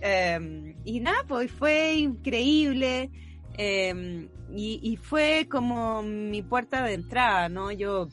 Eh, 0.02 0.76
y 0.86 1.02
nada, 1.02 1.26
pues 1.28 1.52
fue 1.52 1.96
increíble. 1.96 3.12
Eh, 3.58 4.28
y, 4.54 4.98
fue 4.98 5.48
como 5.50 6.02
mi 6.04 6.42
puerta 6.42 6.84
de 6.84 6.94
entrada, 6.94 7.50
¿no? 7.50 7.72
Yo 7.72 8.10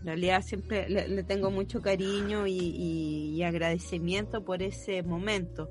en 0.00 0.06
realidad 0.06 0.42
siempre 0.42 0.88
le, 0.88 1.22
tengo 1.24 1.50
mucho 1.50 1.82
cariño 1.82 2.46
y, 2.46 3.42
agradecimiento 3.42 4.44
por 4.44 4.62
ese 4.62 5.02
momento. 5.02 5.70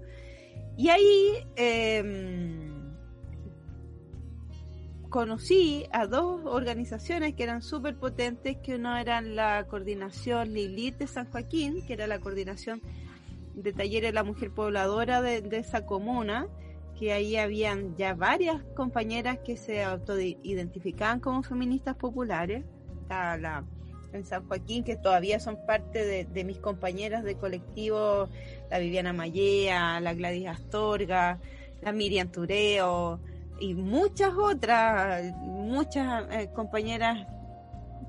Y 0.78 0.90
ahí 0.90 1.46
em, 1.56 2.94
conocí 5.10 5.86
a 5.92 6.08
dos 6.08 6.42
organizaciones 6.46 7.34
que 7.34 7.44
eran 7.44 7.62
súper 7.62 7.98
potentes, 7.98 8.58
que 8.58 8.76
uno 8.76 8.96
era 8.98 9.22
la 9.22 9.66
coordinación 9.68 10.54
Lilith 10.54 10.98
de 10.98 11.08
San 11.08 11.30
Joaquín, 11.32 11.86
que 11.86 11.94
era 11.94 12.08
la 12.08 12.20
coordinación 12.20 12.82
de 13.56 13.74
talleres 13.74 14.10
de 14.10 14.14
la 14.14 14.24
mujer 14.24 14.52
pobladora 14.52 15.22
de 15.22 15.58
esa 15.58 15.86
comuna, 15.86 16.48
que 17.00 17.14
ahí 17.14 17.38
habían 17.38 17.96
ya 17.96 18.14
varias 18.14 18.62
compañeras 18.76 19.40
que 19.40 19.56
se 19.56 19.84
autoidentificaban 19.84 21.22
como 21.22 21.42
feministas 21.44 21.96
populares. 21.96 22.66
Estaba 23.02 23.38
la 23.38 23.64
en 24.12 24.26
San 24.26 24.48
Joaquín, 24.48 24.84
que 24.84 24.96
todavía 24.96 25.40
son 25.40 25.58
parte 25.66 26.26
de, 26.26 26.44
mis 26.44 26.58
compañeras 26.58 27.24
de 27.24 27.36
colectivo, 27.36 28.28
la 28.70 28.80
Viviana 28.80 29.14
Mallea, 29.14 30.00
la 30.00 30.14
Gladys 30.14 30.48
Astorga, 30.48 31.40
la 31.82 31.92
Miriam 31.92 32.30
Tureo 32.30 33.20
y 33.60 33.76
muchas 33.76 34.34
otras, 34.34 35.32
muchas 35.38 36.26
eh, 36.32 36.50
compañeras 36.54 37.28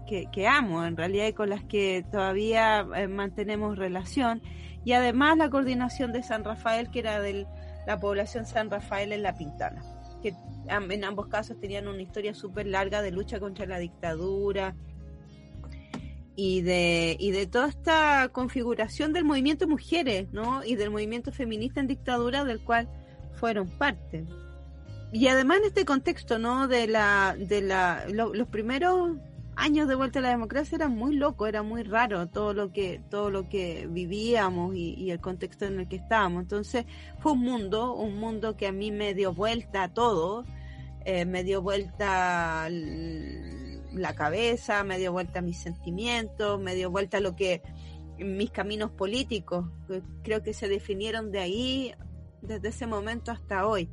que, 0.07 0.48
amo 0.48 0.85
en 0.85 0.96
realidad 0.96 1.26
y 1.29 1.33
con 1.33 1.50
las 1.50 1.62
que 1.64 2.05
todavía 2.11 2.85
eh, 2.96 3.07
mantenemos 3.07 3.79
relación. 3.79 4.42
Y 4.85 4.92
además 4.92 5.37
la 5.37 5.50
coordinación 5.50 6.12
de 6.12 6.22
San 6.22 6.42
Rafael, 6.42 6.90
que 6.90 7.00
era 7.00 7.20
de 7.20 7.46
la 7.90 7.98
población 7.98 8.46
San 8.46 8.70
Rafael 8.70 9.12
en 9.12 9.22
La 9.22 9.35
Pintana, 9.35 9.83
que 10.22 10.33
en 10.68 11.05
ambos 11.05 11.26
casos 11.26 11.59
tenían 11.59 11.88
una 11.88 12.00
historia 12.00 12.35
súper 12.35 12.66
larga 12.66 13.03
de 13.03 13.11
lucha 13.11 13.40
contra 13.40 13.66
la 13.66 13.79
dictadura, 13.79 14.76
y 16.37 16.62
de, 16.62 17.16
y 17.18 17.33
de 17.33 17.46
toda 17.48 17.68
esta 17.68 18.31
configuración 18.33 19.12
del 19.12 19.24
movimiento 19.24 19.66
mujeres, 19.66 20.29
¿no? 20.33 20.64
Y 20.64 20.76
del 20.76 20.90
movimiento 20.90 21.33
feminista 21.33 21.81
en 21.81 21.88
dictadura 21.88 22.44
del 22.44 22.61
cual 22.61 22.88
fueron 23.35 23.68
parte. 23.68 24.24
Y 25.12 25.26
además 25.26 25.59
en 25.59 25.64
este 25.64 25.85
contexto, 25.85 26.38
¿no? 26.38 26.68
De 26.68 26.87
la, 26.87 27.37
de 27.37 27.61
la, 27.61 28.07
los 28.09 28.46
primeros 28.48 29.18
años 29.61 29.88
de 29.88 29.94
vuelta 29.94 30.20
a 30.20 30.23
la 30.23 30.31
democracia 30.31 30.77
eran 30.77 30.96
muy 30.96 31.14
locos, 31.14 31.46
era 31.46 31.62
muy 31.62 31.83
raro 31.83 32.29
todo 32.29 32.55
lo 32.55 32.73
que, 32.73 33.03
todo 33.11 33.31
lo 33.31 33.49
que 33.49 33.87
vivíamos 33.90 34.75
y, 34.75 35.11
el 35.11 35.20
contexto 35.20 35.66
en 35.66 35.81
el 35.81 35.88
que 35.88 35.96
estábamos. 35.96 36.42
Entonces 36.42 36.87
fue 37.18 37.33
un 37.33 37.40
mundo, 37.40 37.94
un 37.94 38.18
mundo 38.18 38.57
que 38.57 38.66
a 38.66 38.73
mí 38.73 38.90
me 38.90 39.12
dio 39.12 39.35
vuelta 39.35 39.83
a 39.83 39.92
todo, 39.92 40.46
eh, 41.05 41.27
me 41.27 41.44
dio 41.44 41.61
vuelta 41.61 42.68
la 42.70 44.14
cabeza, 44.14 44.83
me 44.83 44.99
dio 44.99 45.12
vuelta 45.12 45.42
mis 45.42 45.59
sentimientos, 45.59 46.59
me 46.59 46.75
dio 46.75 46.90
vuelta 46.90 47.20
lo 47.20 47.37
que 47.37 47.61
mis 48.18 48.51
caminos 48.51 48.90
políticos, 48.90 49.66
creo 50.23 50.42
que 50.42 50.55
se 50.55 50.68
definieron 50.68 51.31
de 51.31 51.38
ahí, 51.38 51.94
desde 52.40 52.68
ese 52.68 52.87
momento 52.87 53.31
hasta 53.31 53.66
hoy. 53.66 53.90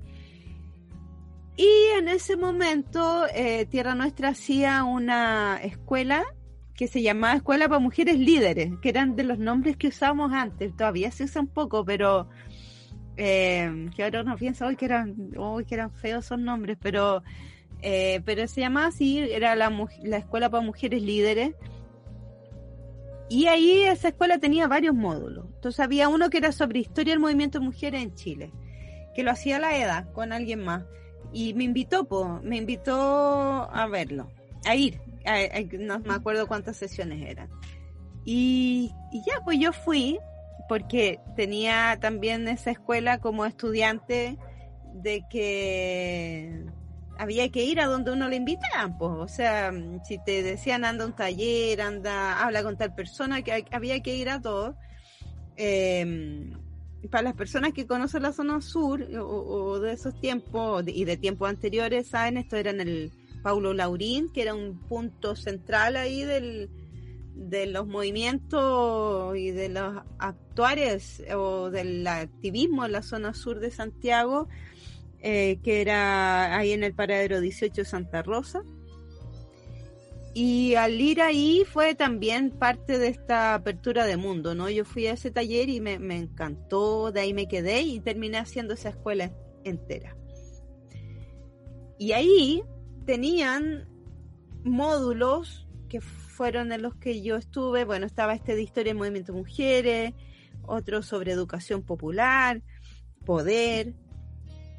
Y 1.58 1.68
en 1.98 2.08
ese 2.08 2.38
momento 2.38 3.26
eh, 3.34 3.66
Tierra 3.66 3.96
Nuestra 3.96 4.30
hacía 4.30 4.84
una 4.84 5.60
escuela 5.62 6.24
que 6.76 6.88
se 6.88 7.02
llamaba 7.02 7.34
Escuela 7.34 7.68
para 7.68 7.80
Mujeres 7.80 8.20
Líderes, 8.20 8.74
que 8.80 8.90
eran 8.90 9.16
de 9.16 9.24
los 9.24 9.40
nombres 9.40 9.76
que 9.78 9.88
usábamos 9.88 10.32
antes, 10.32 10.76
todavía 10.76 11.10
se 11.10 11.24
usan 11.24 11.48
poco, 11.48 11.84
pero 11.84 12.30
eh, 13.18 13.90
que 13.96 14.04
ahora 14.04 14.22
no 14.24 14.36
pienso 14.36 14.68
hoy 14.68 14.76
que 14.76 14.86
eran, 14.86 15.32
hoy 15.36 15.66
que 15.66 15.74
eran 15.74 15.92
feos 15.92 16.26
esos 16.26 16.40
nombres, 16.40 16.78
pero 16.80 17.24
eh, 17.82 18.22
pero 18.26 18.48
se 18.48 18.62
llamaba 18.62 18.88
así, 18.88 19.20
era 19.20 19.56
la, 19.56 19.72
la 20.04 20.18
Escuela 20.18 20.50
para 20.50 20.64
Mujeres 20.64 21.02
Líderes. 21.02 21.56
Y 23.30 23.48
ahí 23.48 23.82
esa 23.82 24.10
escuela 24.10 24.38
tenía 24.38 24.68
varios 24.68 24.96
módulos. 24.96 25.46
Entonces 25.56 25.80
había 25.82 26.08
uno 26.08 26.30
que 26.30 26.38
era 26.38 26.52
sobre 26.52 26.80
historia 26.80 27.14
del 27.14 27.20
movimiento 27.20 27.60
de 27.60 27.66
mujeres 27.66 28.02
en 28.02 28.16
Chile, 28.16 28.52
que 29.16 29.24
lo 29.24 29.32
hacía 29.32 29.60
la 29.60 29.78
EDA 29.78 30.12
con 30.14 30.32
alguien 30.32 30.64
más. 30.64 30.86
Y 31.32 31.54
me 31.54 31.66
invitó, 31.66 32.08
me 32.44 32.58
invitó 32.58 33.70
a 33.72 33.88
verlo, 33.88 34.32
a 34.66 34.76
ir. 34.76 35.00
no 35.80 36.00
me 36.00 36.14
acuerdo 36.14 36.48
cuántas 36.48 36.78
sesiones 36.78 37.28
eran. 37.30 37.50
Y, 38.26 38.92
ya, 39.26 39.42
pues 39.44 39.60
yo 39.60 39.72
fui, 39.72 40.20
porque 40.68 41.20
tenía 41.36 41.98
también 42.02 42.48
esa 42.48 42.72
escuela 42.72 43.20
como 43.20 43.46
estudiante 43.46 44.38
de 44.94 45.24
que 45.30 46.66
había 47.18 47.50
que 47.50 47.64
ir 47.64 47.80
a 47.80 47.86
donde 47.86 48.12
uno 48.12 48.28
le 48.28 48.36
invitaban, 48.36 48.98
pues, 48.98 49.12
o 49.12 49.28
sea, 49.28 49.72
si 50.04 50.18
te 50.24 50.44
decían 50.44 50.86
anda 50.86 51.04
a 51.04 51.08
un 51.08 51.14
taller, 51.14 51.82
anda, 51.82 52.44
habla 52.44 52.64
con 52.64 52.78
tal 52.78 52.94
persona, 52.94 53.42
que 53.42 53.66
había 53.72 54.02
que 54.02 54.16
ir 54.16 54.30
a 54.30 54.42
todo. 54.42 54.78
Eh, 55.56 56.54
para 57.08 57.24
las 57.24 57.34
personas 57.34 57.74
que 57.74 57.88
conocen 57.88 58.24
la 58.24 58.34
zona 58.34 58.62
sur 58.62 59.02
o, 59.20 59.80
de 59.80 59.94
esos 59.94 60.20
tiempos 60.20 60.84
y 60.88 61.06
de 61.06 61.18
tiempos 61.18 61.50
anteriores, 61.50 62.08
saben, 62.08 62.38
esto 62.38 62.56
era 62.56 62.72
en 62.72 62.82
el 62.82 63.12
Paulo 63.42 63.74
Laurín, 63.74 64.32
que 64.32 64.42
era 64.42 64.54
un 64.54 64.78
punto 64.78 65.36
central 65.36 65.96
ahí 65.96 66.24
del, 66.24 66.70
de 67.36 67.68
los 67.68 67.88
movimientos 67.88 69.38
y 69.38 69.52
de 69.52 69.70
los 69.70 70.04
actuales 70.20 71.24
o 71.36 71.70
del 71.70 72.06
activismo 72.08 72.86
en 72.86 72.92
la 72.92 73.02
zona 73.02 73.34
sur 73.34 73.60
de 73.60 73.72
Santiago, 73.72 74.48
eh, 75.20 75.60
que 75.64 75.82
era 75.82 76.58
ahí 76.58 76.72
en 76.72 76.84
el 76.84 76.94
paradero 76.94 77.40
18 77.40 77.86
Santa 77.86 78.24
Rosa. 78.24 78.64
Y 80.34 80.76
al 80.76 81.02
ir 81.02 81.22
ahí 81.22 81.64
fue 81.66 81.96
también 81.96 82.52
parte 82.52 83.00
de 83.00 83.08
esta 83.08 83.56
apertura 83.56 84.06
de 84.06 84.18
mundo, 84.18 84.54
¿no? 84.54 84.70
Yo 84.70 84.86
fui 84.86 85.08
a 85.08 85.14
ese 85.14 85.32
taller 85.32 85.70
y 85.70 85.82
me, 85.82 85.96
encantó, 86.16 87.12
de 87.12 87.22
ahí 87.22 87.34
me 87.34 87.48
quedé 87.48 87.82
y 87.82 88.00
terminé 88.00 88.38
haciendo 88.38 88.76
esa 88.76 88.90
escuela 88.90 89.32
entera. 89.64 90.16
Y 91.98 92.12
ahí 92.12 92.64
tenían 93.06 93.88
módulos 94.64 95.68
que 95.90 96.02
fueron 96.02 96.72
en 96.72 96.84
los 96.84 96.96
que 96.96 97.24
yo 97.24 97.38
estuve, 97.38 97.86
bueno, 97.86 98.06
estaba 98.06 98.36
este 98.36 98.56
de 98.56 98.62
historia 98.62 98.92
del 98.92 99.00
movimiento 99.00 99.34
mujeres, 99.34 100.14
otro 100.68 101.02
sobre 101.02 101.32
educación 101.32 101.82
popular, 101.82 102.62
poder, 103.26 103.96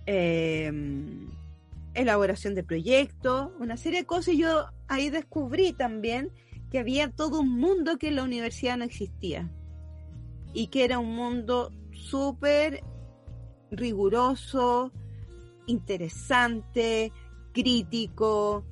eh, 0.07 0.71
elaboración 1.99 2.55
de 2.55 2.65
proyectos, 2.65 3.51
una 3.59 3.77
serie 3.77 4.01
de 4.01 4.07
cosas. 4.07 4.35
Y 4.35 4.39
yo 4.39 4.67
ahí 4.87 5.11
descubrí 5.11 5.73
también 5.73 6.31
que 6.71 6.79
había 6.79 7.11
todo 7.11 7.41
un 7.41 7.59
mundo 7.59 7.99
que 7.99 8.09
en 8.09 8.17
la 8.17 8.25
universidad 8.25 8.77
no 8.77 8.85
existía 8.85 9.51
y 10.53 10.69
que 10.69 10.85
era 10.85 10.99
un 10.99 11.15
mundo 11.15 11.73
súper 11.93 12.83
riguroso, 13.71 14.93
interesante, 15.67 17.13
crítico, 17.53 18.65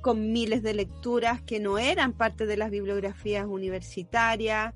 con 0.00 0.32
miles 0.32 0.62
de 0.62 0.74
lecturas 0.74 1.42
que 1.42 1.60
no 1.60 1.78
eran 1.78 2.12
parte 2.12 2.46
de 2.46 2.56
las 2.56 2.70
bibliografías 2.70 3.46
universitarias 3.46 4.74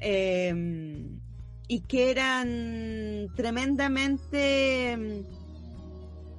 eh, 0.00 1.06
y 1.68 1.80
que 1.82 2.10
eran 2.10 3.28
tremendamente 3.36 5.24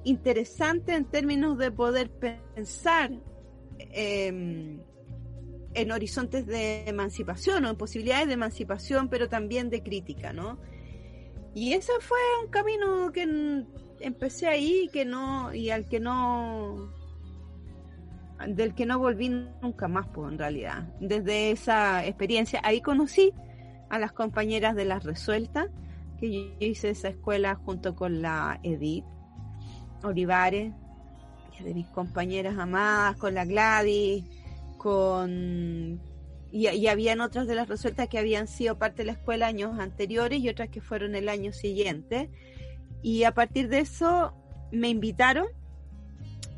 interesante 0.04 0.94
en 0.94 1.04
términos 1.04 1.58
de 1.58 1.70
poder 1.70 2.10
pensar 2.10 3.10
em, 3.78 4.80
en 5.74 5.92
horizontes 5.92 6.46
de 6.46 6.88
emancipación 6.88 7.64
o 7.64 7.70
en 7.70 7.76
posibilidades 7.76 8.26
de 8.28 8.34
emancipación, 8.34 9.08
pero 9.08 9.28
también 9.28 9.70
de 9.70 9.82
crítica, 9.82 10.32
¿no? 10.32 10.58
Y 11.54 11.72
ese 11.72 11.92
fue 12.00 12.18
un 12.42 12.50
camino 12.50 13.12
que 13.12 13.64
empecé 14.00 14.48
ahí 14.48 14.88
que 14.92 15.04
no 15.04 15.54
y 15.54 15.70
al 15.70 15.88
que 15.88 16.00
no 16.00 16.92
del 18.48 18.74
que 18.74 18.86
no 18.86 18.98
volví 18.98 19.28
nunca 19.28 19.86
más, 19.86 20.08
pues 20.08 20.32
en 20.32 20.38
realidad. 20.38 20.88
Desde 21.00 21.52
esa 21.52 22.04
experiencia 22.04 22.60
ahí 22.64 22.80
conocí 22.80 23.32
a 23.88 23.98
las 23.98 24.12
compañeras 24.12 24.74
de 24.74 24.84
las 24.84 25.04
resueltas, 25.04 25.68
que 26.18 26.32
yo 26.32 26.66
hice 26.66 26.90
esa 26.90 27.08
escuela 27.08 27.54
junto 27.54 27.94
con 27.94 28.22
la 28.22 28.58
Edith 28.62 29.04
Olivares, 30.04 30.72
de 31.62 31.74
mis 31.74 31.86
compañeras 31.88 32.58
amadas, 32.58 33.16
con 33.16 33.34
la 33.34 33.44
Gladys, 33.44 34.24
con... 34.78 36.00
Y, 36.50 36.68
y, 36.68 36.86
habían 36.88 37.22
otras 37.22 37.46
de 37.46 37.54
las 37.54 37.68
resueltas 37.68 38.08
que 38.08 38.18
habían 38.18 38.46
sido 38.46 38.78
parte 38.78 38.98
de 38.98 39.06
la 39.06 39.12
escuela 39.12 39.46
años 39.46 39.78
anteriores 39.78 40.40
y 40.40 40.50
otras 40.50 40.68
que 40.68 40.82
fueron 40.82 41.14
el 41.14 41.30
año 41.30 41.52
siguiente. 41.52 42.30
Y 43.00 43.24
a 43.24 43.32
partir 43.32 43.68
de 43.68 43.78
eso 43.78 44.34
me 44.70 44.90
invitaron 44.90 45.46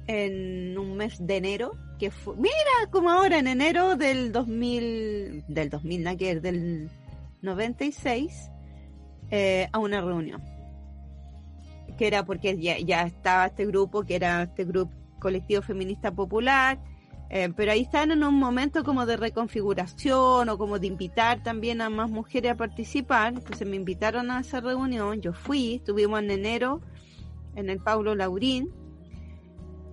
en 0.09 0.77
un 0.77 0.97
mes 0.97 1.25
de 1.25 1.37
enero, 1.37 1.79
que 1.99 2.11
fue, 2.11 2.35
mira, 2.37 2.91
como 2.91 3.11
ahora 3.11 3.39
en 3.39 3.47
enero 3.47 3.97
del 3.97 4.33
2000, 4.33 5.45
del 5.47 5.71
2000, 5.71 6.43
del 6.43 6.91
96, 7.41 8.51
eh, 9.31 9.69
a 9.73 9.79
una 9.79 10.01
reunión 10.01 10.54
que 11.97 12.07
era 12.07 12.25
porque 12.25 12.59
ya, 12.59 12.79
ya 12.79 13.03
estaba 13.03 13.47
este 13.47 13.67
grupo, 13.67 14.03
que 14.03 14.17
era 14.17 14.43
este 14.43 14.65
grupo 14.65 14.93
colectivo 15.19 15.63
feminista 15.63 16.13
popular, 16.13 16.79
eh, 17.31 17.49
pero 17.57 17.73
ahí 17.73 17.81
están 17.81 18.11
en 18.11 18.23
un 18.23 18.35
momento 18.35 18.85
como 18.85 19.07
de 19.07 19.17
reconfiguración 19.17 20.49
o 20.49 20.59
como 20.59 20.79
de 20.79 20.87
invitar 20.87 21.43
también 21.43 21.81
a 21.81 21.89
más 21.89 22.11
mujeres 22.11 22.53
a 22.53 22.57
participar. 22.57 23.35
Entonces 23.35 23.67
me 23.67 23.77
invitaron 23.77 24.31
a 24.31 24.41
esa 24.41 24.61
reunión, 24.61 25.21
yo 25.21 25.33
fui, 25.33 25.77
estuvimos 25.77 26.21
en 26.21 26.31
enero 26.31 26.81
en 27.57 27.71
el 27.71 27.79
Paulo 27.79 28.15
Laurín, 28.15 28.71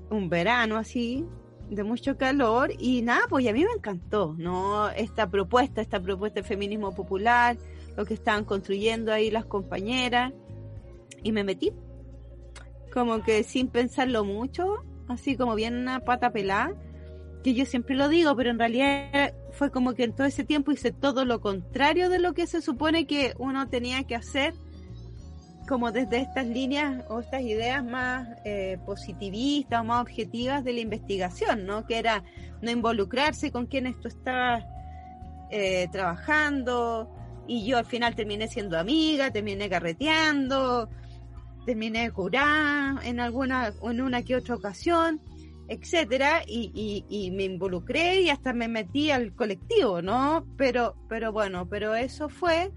un 0.10 0.30
verano 0.30 0.78
así, 0.78 1.26
de 1.70 1.84
mucho 1.84 2.18
calor 2.18 2.72
y 2.78 3.02
nada, 3.02 3.22
pues 3.30 3.48
a 3.48 3.54
mí 3.54 3.64
me 3.64 3.72
encantó, 3.72 4.36
¿no? 4.38 4.90
Esta 4.90 5.30
propuesta, 5.30 5.80
esta 5.82 6.02
propuesta 6.02 6.42
de 6.42 6.48
feminismo 6.48 6.94
popular, 6.94 7.58
lo 7.96 8.06
que 8.06 8.14
estaban 8.14 8.44
construyendo 8.44 9.14
ahí 9.14 9.32
las 9.32 9.46
compañeras 9.46 10.34
y 11.24 11.32
me 11.32 11.44
metí 11.44 11.72
como 12.93 13.23
que 13.23 13.43
sin 13.43 13.67
pensarlo 13.67 14.23
mucho, 14.23 14.84
así 15.08 15.36
como 15.36 15.56
bien 15.56 15.75
una 15.75 16.01
pata 16.01 16.32
pelada, 16.32 16.73
que 17.43 17.54
yo 17.54 17.65
siempre 17.65 17.95
lo 17.95 18.08
digo, 18.08 18.36
pero 18.36 18.51
en 18.51 18.60
realidad 18.60 19.34
fue 19.51 19.71
como 19.71 19.93
que 19.93 20.04
en 20.04 20.13
todo 20.13 20.27
ese 20.27 20.43
tiempo 20.43 20.71
hice 20.71 20.91
todo 20.91 21.25
lo 21.25 21.41
contrario 21.41 22.10
de 22.10 22.19
lo 22.19 22.34
que 22.34 22.45
se 22.45 22.62
supone 22.62 23.08
que 23.08 23.34
uno 23.39 23.67
tenía 23.67 24.04
que 24.04 24.15
hacer, 24.15 24.54
como 25.67 25.91
desde 25.91 26.17
estas 26.17 26.47
líneas 26.47 27.06
o 27.10 27.19
estas 27.19 27.41
ideas 27.41 27.84
más 27.84 28.27
eh, 28.45 28.77
positivistas 28.86 29.82
o 29.82 29.84
más 29.84 30.01
objetivas 30.01 30.63
de 30.63 30.73
la 30.73 30.82
investigación, 30.82 31.65
¿no? 31.65 31.86
Que 31.86 31.97
era 31.97 32.23
no 32.62 32.69
involucrarse 32.69 33.51
con 33.51 33.65
quienes 33.65 33.99
tú 33.99 34.08
estabas 34.08 34.65
eh, 35.49 35.88
trabajando, 35.91 37.10
y 37.47 37.65
yo 37.65 37.77
al 37.77 37.86
final 37.86 38.15
terminé 38.15 38.47
siendo 38.47 38.77
amiga, 38.77 39.32
terminé 39.32 39.69
carreteando, 39.69 40.89
terminé 41.65 42.12
curada 42.12 43.00
en 43.04 43.19
alguna 43.19 43.74
en 43.84 44.02
una 44.02 44.24
que 44.24 44.36
otra 44.36 44.56
ocasión 44.56 45.21
etcétera 45.67 46.43
y, 46.45 47.06
y, 47.08 47.32
me 47.32 47.45
involucré 47.45 48.21
y 48.21 48.30
hasta 48.30 48.52
me 48.52 48.67
metí 48.67 49.10
al 49.10 49.34
colectivo 49.34 50.02
no 50.02 50.45
pero 50.58 50.95
pero 51.08 51.32
bueno 51.32 51.67
pero 51.69 51.95
eso 51.95 52.28
fue 52.28 52.71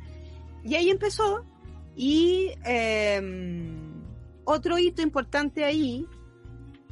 y 0.62 0.76
ahí 0.76 0.90
empezó 0.90 1.44
y 1.96 2.50
em, 2.64 4.04
otro 4.44 4.78
hito 4.78 5.02
importante 5.02 5.64
ahí 5.64 6.06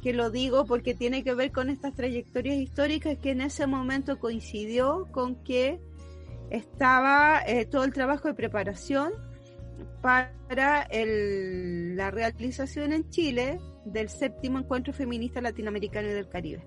que 0.01 0.11
lo 0.11 0.29
digo 0.29 0.65
porque 0.65 0.93
tiene 0.93 1.23
que 1.23 1.33
ver 1.33 1.53
con 1.53 1.69
estas 1.69 1.93
trayectorias 1.93 2.57
históricas 2.57 3.17
que 3.19 3.31
en 3.31 3.39
ese 3.39 3.65
momento 3.67 4.19
coincidió 4.19 5.07
con 5.11 5.41
que 5.43 5.79
estaba 6.49 7.41
eh, 7.47 7.65
todo 7.65 7.85
el 7.85 7.93
trabajo 7.93 8.27
de 8.27 8.33
preparación 8.33 9.13
para 10.01 10.87
la 10.91 12.11
realización 12.11 12.93
en 12.93 13.09
Chile 13.09 13.59
del 13.85 14.09
séptimo 14.09 14.59
encuentro 14.59 14.93
feminista 14.93 15.41
latinoamericano 15.41 16.09
y 16.09 16.13
del 16.13 16.29
Caribe. 16.29 16.63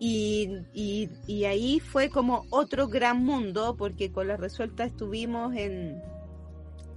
Y, 0.00 1.44
ahí 1.44 1.80
fue 1.80 2.08
como 2.08 2.44
otro 2.50 2.88
gran 2.88 3.24
mundo, 3.24 3.76
porque 3.76 4.12
con 4.12 4.28
la 4.28 4.36
resuelta 4.36 4.84
estuvimos 4.84 5.54
en, 5.56 6.00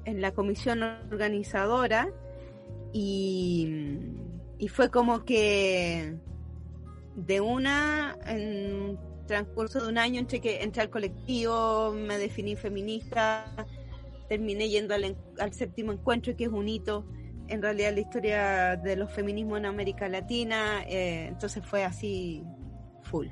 en 0.05 0.21
la 0.21 0.31
comisión 0.31 0.83
organizadora 0.83 2.09
y, 2.93 3.97
fue 4.69 4.91
como 4.91 5.25
que 5.25 6.15
de 7.15 7.41
una, 7.41 8.15
en 8.27 8.99
transcurso 9.25 9.81
de 9.81 9.89
un 9.89 9.97
año 9.97 10.19
entre 10.19 10.39
que 10.39 10.61
entré 10.61 10.83
al 10.83 10.89
colectivo, 10.89 11.93
me 11.93 12.17
definí 12.17 12.55
feminista, 12.55 13.45
terminé 14.31 14.69
yendo 14.69 14.93
al, 14.93 15.53
séptimo 15.53 15.91
encuentro, 15.91 16.33
que 16.37 16.45
es 16.45 16.49
un 16.49 16.69
hito 16.69 17.05
en 17.49 17.61
realidad 17.61 17.93
la 17.93 17.99
historia 17.99 18.77
de 18.77 18.95
los 18.95 19.11
feminismos 19.11 19.57
en 19.57 19.65
América 19.65 20.07
Latina, 20.07 20.83
eh, 20.87 21.25
entonces 21.27 21.61
fue 21.65 21.83
así 21.83 22.41
full. 23.01 23.27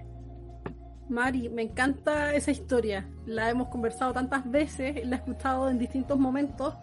Mari, 1.07 1.47
me 1.47 1.61
encanta 1.61 2.35
esa 2.35 2.51
historia, 2.51 3.09
la 3.25 3.49
hemos 3.49 3.69
conversado 3.69 4.11
tantas 4.11 4.51
veces, 4.51 5.07
la 5.07 5.15
he 5.15 5.19
escuchado 5.19 5.69
en 5.69 5.79
distintos 5.79 6.19
momentos 6.19 6.73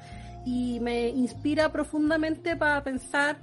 y 0.46 0.80
me 0.80 1.08
inspira 1.08 1.70
profundamente 1.70 2.56
para 2.56 2.82
pensar 2.82 3.38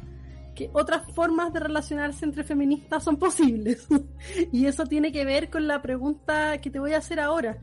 que 0.55 0.71
otras 0.74 1.03
formas 1.13 1.53
de 1.53 1.59
relacionarse 1.59 2.26
entre 2.26 2.43
feministas 2.43 3.03
son 3.03 3.17
posibles. 3.17 3.88
y 4.51 4.65
eso 4.65 4.88
tiene 4.88 5.11
que 5.11 5.24
ver 5.24 5.51
con 5.51 5.67
la 5.67 5.84
pregunta 5.84 6.59
que 6.61 6.71
te 6.71 6.80
voy 6.80 6.93
a 6.93 6.97
hacer 6.97 7.19
ahora 7.19 7.59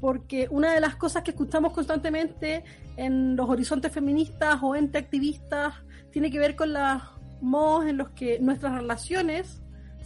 porque 0.00 0.48
una 0.50 0.72
de 0.72 0.80
las 0.80 0.96
cosas 0.96 1.22
que 1.22 1.30
escuchamos 1.30 1.72
constantemente 1.72 2.64
en 2.96 3.36
los 3.36 3.48
horizontes 3.48 3.92
feministas 3.92 4.58
o 4.62 4.74
entre 4.76 5.00
activistas 5.00 5.74
tiene 6.10 6.30
que 6.30 6.38
ver 6.38 6.56
con 6.56 6.72
los 6.72 7.02
modos 7.40 7.86
en 7.86 7.96
los 7.96 8.10
que 8.10 8.38
nuestras 8.40 8.74
relaciones 8.74 9.60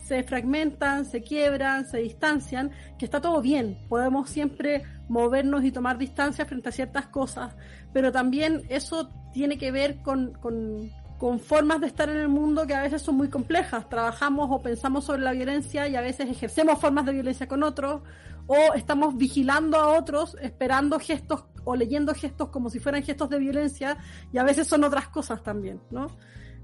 se 0.04 0.24
fragmentan, 0.24 1.04
se 1.04 1.22
quiebran, 1.22 1.86
se 1.86 1.98
distancian, 1.98 2.72
que 2.98 3.04
está 3.04 3.20
todo 3.20 3.40
bien, 3.40 3.78
podemos 3.88 4.28
siempre 4.28 4.82
movernos 5.08 5.64
y 5.64 5.70
tomar 5.70 5.98
distancia 5.98 6.44
frente 6.46 6.68
a 6.68 6.72
ciertas 6.72 7.06
cosas, 7.06 7.54
pero 7.92 8.10
también 8.10 8.62
eso 8.68 9.08
tiene 9.32 9.56
que 9.56 9.70
ver 9.70 9.98
con, 10.02 10.32
con, 10.34 10.90
con 11.20 11.38
formas 11.38 11.82
de 11.82 11.86
estar 11.86 12.08
en 12.08 12.16
el 12.16 12.28
mundo 12.28 12.66
que 12.66 12.74
a 12.74 12.80
veces 12.80 13.02
son 13.02 13.16
muy 13.18 13.28
complejas. 13.28 13.86
Trabajamos 13.90 14.48
o 14.50 14.62
pensamos 14.62 15.04
sobre 15.04 15.20
la 15.20 15.32
violencia 15.32 15.86
y 15.86 15.94
a 15.94 16.00
veces 16.00 16.30
ejercemos 16.30 16.80
formas 16.80 17.04
de 17.04 17.12
violencia 17.12 17.46
con 17.46 17.62
otros 17.62 18.00
o 18.46 18.56
estamos 18.74 19.14
vigilando 19.18 19.76
a 19.76 19.98
otros, 19.98 20.38
esperando 20.40 20.98
gestos 20.98 21.44
o 21.64 21.76
leyendo 21.76 22.14
gestos 22.14 22.48
como 22.48 22.70
si 22.70 22.78
fueran 22.78 23.02
gestos 23.02 23.28
de 23.28 23.38
violencia 23.38 23.98
y 24.32 24.38
a 24.38 24.44
veces 24.44 24.66
son 24.66 24.82
otras 24.82 25.08
cosas 25.08 25.42
también, 25.42 25.82
¿no? 25.90 26.06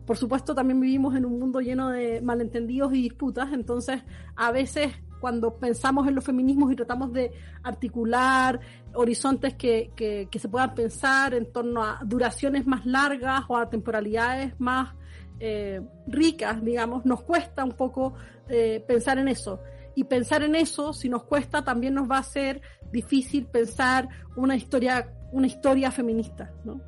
Por 0.06 0.16
supuesto, 0.16 0.54
también 0.54 0.80
vivimos 0.80 1.14
en 1.16 1.26
un 1.26 1.38
mundo 1.38 1.60
lleno 1.60 1.90
de 1.90 2.22
malentendidos 2.22 2.94
y 2.94 3.02
disputas, 3.02 3.52
entonces 3.52 4.04
a 4.36 4.52
veces 4.52 4.94
cuando 5.20 5.56
pensamos 5.56 6.06
en 6.06 6.14
los 6.14 6.24
feminismos 6.24 6.72
y 6.72 6.76
tratamos 6.76 7.12
de 7.12 7.32
articular 7.62 8.60
horizontes 8.94 9.54
que, 9.54 9.90
que, 9.96 10.38
se 10.38 10.48
puedan 10.48 10.74
pensar 10.74 11.34
en 11.34 11.50
torno 11.52 11.82
a 11.82 12.00
duraciones 12.04 12.66
más 12.66 12.86
largas 12.86 13.44
o 13.48 13.56
a 13.56 13.68
temporalidades 13.68 14.54
más 14.58 14.94
eh, 15.38 15.80
ricas, 16.06 16.62
digamos, 16.64 17.04
nos 17.04 17.22
cuesta 17.22 17.64
un 17.64 17.72
poco 17.72 18.14
eh, 18.48 18.84
pensar 18.86 19.18
en 19.18 19.28
eso. 19.28 19.60
Y 19.94 20.04
pensar 20.04 20.42
en 20.42 20.54
eso, 20.54 20.92
si 20.92 21.08
nos 21.08 21.24
cuesta, 21.24 21.64
también 21.64 21.94
nos 21.94 22.10
va 22.10 22.18
a 22.18 22.22
ser 22.22 22.60
difícil 22.92 23.46
pensar 23.46 24.08
una 24.36 24.54
historia, 24.54 25.10
una 25.32 25.46
historia 25.46 25.90
feminista, 25.90 26.52
¿no? 26.64 26.80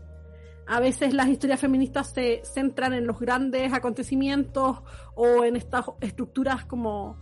a 0.69 0.81
veces 0.81 1.15
las 1.15 1.29
historias 1.29 1.61
feministas 1.61 2.13
se 2.13 2.43
centran 2.45 2.93
en 2.93 3.07
los 3.07 3.19
grandes 3.19 3.73
acontecimientos 3.73 4.79
o 5.15 5.43
en 5.45 5.57
estas 5.57 5.87
estructuras 6.01 6.67
como 6.67 7.19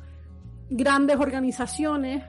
grandes 0.70 1.18
organizaciones, 1.18 2.24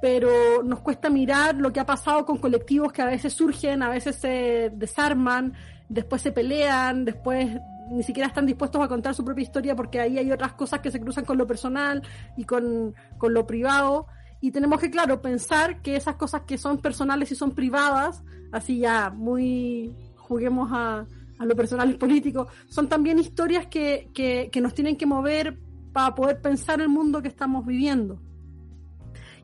pero 0.00 0.62
nos 0.62 0.80
cuesta 0.80 1.10
mirar 1.10 1.56
lo 1.56 1.72
que 1.72 1.80
ha 1.80 1.86
pasado 1.86 2.24
con 2.24 2.38
colectivos 2.38 2.92
que 2.92 3.02
a 3.02 3.06
veces 3.06 3.32
surgen, 3.32 3.82
a 3.82 3.88
veces 3.88 4.16
se 4.16 4.70
desarman, 4.74 5.54
después 5.88 6.22
se 6.22 6.32
pelean, 6.32 7.04
después 7.04 7.48
ni 7.90 8.02
siquiera 8.02 8.28
están 8.28 8.46
dispuestos 8.46 8.82
a 8.82 8.88
contar 8.88 9.14
su 9.14 9.24
propia 9.24 9.42
historia 9.42 9.76
porque 9.76 10.00
ahí 10.00 10.18
hay 10.18 10.32
otras 10.32 10.52
cosas 10.54 10.80
que 10.80 10.90
se 10.90 11.00
cruzan 11.00 11.24
con 11.24 11.38
lo 11.38 11.46
personal 11.46 12.02
y 12.36 12.44
con, 12.44 12.94
con 13.18 13.32
lo 13.32 13.46
privado. 13.46 14.06
Y 14.40 14.50
tenemos 14.50 14.80
que, 14.80 14.90
claro, 14.90 15.22
pensar 15.22 15.80
que 15.82 15.96
esas 15.96 16.16
cosas 16.16 16.42
que 16.42 16.58
son 16.58 16.78
personales 16.78 17.32
y 17.32 17.34
son 17.34 17.52
privadas, 17.52 18.22
así 18.52 18.78
ya 18.78 19.10
muy 19.10 19.94
juguemos 20.16 20.70
a, 20.72 21.06
lo 21.38 21.54
personal 21.54 21.90
y 21.90 21.94
político, 21.94 22.48
son 22.68 22.88
también 22.88 23.18
historias 23.18 23.66
que, 23.66 24.10
que, 24.14 24.60
nos 24.60 24.74
tienen 24.74 24.96
que 24.96 25.04
mover 25.04 25.58
para 25.96 26.14
poder 26.14 26.42
pensar 26.42 26.78
el 26.82 26.90
mundo 26.90 27.22
que 27.22 27.28
estamos 27.28 27.64
viviendo. 27.64 28.20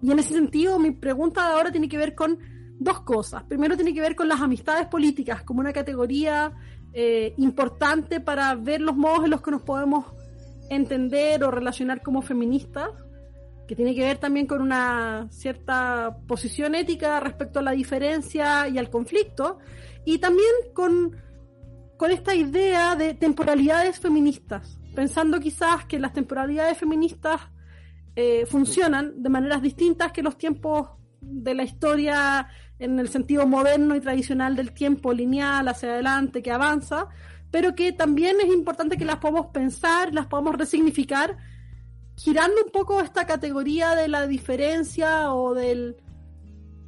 Y 0.02 0.10
en 0.10 0.18
ese 0.18 0.34
sentido, 0.34 0.78
mi 0.78 0.90
pregunta 0.90 1.48
de 1.48 1.54
ahora 1.54 1.72
tiene 1.72 1.88
que 1.88 1.96
ver 1.96 2.14
con 2.14 2.38
dos 2.78 3.00
cosas. 3.00 3.44
Primero 3.44 3.74
tiene 3.74 3.94
que 3.94 4.02
ver 4.02 4.14
con 4.14 4.28
las 4.28 4.42
amistades 4.42 4.86
políticas 4.88 5.44
como 5.44 5.60
una 5.60 5.72
categoría 5.72 6.52
eh, 6.92 7.32
importante 7.38 8.20
para 8.20 8.54
ver 8.54 8.82
los 8.82 8.94
modos 8.94 9.24
en 9.24 9.30
los 9.30 9.40
que 9.40 9.50
nos 9.50 9.62
podemos 9.62 10.04
entender 10.68 11.42
o 11.42 11.50
relacionar 11.50 12.02
como 12.02 12.20
feministas, 12.20 12.90
que 13.66 13.74
tiene 13.74 13.94
que 13.94 14.02
ver 14.02 14.18
también 14.18 14.46
con 14.46 14.60
una 14.60 15.28
cierta 15.30 16.18
posición 16.28 16.74
ética 16.74 17.18
respecto 17.18 17.60
a 17.60 17.62
la 17.62 17.70
diferencia 17.70 18.68
y 18.68 18.76
al 18.76 18.90
conflicto, 18.90 19.58
y 20.04 20.18
también 20.18 20.52
con, 20.74 21.16
con 21.96 22.10
esta 22.10 22.34
idea 22.34 22.94
de 22.94 23.14
temporalidades 23.14 23.98
feministas, 23.98 24.78
pensando 24.94 25.40
quizás 25.40 25.84
que 25.86 25.98
las 25.98 26.12
temporalidades 26.12 26.78
feministas 26.78 27.40
eh, 28.14 28.46
funcionan 28.46 29.22
de 29.22 29.28
maneras 29.30 29.62
distintas 29.62 30.12
que 30.12 30.22
los 30.22 30.36
tiempos 30.36 30.90
de 31.20 31.54
la 31.54 31.62
historia 31.62 32.48
en 32.78 32.98
el 32.98 33.08
sentido 33.08 33.46
moderno 33.46 33.94
y 33.94 34.00
tradicional 34.00 34.56
del 34.56 34.72
tiempo 34.72 35.12
lineal 35.12 35.68
hacia 35.68 35.90
adelante 35.90 36.42
que 36.42 36.50
avanza, 36.50 37.08
pero 37.50 37.74
que 37.74 37.92
también 37.92 38.36
es 38.40 38.52
importante 38.52 38.96
que 38.96 39.04
las 39.04 39.16
podamos 39.16 39.46
pensar, 39.46 40.12
las 40.12 40.26
podamos 40.26 40.56
resignificar, 40.56 41.36
girando 42.16 42.64
un 42.64 42.72
poco 42.72 43.00
esta 43.00 43.26
categoría 43.26 43.94
de 43.94 44.08
la 44.08 44.26
diferencia 44.26 45.32
o 45.32 45.54
del, 45.54 45.96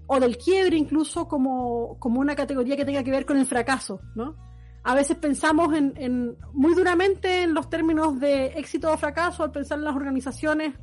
o 0.06 0.18
del 0.20 0.36
quiebre 0.36 0.76
incluso 0.76 1.28
como, 1.28 1.96
como 2.00 2.20
una 2.20 2.34
categoría 2.34 2.76
que 2.76 2.84
tenga 2.84 3.04
que 3.04 3.10
ver 3.10 3.24
con 3.24 3.38
el 3.38 3.46
fracaso, 3.46 4.00
¿no? 4.14 4.36
A 4.84 4.94
veces 4.94 5.16
pensamos 5.16 5.74
en, 5.74 5.94
en, 5.96 6.36
muy 6.52 6.74
duramente 6.74 7.42
en 7.42 7.54
los 7.54 7.68
términos 7.68 8.20
de 8.20 8.46
éxito 8.58 8.92
o 8.92 8.96
fracaso 8.96 9.42
al 9.42 9.50
pensar 9.50 9.78
en 9.78 9.84
las 9.84 9.96
organizaciones 9.96 10.74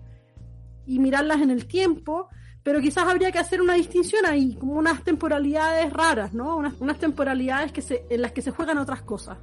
y 0.86 1.00
mirarlas 1.00 1.42
en 1.42 1.52
el 1.52 1.68
tiempo, 1.68 2.28
pero 2.64 2.80
quizás 2.80 3.08
habría 3.08 3.32
que 3.32 3.40
hacer 3.40 3.62
una 3.62 3.74
distinción 3.74 4.26
ahí, 4.26 4.56
como 4.56 4.74
unas 4.74 5.04
temporalidades 5.04 5.92
raras, 5.92 6.34
¿no? 6.34 6.58
Unas, 6.58 6.98
temporalidades 7.00 7.72
que 7.72 8.06
en 8.10 8.22
las 8.22 8.32
que 8.32 8.42
se 8.42 8.52
juegan 8.52 8.78
otras 8.78 9.02
cosas. 9.02 9.38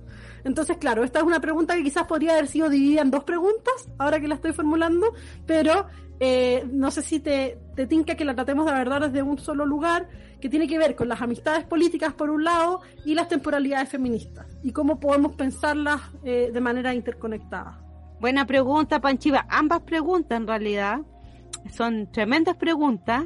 Entonces, 0.44 0.76
claro, 0.76 1.02
esta 1.02 1.18
es 1.18 1.24
una 1.24 1.40
pregunta 1.40 1.74
que 1.74 1.82
quizás 1.82 2.06
podría 2.06 2.32
haber 2.32 2.46
sido 2.46 2.68
dividida 2.68 3.02
en 3.02 3.10
dos 3.10 3.24
preguntas, 3.24 3.88
ahora 3.98 4.20
que 4.20 4.28
la 4.28 4.36
estoy 4.36 4.52
formulando, 4.52 5.12
pero 5.46 5.86
eh, 6.20 6.64
no 6.70 6.90
sé 6.92 7.02
si 7.02 7.18
te, 7.18 7.58
te 7.74 7.86
tinca 7.86 8.14
que 8.14 8.24
la 8.24 8.34
tratemos 8.34 8.66
de 8.66 8.72
verdad 8.72 9.00
desde 9.00 9.22
un 9.22 9.38
solo 9.38 9.66
lugar, 9.66 10.08
que 10.40 10.48
tiene 10.48 10.68
que 10.68 10.78
ver 10.78 10.94
con 10.94 11.08
las 11.08 11.20
amistades 11.20 11.64
políticas 11.64 12.14
por 12.14 12.30
un 12.30 12.44
lado 12.44 12.80
y 13.04 13.16
las 13.16 13.28
temporalidades 13.28 13.88
feministas, 13.88 14.46
y 14.62 14.70
cómo 14.70 15.00
podemos 15.00 15.34
pensarlas 15.34 16.00
eh, 16.22 16.50
de 16.52 16.60
manera 16.60 16.94
interconectada. 16.94 17.80
Buena 18.20 18.46
pregunta, 18.46 19.00
Panchiva. 19.00 19.46
Ambas 19.48 19.82
preguntas, 19.82 20.36
en 20.36 20.46
realidad, 20.46 21.00
son 21.70 22.10
tremendas 22.10 22.56
preguntas 22.56 23.24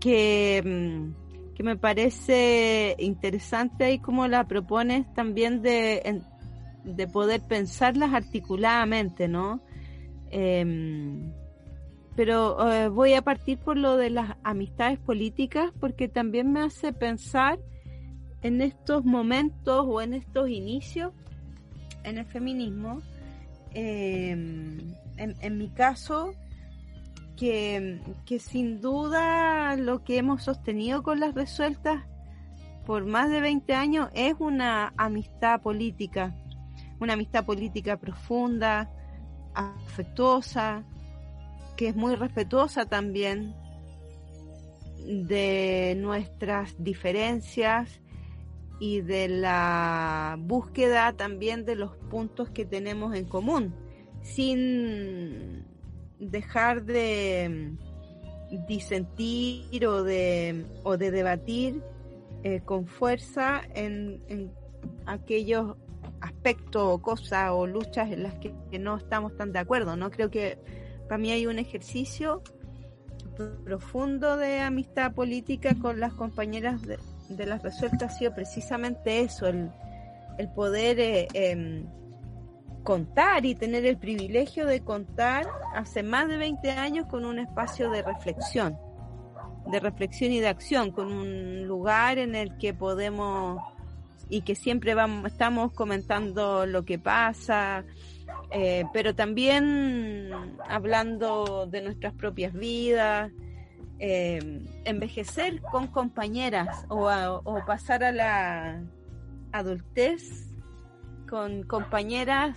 que, 0.00 0.62
mm, 0.64 1.54
que 1.54 1.62
me 1.62 1.76
parece 1.76 2.96
interesante 2.98 3.92
y 3.92 3.98
como 3.98 4.28
la 4.28 4.44
propones 4.44 5.12
también 5.14 5.62
de, 5.62 6.22
de 6.84 7.06
poder 7.08 7.40
pensarlas 7.42 8.12
articuladamente, 8.14 9.28
¿no? 9.28 9.60
Em, 10.30 11.32
pero 12.14 12.72
eh, 12.72 12.88
voy 12.88 13.14
a 13.14 13.22
partir 13.22 13.58
por 13.58 13.76
lo 13.76 13.96
de 13.96 14.10
las 14.10 14.36
amistades 14.42 14.98
políticas 14.98 15.70
porque 15.80 16.08
también 16.08 16.52
me 16.52 16.60
hace 16.60 16.92
pensar 16.92 17.58
en 18.42 18.60
estos 18.60 19.04
momentos 19.04 19.84
o 19.88 20.00
en 20.00 20.14
estos 20.14 20.48
inicios 20.48 21.12
en 22.04 22.18
el 22.18 22.26
feminismo. 22.26 23.00
Em, 23.74 24.78
en, 25.18 25.34
en, 25.40 25.58
mi 25.58 25.68
caso, 25.68 26.32
que, 27.36 28.00
sin 28.40 28.80
duda 28.80 29.76
lo 29.76 30.02
que 30.02 30.18
hemos 30.18 30.44
sostenido 30.44 31.02
con 31.02 31.20
las 31.20 31.34
resueltas 31.34 32.04
por 32.86 33.04
más 33.04 33.30
de 33.30 33.40
20 33.40 33.74
años 33.74 34.08
es 34.14 34.34
una 34.38 34.94
amistad 34.96 35.60
política, 35.60 36.34
una 37.00 37.14
amistad 37.14 37.44
política 37.44 37.98
profunda, 37.98 38.90
afectuosa, 39.54 40.84
que 41.76 41.88
es 41.88 41.96
muy 41.96 42.14
respetuosa 42.14 42.86
también 42.86 43.54
de 45.06 45.96
nuestras 45.98 46.74
diferencias 46.78 48.00
y 48.78 49.00
de 49.00 49.28
la 49.28 50.36
búsqueda 50.38 51.12
también 51.12 51.64
de 51.64 51.76
los 51.76 51.96
puntos 52.10 52.50
que 52.50 52.64
tenemos 52.64 53.14
en 53.14 53.26
común, 53.26 53.74
sin 54.22 55.65
dejar 56.18 56.84
de 56.84 57.76
mm, 58.50 58.66
disentir 58.66 59.86
o 59.86 60.02
de, 60.02 60.64
o 60.84 60.96
de 60.96 61.10
debatir 61.10 61.82
eh, 62.42 62.60
con 62.64 62.86
fuerza 62.86 63.62
en, 63.74 64.52
aquellos 65.06 65.76
aspectos 66.20 66.82
o 66.84 67.02
cosas 67.02 67.50
o 67.52 67.66
luchas 67.66 68.10
en 68.12 68.22
las 68.22 68.34
que, 68.34 68.52
no 68.78 68.96
estamos 68.96 69.36
tan 69.36 69.52
de 69.52 69.58
acuerdo. 69.58 69.96
No 69.96 70.10
creo 70.10 70.30
que 70.30 70.58
para 71.08 71.18
mí 71.18 71.30
hay 71.30 71.46
un 71.46 71.58
ejercicio 71.58 72.42
profundo 73.64 74.36
de 74.36 74.60
amistad 74.60 75.12
política 75.12 75.74
con 75.80 76.00
las 76.00 76.14
compañeras 76.14 76.82
de, 76.82 77.46
las 77.46 77.62
resueltas 77.62 78.14
ha 78.14 78.18
sido 78.18 78.34
precisamente 78.34 79.20
eso, 79.20 79.48
el, 79.48 79.70
el 80.38 80.48
poder 80.50 81.00
eh, 81.00 81.28
em, 81.34 81.86
contar 82.86 83.44
y 83.44 83.56
tener 83.56 83.84
el 83.84 83.98
privilegio 83.98 84.64
de 84.64 84.80
contar 84.80 85.48
hace 85.74 86.04
más 86.04 86.28
de 86.28 86.36
20 86.36 86.70
años 86.70 87.06
con 87.06 87.24
un 87.24 87.40
espacio 87.40 87.90
de 87.90 88.00
reflexión, 88.00 88.78
de 89.66 89.80
reflexión 89.80 90.30
y 90.30 90.38
de 90.38 90.46
acción, 90.46 90.92
con 90.92 91.12
un 91.12 91.66
lugar 91.66 92.18
en 92.18 92.36
el 92.36 92.56
que 92.58 92.72
podemos 92.72 93.60
y 94.28 94.42
que 94.42 94.54
siempre 94.54 94.94
vamos, 94.94 95.32
estamos 95.32 95.72
comentando 95.72 96.64
lo 96.64 96.84
que 96.84 96.96
pasa, 97.00 97.84
eh, 98.52 98.84
pero 98.92 99.16
también 99.16 100.30
hablando 100.68 101.66
de 101.66 101.82
nuestras 101.82 102.14
propias 102.14 102.52
vidas, 102.54 103.32
eh, 103.98 104.62
envejecer 104.84 105.60
con 105.60 105.88
compañeras 105.88 106.86
o, 106.88 107.10
o 107.42 107.66
pasar 107.66 108.04
a 108.04 108.12
la 108.12 108.80
adultez 109.50 110.52
con 111.28 111.64
compañeras, 111.64 112.56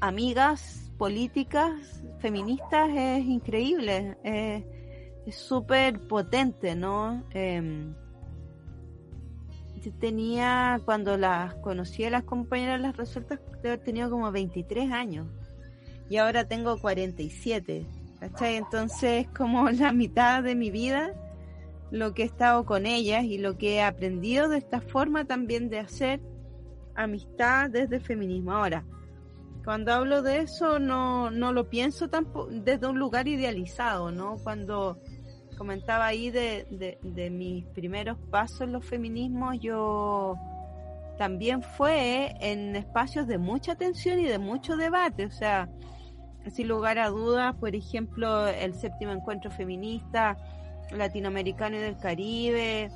amigas, 0.00 0.90
políticas, 0.98 2.02
feministas, 2.18 2.90
es 2.94 3.24
increíble. 3.24 4.16
es 4.24 5.34
súper 5.34 6.00
potente, 6.08 6.74
¿no? 6.74 7.24
Em, 7.32 7.94
tenía, 9.88 10.80
cuando 10.84 11.16
las 11.16 11.54
conocí 11.56 12.04
a 12.04 12.10
las 12.10 12.24
compañeras 12.24 12.80
las 12.80 12.96
resueltas, 12.96 13.40
de 13.62 13.72
haber 13.72 14.10
como 14.10 14.30
23 14.30 14.92
años. 14.92 15.26
Y 16.08 16.16
ahora 16.16 16.46
tengo 16.46 16.78
47. 16.78 17.86
¿Cachai? 18.18 18.56
Entonces, 18.56 19.26
como 19.36 19.70
la 19.70 19.92
mitad 19.92 20.42
de 20.42 20.54
mi 20.54 20.70
vida, 20.70 21.14
lo 21.90 22.12
que 22.12 22.22
he 22.22 22.26
estado 22.26 22.66
con 22.66 22.84
ellas 22.84 23.24
y 23.24 23.38
lo 23.38 23.56
que 23.56 23.76
he 23.76 23.82
aprendido 23.82 24.48
de 24.48 24.58
esta 24.58 24.80
forma 24.80 25.24
también 25.24 25.70
de 25.70 25.78
hacer 25.78 26.20
amistad 26.94 27.70
desde 27.70 27.96
el 27.96 28.02
feminismo. 28.02 28.52
Ahora, 28.52 28.84
cuando 29.64 29.92
hablo 29.92 30.22
de 30.22 30.38
eso, 30.38 30.78
no, 30.78 31.30
no 31.30 31.52
lo 31.52 31.68
pienso 31.68 32.08
tampoco 32.08 32.48
desde 32.50 32.86
un 32.86 32.98
lugar 32.98 33.28
idealizado, 33.28 34.10
¿no? 34.10 34.36
Cuando 34.42 34.98
comentaba 35.58 36.06
ahí 36.06 36.30
de, 36.30 36.98
de, 37.02 37.30
mis 37.30 37.66
primeros 37.66 38.16
pasos 38.30 38.62
en 38.62 38.72
los 38.72 38.86
feminismos, 38.86 39.58
yo 39.60 40.34
también 41.18 41.62
fue 41.62 42.34
en 42.40 42.74
espacios 42.76 43.26
de 43.26 43.36
mucha 43.36 43.74
tensión 43.74 44.18
y 44.18 44.24
de 44.24 44.38
mucho 44.38 44.78
debate, 44.78 45.26
o 45.26 45.30
sea, 45.30 45.68
sin 46.50 46.66
lugar 46.66 46.98
a 46.98 47.10
dudas, 47.10 47.54
por 47.56 47.74
ejemplo, 47.74 48.48
el 48.48 48.72
séptimo 48.72 49.12
encuentro 49.12 49.50
feminista 49.50 50.38
latinoamericano 50.90 51.76
y 51.76 51.80
del 51.80 51.98
Caribe 51.98 52.90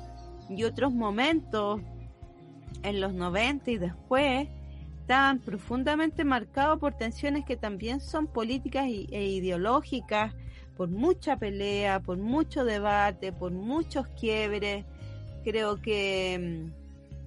y 0.49 0.63
otros 0.63 0.91
momentos 0.91 1.81
en 2.83 3.01
los 3.01 3.13
90 3.13 3.71
y 3.71 3.77
después 3.77 4.47
estaban 5.01 5.39
profundamente 5.39 6.23
marcados 6.23 6.79
por 6.79 6.93
tensiones 6.93 7.45
que 7.45 7.55
también 7.55 7.99
son 7.99 8.27
políticas 8.27 8.85
e 8.85 9.25
ideológicas 9.25 10.33
por 10.75 10.89
mucha 10.89 11.37
pelea, 11.37 11.99
por 11.99 12.17
mucho 12.17 12.65
debate, 12.65 13.31
por 13.31 13.51
muchos 13.51 14.07
quiebres. 14.19 14.85
Creo 15.43 15.81
que 15.81 16.67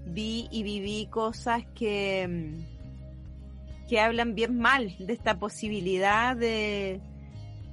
mm, 0.07 0.13
vi 0.13 0.49
y 0.51 0.63
viví 0.63 1.07
cosas 1.07 1.65
que, 1.75 2.27
mm, 2.29 3.89
que 3.89 4.01
hablan 4.01 4.35
bien 4.35 4.59
mal 4.59 4.95
de 4.99 5.13
esta 5.13 5.39
posibilidad 5.39 6.37
de, 6.37 7.01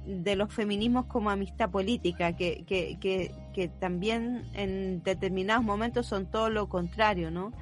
de 0.06 0.36
los 0.36 0.52
feminismos 0.52 1.06
como 1.06 1.30
amistad 1.30 1.70
política, 1.70 2.34
que, 2.34 2.64
que, 2.64 2.96
que, 3.00 3.32
que 3.52 3.68
también 3.68 4.48
en 4.54 5.02
determinados 5.02 5.64
momentos 5.64 6.06
son 6.06 6.26
todo 6.26 6.48
lo 6.48 6.68
contrario, 6.68 7.30
¿no? 7.30 7.52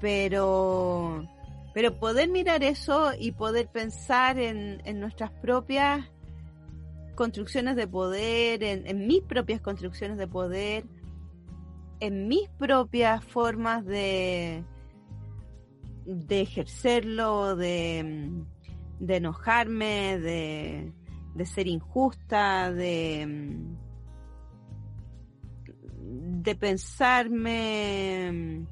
Pero, 0.00 1.26
pero 1.74 1.98
poder 1.98 2.28
mirar 2.28 2.62
eso 2.62 3.12
y 3.18 3.32
poder 3.32 3.68
pensar 3.68 4.38
en, 4.38 4.82
en 4.84 5.00
nuestras 5.00 5.30
propias 5.30 6.06
construcciones 7.16 7.74
de 7.74 7.88
poder, 7.88 8.62
en, 8.62 9.06
mis 9.08 9.22
propias 9.22 9.60
construcciones 9.60 10.18
de 10.18 10.28
poder, 10.28 10.84
en 11.98 12.28
mis 12.28 12.48
propias 12.50 13.24
formas 13.24 13.84
de, 13.84 14.62
de 16.04 16.40
ejercerlo, 16.40 17.56
de, 17.56 18.30
de 19.00 19.16
enojarme, 19.16 20.20
de, 20.20 20.92
de, 21.34 21.46
ser 21.46 21.66
injusta, 21.66 22.70
de, 22.70 23.58
de 25.98 26.54
pensarme 26.54 28.66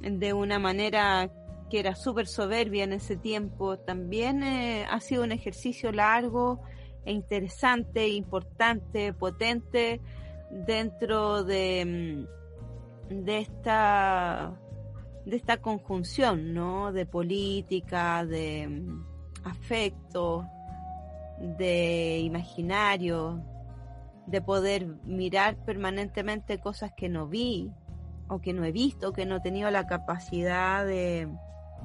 de 0.00 0.32
una 0.32 0.58
manera 0.58 1.30
que 1.70 1.80
era 1.80 1.94
súper 1.96 2.26
soberbia 2.26 2.84
en 2.84 2.92
ese 2.92 3.16
tiempo, 3.16 3.78
también 3.78 4.42
eh, 4.42 4.86
ha 4.88 5.00
sido 5.00 5.24
un 5.24 5.32
ejercicio 5.32 5.90
largo 5.92 6.60
interesante, 7.04 8.08
importante, 8.08 9.12
potente 9.12 10.00
dentro 10.50 11.44
de, 11.44 12.26
mm, 13.10 13.24
de 13.24 13.38
esta 13.38 14.60
de 15.24 15.36
esta 15.36 15.56
conjunción, 15.56 16.54
¿no? 16.54 16.92
De 16.92 17.04
política, 17.04 18.24
de 18.24 18.68
mm, 18.68 19.04
afecto, 19.44 20.46
de 21.40 22.20
imaginario, 22.20 23.42
de 24.26 24.40
poder 24.40 24.86
mirar 25.04 25.56
permanentemente 25.64 26.58
cosas 26.60 26.92
que 26.96 27.08
no 27.08 27.26
vi 27.26 27.72
o 28.28 28.40
que 28.40 28.52
no 28.52 28.64
he 28.64 28.72
visto, 28.72 29.12
que 29.12 29.26
no 29.26 29.36
he 29.36 29.40
tenido 29.40 29.70
la 29.70 29.86
capacidad 29.86 30.84
de, 30.84 31.28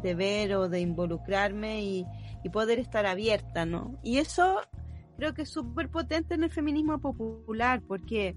ver 0.01 0.55
o 0.55 0.69
de 0.69 0.81
involucrarme 0.81 1.83
y, 1.83 2.05
y, 2.43 2.49
poder 2.49 2.79
estar 2.79 3.05
abierta, 3.05 3.65
¿no? 3.65 3.99
Y 4.03 4.17
eso 4.17 4.61
creo 5.17 5.33
que 5.33 5.43
es 5.43 5.49
súper 5.49 5.89
potente 5.89 6.33
en 6.33 6.43
el 6.43 6.49
feminismo 6.49 6.99
popular 6.99 7.81
porque 7.87 8.35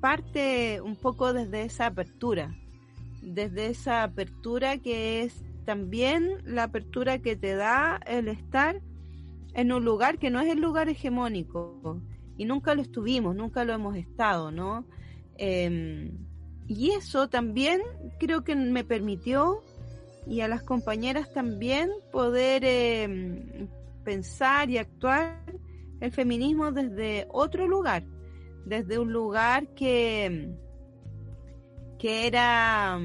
parte 0.00 0.80
un 0.80 0.96
poco 0.96 1.32
desde 1.32 1.62
esa 1.62 1.86
apertura, 1.86 2.54
desde 3.22 3.68
esa 3.68 4.02
apertura 4.02 4.78
que 4.78 5.22
es 5.22 5.44
también 5.64 6.38
la 6.44 6.64
apertura 6.64 7.18
que 7.18 7.36
te 7.36 7.54
da 7.54 8.00
el 8.06 8.28
estar 8.28 8.80
en 9.54 9.72
un 9.72 9.84
lugar 9.84 10.18
que 10.18 10.30
no 10.30 10.40
es 10.40 10.48
el 10.50 10.60
lugar 10.60 10.88
hegemónico 10.88 12.00
y 12.36 12.44
nunca 12.44 12.74
lo 12.74 12.82
estuvimos, 12.82 13.36
nunca 13.36 13.64
lo 13.64 13.74
hemos 13.74 13.96
estado, 13.96 14.50
¿no? 14.50 14.86
Em, 15.36 16.29
y 16.70 16.92
eso 16.92 17.28
también 17.28 17.82
creo 18.20 18.44
que 18.44 18.54
me 18.54 18.84
permitió 18.84 19.64
y 20.24 20.40
a 20.42 20.46
las 20.46 20.62
compañeras 20.62 21.32
también 21.32 21.90
poder 22.12 22.64
em, 22.64 23.66
pensar 24.04 24.70
y 24.70 24.78
actuar 24.78 25.42
el 25.98 26.12
feminismo 26.12 26.70
desde 26.70 27.26
otro 27.32 27.66
lugar, 27.66 28.04
desde 28.66 29.00
un 29.00 29.12
lugar 29.12 29.66
que, 29.74 30.54
que 31.98 32.28
era, 32.28 33.00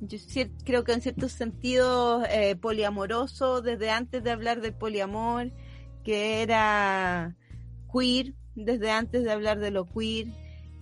yo 0.00 0.18
creo 0.64 0.84
que 0.84 0.92
en 0.92 1.00
ciertos 1.00 1.32
sentidos 1.32 2.24
eh, 2.30 2.54
poliamoroso, 2.54 3.62
desde 3.62 3.90
antes 3.90 4.22
de 4.22 4.30
hablar 4.30 4.60
del 4.60 4.74
poliamor, 4.74 5.50
que 6.04 6.40
era 6.42 7.36
queer, 7.92 8.34
desde 8.54 8.92
antes 8.92 9.24
de 9.24 9.32
hablar 9.32 9.58
de 9.58 9.72
lo 9.72 9.86
queer, 9.86 10.28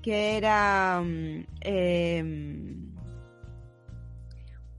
que 0.06 0.36
era 0.36 1.02
em, 1.62 2.94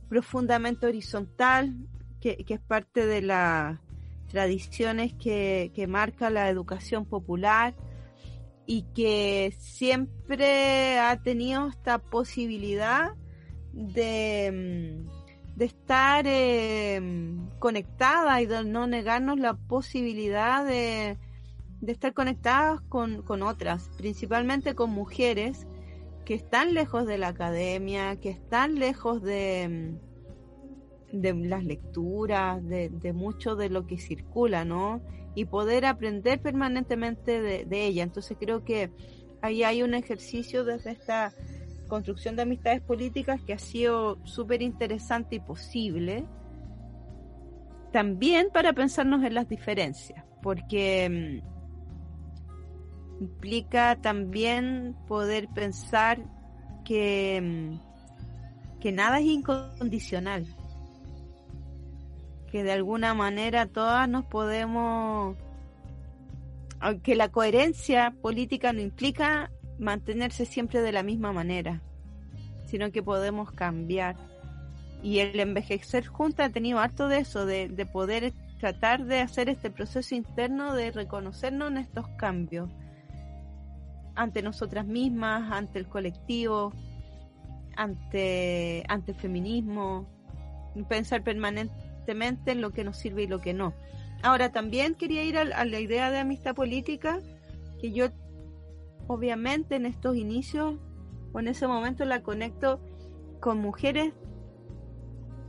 profundamente 0.08 0.86
horizontal, 0.86 1.76
que, 2.22 2.46
que 2.46 2.54
es 2.54 2.62
parte 2.62 3.06
de 3.06 3.22
la 3.22 3.82
tradiciones 4.30 5.14
que, 5.16 5.74
que 5.76 5.86
marca 5.86 6.30
la 6.30 6.48
educación 6.48 7.04
popular 7.06 7.76
y 8.66 8.84
que 8.96 9.54
siempre 9.60 10.98
ha 10.98 11.22
tenido 11.22 11.68
esta 11.68 11.98
posibilidad 11.98 13.12
de, 13.74 15.04
de 15.58 15.66
estar 15.66 16.24
eh, 16.26 17.02
conectada 17.60 18.42
y 18.42 18.46
de 18.46 18.64
no 18.64 18.88
negarnos 18.88 19.38
la 19.38 19.56
posibilidad 19.56 20.66
de, 20.66 21.18
de 21.82 21.92
estar 21.92 22.14
conectadas 22.14 22.82
con, 22.90 23.22
con 23.22 23.44
otras, 23.44 23.90
principalmente 23.98 24.76
con 24.76 24.90
mujeres 24.90 25.68
que 26.26 26.34
están 26.34 26.74
lejos 26.74 27.06
de 27.06 27.18
la 27.18 27.30
academia, 27.30 28.18
que 28.18 28.30
están 28.30 28.76
lejos 28.76 29.22
de, 29.22 29.98
de 31.12 31.34
las 31.34 31.64
lecturas, 31.64 32.64
de, 32.68 33.14
mucho 33.14 33.56
de 33.56 33.70
lo 33.70 33.88
que 33.88 33.98
circula, 33.98 34.66
¿no? 34.66 35.02
Y 35.36 35.46
poder 35.46 35.86
aprender 35.86 36.42
permanentemente 36.42 37.42
de, 37.42 37.86
ella. 37.86 38.04
Entonces 38.04 38.38
creo 38.40 38.64
que 38.64 38.92
ahí 39.42 39.64
hay 39.64 39.84
un 39.84 39.94
ejercicio 39.94 40.64
desde 40.64 40.92
esta 40.92 41.32
construcción 41.88 42.36
de 42.36 42.42
amistades 42.42 42.82
políticas 42.82 43.42
que 43.42 43.54
ha 43.54 43.60
sido 43.60 44.18
súper 44.26 44.62
interesante 44.62 45.38
y 45.38 45.40
posible. 45.40 46.26
También 47.94 48.50
para 48.52 48.74
pensarnos 48.74 49.24
en 49.24 49.34
las 49.34 49.48
diferencias, 49.48 50.26
porque 50.44 51.42
mm, 51.42 51.57
implica 53.20 53.96
también 53.96 54.96
poder 55.08 55.48
pensar 55.50 56.20
que, 56.86 57.42
mm, 57.42 58.80
que 58.80 58.92
nada 58.92 59.20
es 59.20 59.26
incondicional 59.26 60.46
que 62.52 62.64
de 62.64 62.72
alguna 62.72 63.14
manera 63.14 63.68
todas 63.68 64.08
nos 64.10 64.26
podemos, 64.26 65.36
aunque 66.80 67.16
la 67.16 67.30
coherencia 67.30 68.16
política 68.22 68.74
no 68.74 68.82
implica 68.82 69.52
mantenerse 69.78 70.46
siempre 70.46 70.82
de 70.82 70.92
la 70.92 71.04
misma 71.04 71.34
manera, 71.34 71.82
sino 72.66 72.92
que 72.92 73.04
podemos 73.04 73.52
cambiar. 73.52 74.16
Y 75.04 75.20
el 75.20 75.40
envejecer 75.40 76.08
junta 76.08 76.46
ha 76.46 76.50
tenido 76.50 76.80
harto 76.80 77.08
de 77.08 77.20
eso, 77.20 77.46
de, 77.46 77.68
de 77.68 77.86
poder 77.86 78.34
tratar 78.60 79.06
de 79.06 79.20
hacer 79.20 79.50
este 79.50 79.70
proceso 79.70 80.16
interno 80.16 80.74
de 80.74 80.92
reconocernos 80.92 81.70
en 81.70 81.78
estos 81.78 82.08
cambios 82.18 82.70
ante 84.18 84.42
nosotras 84.42 84.86
mismas, 84.86 85.52
ante 85.52 85.78
el 85.80 85.88
colectivo, 85.88 86.74
ante, 87.76 88.84
ante 88.90 89.12
el 89.12 89.18
feminismo, 89.18 90.08
pensar 90.90 91.24
permanentemente 91.24 92.52
en 92.52 92.62
lo 92.62 92.72
que 92.72 92.84
nos 92.84 92.98
sirve 92.98 93.24
y 93.24 93.28
lo 93.28 93.40
que 93.40 93.54
no. 93.54 93.74
Ahora, 94.24 94.52
también 94.52 94.96
quería 94.96 95.24
ir 95.24 95.38
a, 95.38 95.42
a 95.42 95.66
la 95.66 95.80
idea 95.80 96.10
de 96.10 96.18
amistad 96.18 96.56
política, 96.56 97.20
que 97.80 97.92
yo 97.92 98.08
obviamente 99.06 99.76
en 99.76 99.86
estos 99.86 100.18
inicios 100.18 100.76
o 101.32 101.40
en 101.40 101.48
ese 101.48 101.68
momento 101.68 102.04
la 102.04 102.24
conecto 102.24 102.82
con 103.40 103.60
mujeres, 103.60 104.14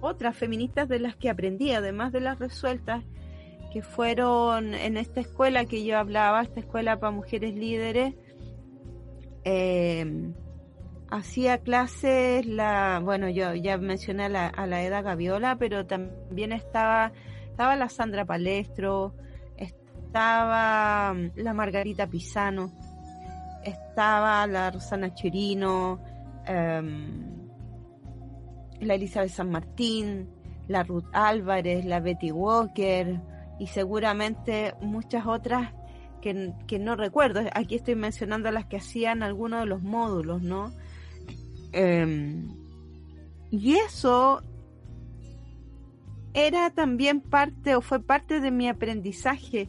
otras 0.01 0.37
feministas 0.37 0.89
de 0.89 1.01
las 1.01 1.17
que 1.17 1.31
aprendí, 1.31 1.73
además 1.73 2.13
de 2.13 2.21
las 2.21 2.39
resueltas, 2.39 3.03
que 3.73 3.81
fueron 3.83 4.75
en 4.75 4.99
esta 4.99 5.21
escuela 5.21 5.65
que 5.65 5.85
yo 5.85 5.99
hablaba, 5.99 6.43
esta 6.43 6.61
escuela 6.61 7.01
para 7.01 7.11
mujeres 7.11 7.55
líderes, 7.55 8.15
eh, 9.51 10.05
hacía 11.11 11.57
clases, 11.59 12.45
la, 12.45 13.01
bueno, 13.03 13.31
yo 13.31 13.55
ya 13.55 13.79
mencioné 13.79 14.25
a 14.25 14.29
la, 14.29 14.53
a 14.55 14.83
Eda 14.83 15.01
Gaviola, 15.01 15.57
pero 15.57 15.87
también 15.87 16.53
estaba, 16.53 17.13
estaba 17.49 17.75
la 17.75 17.89
Sandra 17.89 18.27
Palestro, 18.27 19.15
estaba 19.57 21.15
mm, 21.15 21.31
la 21.37 21.55
Margarita 21.55 22.07
Pisano, 22.07 22.71
estaba 23.65 24.47
la 24.47 24.71
Rosana 24.71 25.15
Chirino, 25.15 25.99
em, 26.45 27.49
la 28.81 28.95
Elizabeth 28.97 29.31
San 29.31 29.51
Martín, 29.51 30.29
la 30.67 30.83
Ruth 30.83 31.09
Álvarez, 31.13 31.87
la 31.87 32.01
Betty 32.01 32.33
Walker 32.33 33.19
y 33.59 33.67
seguramente 33.69 34.75
muchas 34.83 35.27
otras 35.27 35.73
que, 36.21 36.79
no 36.79 36.97
recuerdo. 36.97 37.41
Aquí 37.55 37.75
estoy 37.75 37.95
mencionando 37.95 38.51
las 38.51 38.67
que 38.67 38.77
hacían 38.77 39.23
algunos 39.23 39.61
de 39.61 39.67
los 39.67 39.83
módulos, 39.83 40.43
¿no? 40.43 40.73
Eh, 41.73 42.45
y 43.51 43.75
eso 43.77 44.43
era 46.35 46.71
también 46.71 47.21
parte 47.21 47.75
o 47.75 47.81
fue 47.81 48.01
parte 48.01 48.41
de 48.41 48.51
mi 48.51 48.69
aprendizaje 48.69 49.69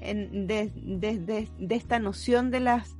en, 0.00 0.46
de, 0.46 1.48
esta 1.70 1.98
noción 1.98 2.50
de 2.50 2.60
las 2.60 2.96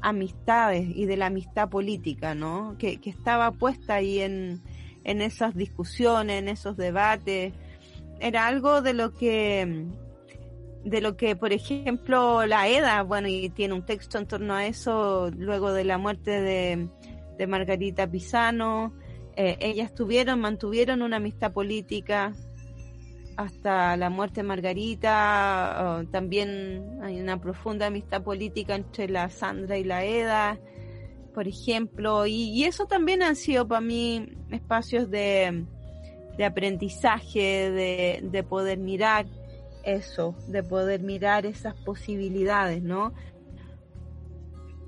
amistades 0.00 0.88
y 0.94 1.06
de 1.06 1.16
la 1.16 1.26
amistad 1.26 1.68
política, 1.68 2.34
¿no? 2.34 2.76
Que, 2.78 3.00
estaba 3.04 3.52
puesta 3.52 3.94
ahí 3.94 4.20
en 4.20 4.60
esas 5.04 5.54
discusiones, 5.54 6.40
en 6.40 6.48
esos 6.48 6.76
debates. 6.76 7.52
Era 8.20 8.46
algo 8.46 8.82
de 8.82 8.94
lo 8.94 9.14
que 9.14 9.86
de 10.88 11.00
lo 11.00 11.16
que, 11.16 11.36
por 11.36 11.52
ejemplo, 11.52 12.46
la 12.46 12.68
EDA, 12.68 13.02
bueno, 13.02 13.28
y 13.28 13.50
tiene 13.50 13.74
un 13.74 13.84
texto 13.84 14.18
en 14.18 14.26
torno 14.26 14.54
a 14.54 14.66
eso 14.66 15.30
luego 15.36 15.72
de 15.72 15.84
la 15.84 15.98
muerte 15.98 16.40
de, 16.40 16.88
de 17.36 17.46
Margarita 17.46 18.10
Pisano. 18.10 18.94
Eh, 19.36 19.56
ellas 19.60 19.94
tuvieron, 19.94 20.40
mantuvieron 20.40 21.02
una 21.02 21.16
amistad 21.18 21.52
política 21.52 22.32
hasta 23.36 23.96
la 23.96 24.10
muerte 24.10 24.40
de 24.40 24.48
Margarita. 24.48 26.00
Oh, 26.00 26.04
también 26.10 26.98
hay 27.02 27.20
una 27.20 27.40
profunda 27.40 27.86
amistad 27.86 28.22
política 28.22 28.74
entre 28.74 29.08
la 29.08 29.30
Sandra 29.30 29.78
y 29.78 29.84
la 29.84 30.04
Eda, 30.04 30.58
por 31.34 31.46
ejemplo. 31.46 32.26
Y, 32.26 32.50
y 32.50 32.64
eso 32.64 32.86
también 32.86 33.22
han 33.22 33.36
sido 33.36 33.68
para 33.68 33.80
mí 33.80 34.28
espacios 34.50 35.08
de, 35.08 35.64
de 36.36 36.44
aprendizaje, 36.44 37.70
de, 37.70 38.20
de 38.22 38.42
poder 38.42 38.78
mirar 38.78 39.26
eso, 39.94 40.34
de 40.48 40.62
poder 40.62 41.02
mirar 41.02 41.46
esas 41.46 41.74
posibilidades, 41.74 42.82
¿no? 42.82 43.12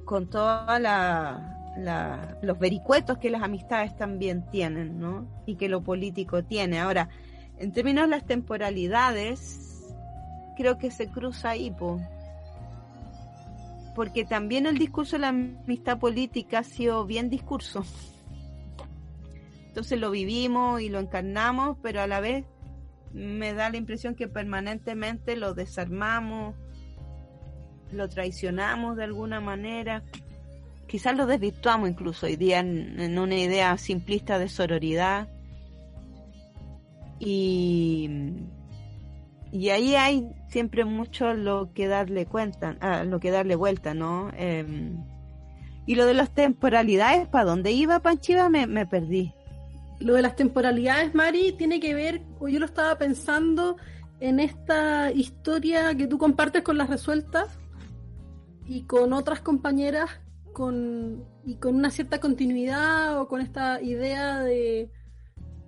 Con 0.04 0.28
la, 0.32 2.36
los 2.42 2.58
vericuetos 2.58 3.18
que 3.18 3.30
las 3.30 3.42
amistades 3.42 3.96
también 3.96 4.48
tienen, 4.50 4.98
¿no? 4.98 5.26
Y 5.46 5.56
que 5.56 5.68
lo 5.68 5.82
político 5.82 6.44
tiene. 6.44 6.80
Ahora, 6.80 7.08
en 7.58 7.72
términos 7.72 8.04
de 8.04 8.10
las 8.10 8.26
temporalidades, 8.26 9.94
creo 10.56 10.78
que 10.78 10.90
se 10.90 11.08
cruza 11.08 11.50
ahí, 11.50 11.70
po. 11.70 12.00
porque 13.94 14.24
también 14.24 14.66
el 14.66 14.78
discurso 14.78 15.16
de 15.16 15.20
la 15.20 15.28
amistad 15.28 15.98
política 15.98 16.60
ha 16.60 16.64
sido 16.64 17.06
bien 17.06 17.30
discurso. 17.30 17.84
Entonces 19.68 20.00
lo 20.00 20.10
vivimos 20.10 20.80
y 20.80 20.88
lo 20.88 20.98
encarnamos, 20.98 21.78
pero 21.80 22.02
a 22.02 22.08
la 22.08 22.20
vez 22.20 22.44
me 23.12 23.54
da 23.54 23.70
la 23.70 23.76
impresión 23.76 24.14
que 24.14 24.28
permanentemente 24.28 25.36
lo 25.36 25.54
desarmamos, 25.54 26.54
lo 27.92 28.08
traicionamos 28.08 28.96
de 28.96 29.04
alguna 29.04 29.40
manera 29.40 30.04
quizás 30.90 31.16
lo 31.16 31.26
desvirtuamos 31.26 31.88
incluso 31.88 32.26
hoy 32.26 32.34
día 32.34 32.58
en, 32.58 33.16
una 33.16 33.36
idea 33.36 33.78
simplista 33.78 34.40
de 34.40 34.48
sororidad. 34.48 35.28
Y, 37.20 38.10
y 39.52 39.68
ahí 39.68 39.94
hay 39.94 40.28
siempre 40.48 40.84
mucho 40.84 41.32
lo 41.32 41.72
que 41.74 41.86
darle 41.86 42.26
cuenta, 42.26 42.76
ah, 42.80 43.04
lo 43.04 43.20
que 43.20 43.30
darle 43.30 43.54
vuelta, 43.54 43.94
¿no? 43.94 44.32
Eh, 44.36 44.92
y 45.86 45.94
lo 45.94 46.06
de 46.06 46.14
las 46.14 46.30
temporalidades, 46.30 47.28
¿para 47.28 47.44
dónde 47.44 47.70
iba 47.70 48.00
Panchiva? 48.00 48.48
Me, 48.48 48.66
me 48.66 48.84
perdí. 48.84 49.32
Lo 50.00 50.14
de 50.14 50.22
las 50.22 50.34
temporalidades, 50.34 51.14
Mari, 51.14 51.52
tiene 51.52 51.78
que 51.78 51.94
ver, 51.94 52.22
o 52.38 52.48
yo 52.48 52.58
lo 52.58 52.66
estaba 52.66 52.96
pensando 52.98 53.76
en 54.18 54.40
esta 54.40 55.12
historia 55.12 55.94
que 55.94 56.06
tú 56.06 56.18
compartes 56.18 56.62
con 56.62 56.76
las 56.76 56.90
resueltas 56.90 57.58
y 58.66 58.82
con 58.82 59.12
otras 59.12 59.40
compañeras 59.40 60.10
con, 60.52 61.24
y 61.44 61.56
con 61.56 61.74
una 61.74 61.90
cierta 61.90 62.20
continuidad 62.20 63.20
o 63.20 63.28
con 63.28 63.40
esta 63.40 63.80
idea 63.80 64.40
de... 64.40 64.90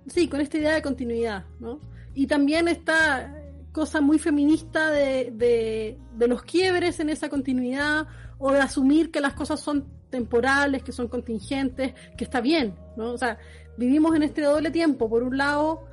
Sí, 0.07 0.27
con 0.27 0.41
esta 0.41 0.57
idea 0.57 0.73
de 0.73 0.81
continuidad, 0.81 1.45
¿no? 1.59 1.79
Y 2.13 2.27
también 2.27 2.67
esta 2.67 3.33
cosa 3.71 4.01
muy 4.01 4.19
feminista 4.19 4.91
de, 4.91 5.31
de, 5.31 5.97
de 6.15 6.27
los 6.27 6.43
quiebres 6.43 6.99
en 6.99 7.09
esa 7.09 7.29
continuidad 7.29 8.07
o 8.37 8.51
de 8.51 8.59
asumir 8.59 9.09
que 9.11 9.21
las 9.21 9.33
cosas 9.33 9.61
son 9.61 9.87
temporales, 10.09 10.83
que 10.83 10.91
son 10.91 11.07
contingentes, 11.07 11.93
que 12.15 12.23
está 12.23 12.39
bien, 12.39 12.75
¿no? 12.95 13.13
O 13.13 13.17
sea, 13.17 13.39
vivimos 13.77 14.15
en 14.15 14.23
este 14.23 14.41
doble 14.41 14.71
tiempo. 14.71 15.09
Por 15.09 15.23
un 15.23 15.37
lado, 15.37 15.85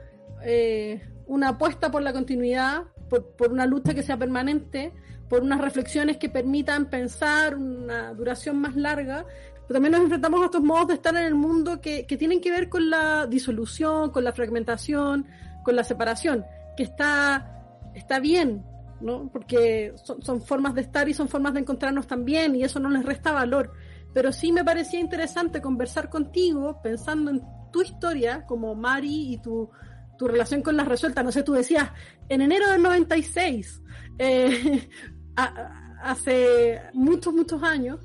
eh, 0.43 1.01
una 1.27 1.51
apuesta 1.51 1.91
por 1.91 2.03
la 2.03 2.13
continuidad, 2.13 2.85
por, 3.09 3.37
por, 3.37 3.53
una 3.53 3.67
lucha 3.67 3.95
que 3.95 4.03
sea 4.03 4.17
permanente, 4.17 4.93
por 5.29 5.43
unas 5.43 5.61
reflexiones 5.61 6.17
que 6.17 6.29
permitan 6.29 6.91
pensar 6.91 7.57
una 7.57 8.13
duración 8.15 8.59
más 8.59 8.75
larga, 8.75 9.25
pero 9.69 9.77
también 9.79 9.93
nos 9.93 10.03
enfrentamos 10.03 10.43
a 10.43 10.47
estos 10.47 10.63
modos 10.63 10.89
de 10.89 10.95
estar 10.95 11.15
en 11.15 11.23
el 11.23 11.35
mundo 11.37 11.81
que, 11.81 12.05
que 12.05 12.17
tienen 12.17 12.41
que 12.41 12.51
ver 12.51 12.69
con 12.69 12.91
la 12.91 13.27
disolución, 13.29 14.11
con 14.11 14.25
la 14.25 14.33
fragmentación, 14.33 15.27
con 15.63 15.77
la 15.77 15.85
separación, 15.85 16.45
que 16.77 16.83
está, 16.83 17.63
está 17.95 18.19
bien, 18.19 18.65
¿no? 19.01 19.31
Porque 19.33 19.95
son, 20.03 20.21
son 20.23 20.43
formas 20.43 20.75
de 20.75 20.81
estar 20.81 21.09
y 21.09 21.15
son 21.15 21.29
formas 21.29 21.55
de 21.55 21.61
encontrarnos 21.61 22.09
también, 22.09 22.57
y 22.57 22.65
eso 22.65 22.81
no 22.81 22.91
les 22.91 23.05
resta 23.05 23.31
valor. 23.31 23.73
Pero 24.13 24.33
sí 24.33 24.51
me 24.51 24.65
parecía 24.65 24.99
interesante 24.99 25.63
conversar 25.63 26.11
contigo 26.11 26.81
pensando 26.83 27.31
en 27.31 27.41
tu 27.71 27.83
historia 27.83 28.45
como 28.47 28.75
Mari 28.75 29.35
y 29.35 29.39
tu, 29.39 29.71
tu 30.19 30.29
relación 30.29 30.63
con 30.63 30.77
las 30.77 30.89
resueltas. 30.89 31.25
No 31.25 31.33
sé, 31.33 31.43
tú 31.43 31.53
decías, 31.53 31.91
en 32.29 32.43
enero 32.43 32.71
del 32.71 32.83
96, 32.83 33.83
eh, 34.19 34.89
hace 36.03 36.81
muchos, 36.93 37.35
muchos 37.35 37.63
años 37.63 38.01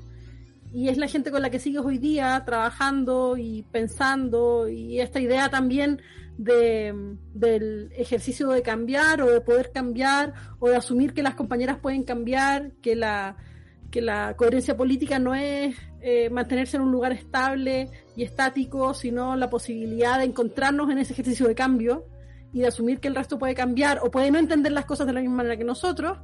y 0.72 0.88
es 0.88 0.98
la 0.98 1.08
gente 1.08 1.30
con 1.30 1.42
la 1.42 1.50
que 1.50 1.58
sigues 1.58 1.82
hoy 1.82 1.98
día 1.98 2.42
trabajando 2.44 3.36
y 3.36 3.62
pensando 3.70 4.68
y 4.68 5.00
esta 5.00 5.20
idea 5.20 5.48
también 5.48 6.02
de, 6.36 7.16
del 7.32 7.90
ejercicio 7.96 8.48
de 8.48 8.62
cambiar 8.62 9.22
o 9.22 9.30
de 9.30 9.40
poder 9.40 9.72
cambiar 9.72 10.34
o 10.58 10.68
de 10.68 10.76
asumir 10.76 11.14
que 11.14 11.22
las 11.22 11.34
compañeras 11.34 11.78
pueden 11.78 12.02
cambiar, 12.02 12.72
que 12.82 12.94
la, 12.94 13.36
que 13.90 14.02
la 14.02 14.36
coherencia 14.36 14.76
política 14.76 15.18
no 15.18 15.34
es 15.34 15.76
eh, 16.08 16.30
mantenerse 16.30 16.76
en 16.76 16.84
un 16.84 16.92
lugar 16.92 17.10
estable 17.10 17.90
y 18.14 18.22
estático, 18.22 18.94
sino 18.94 19.34
la 19.34 19.50
posibilidad 19.50 20.20
de 20.20 20.24
encontrarnos 20.26 20.88
en 20.88 20.98
ese 20.98 21.12
ejercicio 21.12 21.48
de 21.48 21.56
cambio 21.56 22.06
y 22.52 22.60
de 22.60 22.68
asumir 22.68 23.00
que 23.00 23.08
el 23.08 23.16
resto 23.16 23.40
puede 23.40 23.56
cambiar 23.56 23.98
o 24.04 24.08
puede 24.08 24.30
no 24.30 24.38
entender 24.38 24.70
las 24.70 24.84
cosas 24.84 25.08
de 25.08 25.12
la 25.12 25.20
misma 25.20 25.38
manera 25.38 25.56
que 25.56 25.64
nosotros 25.64 26.18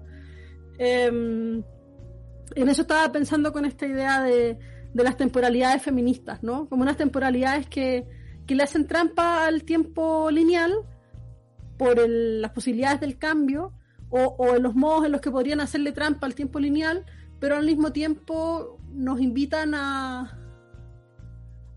eh, 0.78 1.06
en 1.06 1.64
eso 2.68 2.82
estaba 2.82 3.10
pensando 3.10 3.52
con 3.52 3.64
esta 3.64 3.84
idea 3.84 4.22
de, 4.22 4.56
de, 4.94 5.02
las 5.02 5.16
temporalidades 5.16 5.82
feministas, 5.82 6.44
¿no? 6.44 6.68
Como 6.68 6.82
unas 6.82 6.96
temporalidades 6.96 7.66
que, 7.66 8.06
que 8.46 8.54
le 8.54 8.62
hacen 8.62 8.86
trampa 8.86 9.46
al 9.46 9.64
tiempo 9.64 10.30
lineal 10.30 10.72
por 11.76 12.08
las 12.08 12.52
posibilidades 12.52 13.00
del 13.00 13.18
cambio 13.18 13.72
o, 14.10 14.54
en 14.54 14.62
los 14.62 14.76
modos 14.76 15.06
en 15.06 15.10
los 15.10 15.20
que 15.20 15.32
podrían 15.32 15.58
hacerle 15.58 15.90
trampa 15.90 16.28
al 16.28 16.36
tiempo 16.36 16.60
lineal, 16.60 17.04
pero 17.40 17.56
al 17.56 17.66
mismo 17.66 17.90
tiempo 17.90 18.78
nos 18.92 19.20
invitan 19.20 19.74
a, 19.74 20.38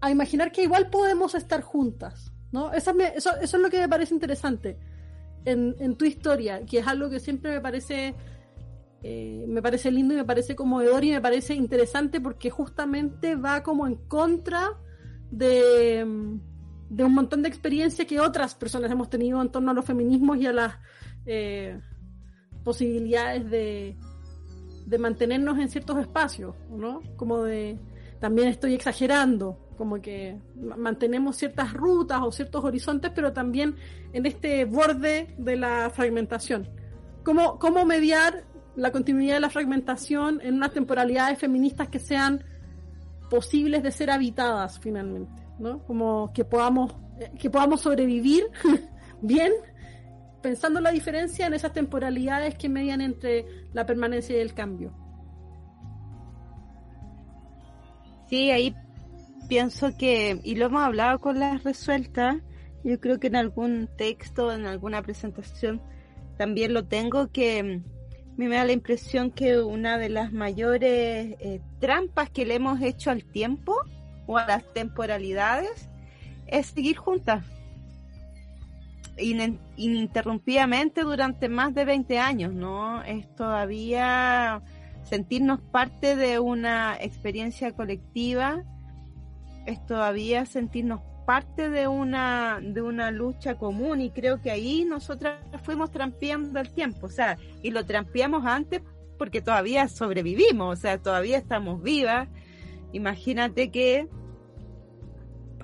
a 0.01 0.11
imaginar 0.11 0.51
que 0.51 0.63
igual 0.63 0.89
podemos 0.89 1.35
estar 1.35 1.61
juntas, 1.61 2.33
¿no? 2.51 2.73
Esa 2.73 2.93
me, 2.93 3.07
eso, 3.15 3.31
eso 3.41 3.57
es 3.57 3.63
lo 3.63 3.69
que 3.69 3.79
me 3.79 3.89
parece 3.89 4.13
interesante 4.13 4.77
en, 5.45 5.75
en 5.79 5.95
tu 5.95 6.05
historia, 6.05 6.65
que 6.65 6.79
es 6.79 6.87
algo 6.87 7.09
que 7.09 7.19
siempre 7.19 7.51
me 7.51 7.61
parece 7.61 8.15
eh, 9.07 9.45
me 9.47 9.61
parece 9.61 9.91
lindo 9.91 10.15
y 10.15 10.17
me 10.17 10.25
parece 10.25 10.55
conmovedor 10.55 11.03
y 11.03 11.11
me 11.11 11.21
parece 11.21 11.53
interesante 11.53 12.19
porque 12.19 12.49
justamente 12.49 13.35
va 13.35 13.61
como 13.61 13.85
en 13.85 13.97
contra 14.07 14.71
de, 15.29 16.03
de 16.89 17.03
un 17.03 17.13
montón 17.13 17.43
de 17.43 17.49
experiencia 17.49 18.07
que 18.07 18.19
otras 18.19 18.55
personas 18.55 18.89
hemos 18.89 19.11
tenido 19.11 19.39
en 19.43 19.51
torno 19.51 19.69
a 19.69 19.73
los 19.75 19.85
feminismos 19.85 20.37
y 20.37 20.47
a 20.47 20.53
las 20.53 20.73
eh, 21.27 21.79
posibilidades 22.63 23.47
de, 23.51 23.95
de 24.85 24.97
mantenernos 24.97 25.57
en 25.57 25.69
ciertos 25.69 25.97
espacios, 25.99 26.55
¿no? 26.69 27.01
Como 27.15 27.43
de, 27.43 27.77
también 28.19 28.47
estoy 28.47 28.75
exagerando, 28.75 29.59
como 29.77 30.01
que 30.01 30.39
mantenemos 30.77 31.35
ciertas 31.37 31.73
rutas 31.73 32.21
o 32.23 32.31
ciertos 32.31 32.63
horizontes, 32.63 33.11
pero 33.13 33.33
también 33.33 33.75
en 34.13 34.25
este 34.25 34.65
borde 34.65 35.35
de 35.37 35.55
la 35.55 35.89
fragmentación. 35.89 36.69
¿Cómo, 37.23 37.57
cómo 37.59 37.85
mediar 37.85 38.45
la 38.75 38.91
continuidad 38.91 39.35
de 39.35 39.39
la 39.39 39.49
fragmentación 39.49 40.39
en 40.43 40.55
unas 40.55 40.71
temporalidades 40.71 41.39
feministas 41.39 41.89
que 41.89 41.99
sean 41.99 42.43
posibles 43.29 43.83
de 43.83 43.91
ser 43.91 44.11
habitadas 44.11 44.79
finalmente, 44.79 45.41
¿no? 45.59 45.83
Como 45.85 46.31
que 46.33 46.45
podamos, 46.45 46.93
que 47.39 47.49
podamos 47.49 47.81
sobrevivir 47.81 48.45
bien, 49.21 49.51
pensando 50.45 50.79
la 50.79 50.91
diferencia 50.91 51.47
en 51.47 51.55
esas 51.55 51.73
temporalidades 51.73 52.53
que 52.53 52.69
median 52.69 53.01
entre 53.01 53.47
la 53.73 53.87
permanencia 53.87 54.37
y 54.37 54.41
el 54.41 54.53
cambio. 54.53 54.93
Sí, 58.29 58.51
ahí 58.51 58.75
pienso 59.49 59.97
que, 59.97 60.39
y 60.43 60.53
lo 60.53 60.67
hemos 60.67 60.83
hablado 60.83 61.17
con 61.17 61.39
las 61.39 61.63
resueltas, 61.63 62.35
yo 62.83 62.99
creo 62.99 63.19
que 63.19 63.25
en 63.25 63.37
algún 63.37 63.89
texto, 63.97 64.53
en 64.53 64.67
alguna 64.67 65.01
presentación, 65.01 65.81
también 66.37 66.75
lo 66.75 66.85
tengo, 66.85 67.31
que 67.31 67.59
a 67.61 67.63
mí 67.63 68.47
me 68.47 68.57
da 68.57 68.65
la 68.65 68.73
impresión 68.73 69.31
que 69.31 69.59
una 69.59 69.97
de 69.97 70.09
las 70.09 70.31
mayores 70.31 71.37
eh, 71.39 71.59
trampas 71.79 72.29
que 72.29 72.45
le 72.45 72.53
hemos 72.53 72.79
hecho 72.83 73.09
al 73.09 73.23
tiempo 73.23 73.75
o 74.27 74.37
a 74.37 74.45
las 74.45 74.73
temporalidades 74.73 75.89
es 76.45 76.67
seguir 76.67 76.97
juntas 76.97 77.43
ininterrumpidamente 79.17 81.01
durante 81.01 81.49
más 81.49 81.73
de 81.73 81.85
20 81.85 82.19
años, 82.19 82.53
¿no? 82.53 83.01
Es 83.03 83.33
todavía 83.35 84.61
sentirnos 85.03 85.61
parte 85.61 86.15
de 86.15 86.39
una 86.39 86.97
experiencia 86.99 87.71
colectiva, 87.71 88.63
es 89.65 89.85
todavía 89.85 90.45
sentirnos 90.45 91.01
parte 91.25 91.69
de 91.69 91.87
una 91.87 92.59
de 92.61 92.81
una 92.83 93.09
lucha 93.09 93.55
común 93.55 93.99
y 93.99 94.11
creo 94.11 94.41
que 94.41 94.51
ahí 94.51 94.85
nosotras 94.85 95.39
fuimos 95.63 95.91
trampeando 95.91 96.59
el 96.59 96.69
tiempo, 96.69 97.07
o 97.07 97.09
sea, 97.09 97.37
y 97.63 97.71
lo 97.71 97.85
trampeamos 97.85 98.45
antes 98.45 98.81
porque 99.17 99.41
todavía 99.41 99.87
sobrevivimos, 99.87 100.77
o 100.77 100.81
sea, 100.81 100.97
todavía 100.97 101.37
estamos 101.37 101.81
vivas. 101.81 102.27
Imagínate 102.91 103.71
que 103.71 104.07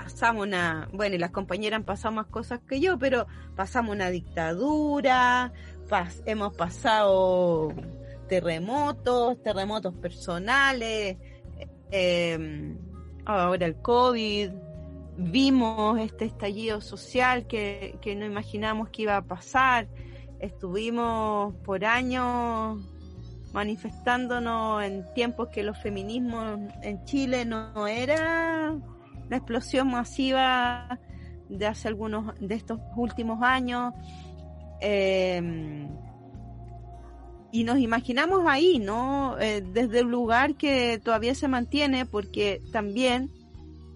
pasamos 0.03 0.47
una, 0.47 0.89
bueno, 0.93 1.15
y 1.15 1.19
las 1.19 1.31
compañeras 1.31 1.77
han 1.77 1.83
pasado 1.83 2.13
más 2.13 2.27
cosas 2.27 2.59
que 2.67 2.79
yo, 2.79 2.97
pero 2.97 3.27
pasamos 3.55 3.93
una 3.93 4.09
dictadura, 4.09 5.53
hemos 6.25 6.55
pasado 6.55 7.73
terremotos, 8.27 9.41
terremotos 9.43 9.93
personales, 9.95 11.17
eh, 11.91 12.75
ahora 13.25 13.65
el 13.65 13.75
COVID, 13.75 14.51
vimos 15.17 15.99
este 15.99 16.25
estallido 16.25 16.81
social 16.81 17.45
que, 17.45 17.97
que 18.01 18.15
no 18.15 18.25
imaginamos 18.25 18.89
que 18.89 19.03
iba 19.03 19.17
a 19.17 19.21
pasar, 19.21 19.87
estuvimos 20.39 21.53
por 21.63 21.85
años 21.85 22.79
manifestándonos 23.53 24.83
en 24.83 25.13
tiempos 25.13 25.49
que 25.49 25.61
los 25.61 25.77
feminismos 25.77 26.57
en 26.81 27.03
Chile 27.03 27.45
no 27.45 27.85
era 27.85 28.73
la 29.31 29.37
explosión 29.37 29.89
masiva 29.89 30.99
de 31.47 31.65
hace 31.65 31.87
algunos 31.87 32.37
de 32.41 32.53
estos 32.53 32.79
últimos 32.97 33.41
años 33.41 33.93
eh, 34.81 35.87
y 37.53 37.63
nos 37.63 37.79
imaginamos 37.79 38.45
ahí, 38.45 38.77
¿no? 38.79 39.39
Eh, 39.39 39.61
desde 39.61 40.03
un 40.03 40.11
lugar 40.11 40.55
que 40.55 40.99
todavía 41.03 41.33
se 41.33 41.47
mantiene 41.47 42.05
porque 42.05 42.61
también 42.73 43.29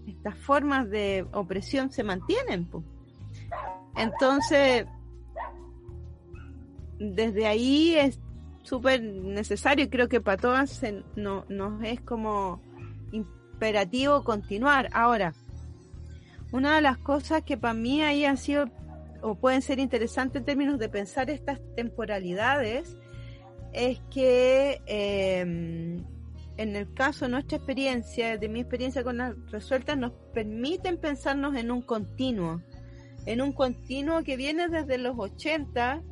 estas 0.08 0.38
formas 0.38 0.90
de 0.90 1.26
opresión 1.34 1.92
se 1.92 2.04
mantienen. 2.04 2.70
Entonces, 3.98 4.86
desde 6.98 7.46
ahí 7.46 7.96
es 7.96 8.20
súper 8.64 9.02
necesario 9.04 9.90
creo 9.90 10.08
que 10.08 10.22
para 10.22 10.38
todas 10.38 10.82
no, 11.16 11.46
nos 11.50 11.84
es 11.84 12.00
como 12.02 12.62
imperativo 13.56 14.24
continuar. 14.24 14.90
Ahora, 14.92 15.34
una 16.52 16.76
de 16.76 16.82
las 16.82 16.98
cosas 16.98 17.42
que 17.44 17.58
para 17.58 17.74
mí 17.74 18.02
ahí 18.02 18.26
han 18.26 18.38
sido 18.38 18.70
o 19.22 19.36
pueden 19.36 19.62
ser 19.62 19.80
interesantes 19.80 20.42
en 20.42 20.46
términos 20.46 20.78
de 20.78 20.90
pensar 20.90 21.30
estas 21.30 21.60
temporalidades 21.76 22.98
es 23.74 24.00
que 24.12 24.82
em, 24.86 26.04
en 26.58 26.76
el 26.76 26.94
caso 26.94 27.26
de 27.26 27.32
nuestra 27.32 27.58
experiencia, 27.58 28.38
de 28.38 28.50
mi 28.50 28.60
experiencia 28.60 29.04
con 29.04 29.18
las 29.18 29.34
resueltas, 29.52 29.98
nos 29.98 30.12
permiten 30.34 30.98
pensarnos 30.98 31.56
en 31.56 31.72
un 31.72 31.82
continuo, 31.82 32.62
en 33.26 33.42
un 33.42 33.52
continuo 33.52 34.24
que 34.24 34.38
viene 34.38 34.68
desde 34.68 34.98
los 34.98 35.18
80 35.18 36.04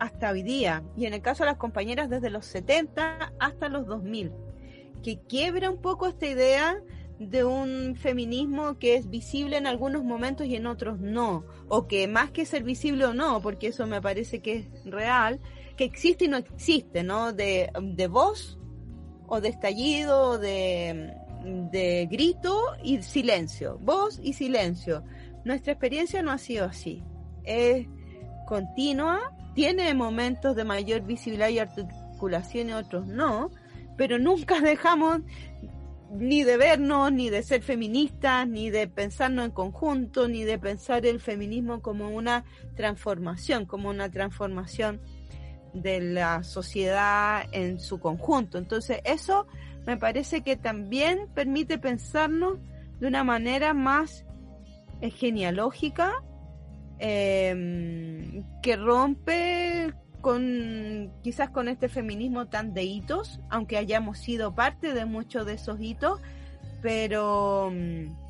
hasta 0.00 0.30
hoy 0.30 0.42
día, 0.42 0.82
y 0.96 1.06
en 1.06 1.14
el 1.14 1.22
caso 1.22 1.44
de 1.44 1.50
las 1.50 1.58
compañeras 1.58 2.10
desde 2.10 2.30
los 2.30 2.46
70 2.46 3.32
hasta 3.38 3.68
los 3.68 3.86
2000, 3.86 4.32
que 5.06 5.20
quiebra 5.20 5.70
un 5.70 5.80
poco 5.80 6.08
esta 6.08 6.26
idea 6.26 6.82
de 7.20 7.44
un 7.44 7.94
feminismo 7.94 8.76
que 8.80 8.96
es 8.96 9.08
visible 9.08 9.56
en 9.56 9.68
algunos 9.68 10.02
momentos 10.02 10.48
y 10.48 10.56
en 10.56 10.66
otros 10.66 10.98
no, 10.98 11.44
o 11.68 11.86
que 11.86 12.08
más 12.08 12.32
que 12.32 12.44
ser 12.44 12.64
visible 12.64 13.04
o 13.04 13.14
no, 13.14 13.40
porque 13.40 13.68
eso 13.68 13.86
me 13.86 14.02
parece 14.02 14.40
que 14.40 14.56
es 14.56 14.84
real, 14.84 15.38
que 15.76 15.84
existe 15.84 16.24
y 16.24 16.28
no 16.28 16.38
existe, 16.38 17.04
¿no? 17.04 17.32
De, 17.32 17.70
de 17.80 18.08
voz 18.08 18.58
o 19.28 19.40
de 19.40 19.50
estallido, 19.50 20.40
de, 20.40 21.14
de 21.70 22.08
grito 22.10 22.60
y 22.82 23.00
silencio, 23.02 23.78
voz 23.80 24.18
y 24.20 24.32
silencio. 24.32 25.04
Nuestra 25.44 25.74
experiencia 25.74 26.20
no 26.20 26.32
ha 26.32 26.38
sido 26.38 26.64
así. 26.64 27.04
Es 27.44 27.86
continua, 28.48 29.20
tiene 29.54 29.94
momentos 29.94 30.56
de 30.56 30.64
mayor 30.64 31.02
visibilidad 31.02 31.50
y 31.50 31.60
articulación 31.60 32.70
y 32.70 32.72
otros 32.72 33.06
no, 33.06 33.52
pero 33.96 34.18
nunca 34.18 34.60
dejamos 34.62 35.20
ni 36.10 36.44
de 36.44 36.56
vernos, 36.56 37.12
ni 37.12 37.30
de 37.30 37.42
ser 37.42 37.62
feministas, 37.62 38.46
ni 38.48 38.70
de 38.70 38.86
pensarnos 38.86 39.46
en 39.46 39.50
conjunto, 39.50 40.28
ni 40.28 40.44
de 40.44 40.58
pensar 40.58 41.04
el 41.04 41.20
feminismo 41.20 41.82
como 41.82 42.10
una 42.10 42.44
transformación, 42.76 43.66
como 43.66 43.88
una 43.88 44.10
transformación 44.10 45.00
de 45.74 46.00
la 46.00 46.42
sociedad 46.42 47.44
en 47.52 47.80
su 47.80 47.98
conjunto. 47.98 48.58
Entonces 48.58 49.00
eso 49.04 49.46
me 49.84 49.96
parece 49.96 50.42
que 50.42 50.56
también 50.56 51.28
permite 51.34 51.78
pensarnos 51.78 52.58
de 53.00 53.08
una 53.08 53.24
manera 53.24 53.74
más 53.74 54.24
eh, 55.00 55.10
genealógica, 55.10 56.24
em, 56.98 58.44
que 58.62 58.76
rompe 58.76 59.92
quizás 61.22 61.50
con 61.50 61.68
este 61.68 61.88
feminismo 61.88 62.46
tan 62.46 62.74
de 62.74 62.84
hitos, 62.84 63.40
aunque 63.48 63.76
hayamos 63.76 64.18
sido 64.18 64.54
parte 64.54 64.92
de 64.92 65.04
muchos 65.04 65.46
de 65.46 65.54
esos 65.54 65.80
hitos, 65.80 66.20
pero 66.82 67.70
mm, 67.72 68.26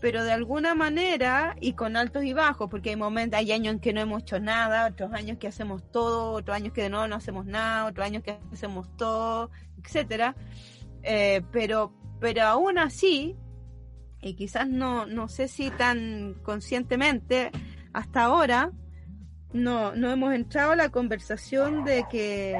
pero 0.00 0.22
de 0.24 0.32
alguna 0.32 0.74
manera 0.74 1.56
y 1.60 1.72
con 1.72 1.96
altos 1.96 2.24
y 2.24 2.32
bajos, 2.32 2.70
porque 2.70 2.90
hay 2.90 2.96
momentos, 2.96 3.38
hay 3.38 3.52
años 3.52 3.74
en 3.74 3.80
que 3.80 3.92
no 3.92 4.00
hemos 4.00 4.22
hecho 4.22 4.38
nada, 4.38 4.86
otros 4.86 5.12
años 5.12 5.38
que 5.38 5.48
hacemos 5.48 5.82
todo, 5.90 6.32
otros 6.32 6.56
años 6.56 6.72
que 6.72 6.88
nuevo 6.88 7.08
no 7.08 7.16
hacemos 7.16 7.46
nada, 7.46 7.86
otros 7.86 8.06
años 8.06 8.22
que 8.22 8.38
hacemos 8.52 8.88
todo, 8.96 9.50
etcétera. 9.82 10.36
Eh, 11.02 11.42
pero, 11.52 11.92
pero 12.20 12.42
aún 12.44 12.78
así, 12.78 13.36
y 14.20 14.34
quizás 14.34 14.68
no, 14.68 15.06
no 15.06 15.28
sé 15.28 15.48
si 15.48 15.70
tan 15.70 16.34
conscientemente, 16.42 17.50
hasta 17.92 18.24
ahora 18.24 18.72
no, 19.52 19.94
no 19.94 20.10
hemos 20.10 20.34
entrado 20.34 20.72
a 20.72 20.76
la 20.76 20.90
conversación 20.90 21.84
de 21.84 22.04
que 22.10 22.56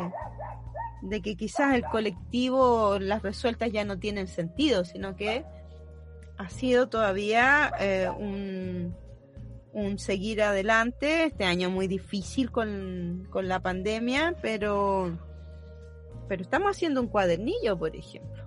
de 1.02 1.22
que 1.22 1.36
quizás 1.36 1.74
el 1.74 1.84
colectivo, 1.84 2.98
las 2.98 3.22
resueltas 3.22 3.70
ya 3.70 3.84
no 3.84 3.98
tienen 3.98 4.26
sentido, 4.26 4.84
sino 4.84 5.16
que 5.16 5.44
ha 6.36 6.48
sido 6.48 6.88
todavía 6.88 7.72
eh, 7.80 8.08
un, 8.08 8.96
un, 9.72 9.98
seguir 9.98 10.42
adelante. 10.42 11.24
Este 11.24 11.44
año 11.44 11.70
muy 11.70 11.86
difícil 11.86 12.50
con, 12.50 13.26
con, 13.30 13.48
la 13.48 13.60
pandemia, 13.60 14.36
pero, 14.42 15.18
pero 16.28 16.42
estamos 16.42 16.70
haciendo 16.70 17.00
un 17.00 17.08
cuadernillo, 17.08 17.78
por 17.78 17.94
ejemplo, 17.94 18.44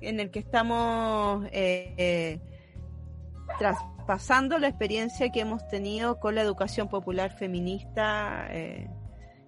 en 0.00 0.20
el 0.20 0.30
que 0.30 0.38
estamos 0.38 1.46
eh, 1.52 1.94
eh, 1.96 2.40
traspasando 3.58 4.58
la 4.58 4.68
experiencia 4.68 5.30
que 5.30 5.40
hemos 5.40 5.66
tenido 5.68 6.18
con 6.20 6.34
la 6.34 6.42
educación 6.42 6.88
popular 6.88 7.30
feminista. 7.30 8.48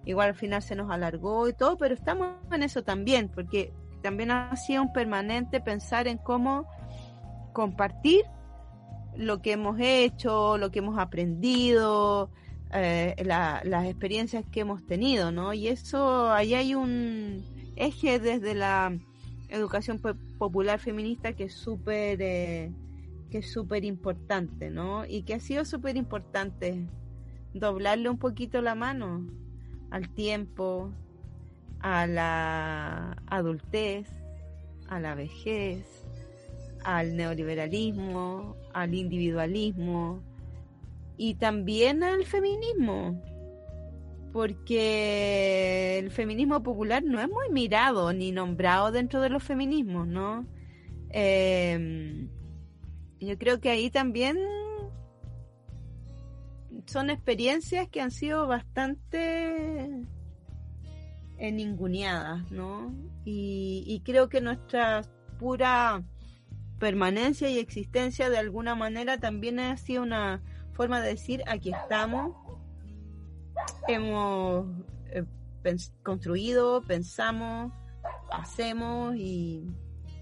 igual 0.05 0.29
al 0.29 0.35
final 0.35 0.61
se 0.61 0.75
nos 0.75 0.91
alargó 0.91 1.49
y 1.49 1.53
todo, 1.53 1.77
pero 1.77 1.93
estamos 1.93 2.35
en 2.51 2.63
eso 2.63 2.83
también, 2.83 3.29
porque 3.29 3.73
también 4.01 4.31
ha 4.31 4.55
sido 4.55 4.83
un 4.83 4.93
permanente 4.93 5.59
pensar 5.59 6.07
en 6.07 6.19
cómo 6.19 6.67
compartir 7.53 8.23
lo 9.17 9.41
que 9.41 9.53
hemos 9.53 9.79
hecho, 9.79 10.57
lo 10.57 10.71
que 10.71 10.79
hemos 10.79 10.99
aprendido, 10.99 12.29
eh, 12.73 13.15
las 13.23 13.85
experiencias 13.85 14.45
que 14.51 14.61
hemos 14.61 14.85
tenido, 14.85 15.31
¿no? 15.31 15.53
Y 15.53 15.67
eso, 15.69 16.31
ahí 16.31 16.53
hay 16.53 16.75
un 16.75 17.43
eje 17.75 18.19
desde 18.19 18.53
la 18.53 18.97
educación 19.49 19.99
popular 20.37 20.79
feminista 20.79 21.33
que 21.33 21.45
es 21.45 21.53
súper 21.53 22.21
eh, 22.21 22.71
es 23.39 23.51
súper 23.51 23.85
importante, 23.85 24.69
¿no? 24.69 25.05
Y 25.05 25.23
que 25.23 25.35
ha 25.35 25.39
sido 25.39 25.65
súper 25.65 25.97
importante 25.97 26.87
doblarle 27.53 28.09
un 28.09 28.17
poquito 28.17 28.61
la 28.61 28.75
mano 28.75 29.25
al 29.91 30.09
tiempo, 30.09 30.91
a 31.79 32.07
la 32.07 33.21
adultez, 33.27 34.07
a 34.87 34.99
la 34.99 35.15
vejez, 35.15 36.05
al 36.83 37.15
neoliberalismo, 37.15 38.55
al 38.73 38.93
individualismo 38.93 40.21
y 41.17 41.35
también 41.35 42.03
al 42.03 42.25
feminismo, 42.25 43.21
porque 44.33 45.97
el 45.99 46.11
feminismo 46.11 46.61
popular 46.61 47.03
no 47.03 47.21
es 47.21 47.29
muy 47.29 47.49
mirado 47.51 48.11
ni 48.13 48.31
nombrado 48.31 48.91
dentro 48.91 49.21
de 49.21 49.29
los 49.29 49.43
feminismos, 49.43 50.07
¿no? 50.07 50.45
Em, 51.09 52.29
yo 53.19 53.37
creo 53.37 53.59
que 53.59 53.69
ahí 53.69 53.89
también 53.89 54.37
son 56.85 57.09
experiencias 57.09 57.87
que 57.89 58.01
han 58.01 58.11
sido 58.11 58.47
bastante 58.47 60.05
ninguneadas, 61.39 62.49
¿no? 62.51 62.93
Y, 63.25 64.01
creo 64.05 64.29
que 64.29 64.41
nuestra 64.41 65.01
pura 65.39 66.03
permanencia 66.79 67.49
y 67.49 67.57
existencia 67.57 68.29
de 68.29 68.37
alguna 68.37 68.75
manera 68.75 69.19
también 69.19 69.59
ha 69.59 69.75
sido 69.77 70.03
una 70.03 70.41
forma 70.73 71.01
de 71.01 71.09
decir 71.09 71.41
aquí 71.47 71.71
estamos, 71.71 72.35
hemos 73.87 74.67
eh, 75.07 75.23
construido, 76.03 76.81
pensamos, 76.81 77.73
hacemos 78.31 79.15
y, 79.15 79.65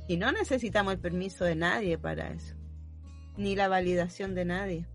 y 0.08 0.18
no 0.18 0.32
necesitamos 0.32 0.94
el 0.94 1.00
permiso 1.00 1.44
de 1.44 1.56
nadie 1.56 1.98
para 1.98 2.30
eso, 2.30 2.56
ni 3.38 3.56
la 3.56 3.68
validación 3.68 4.36
de 4.36 4.46
nadie. 4.46 4.86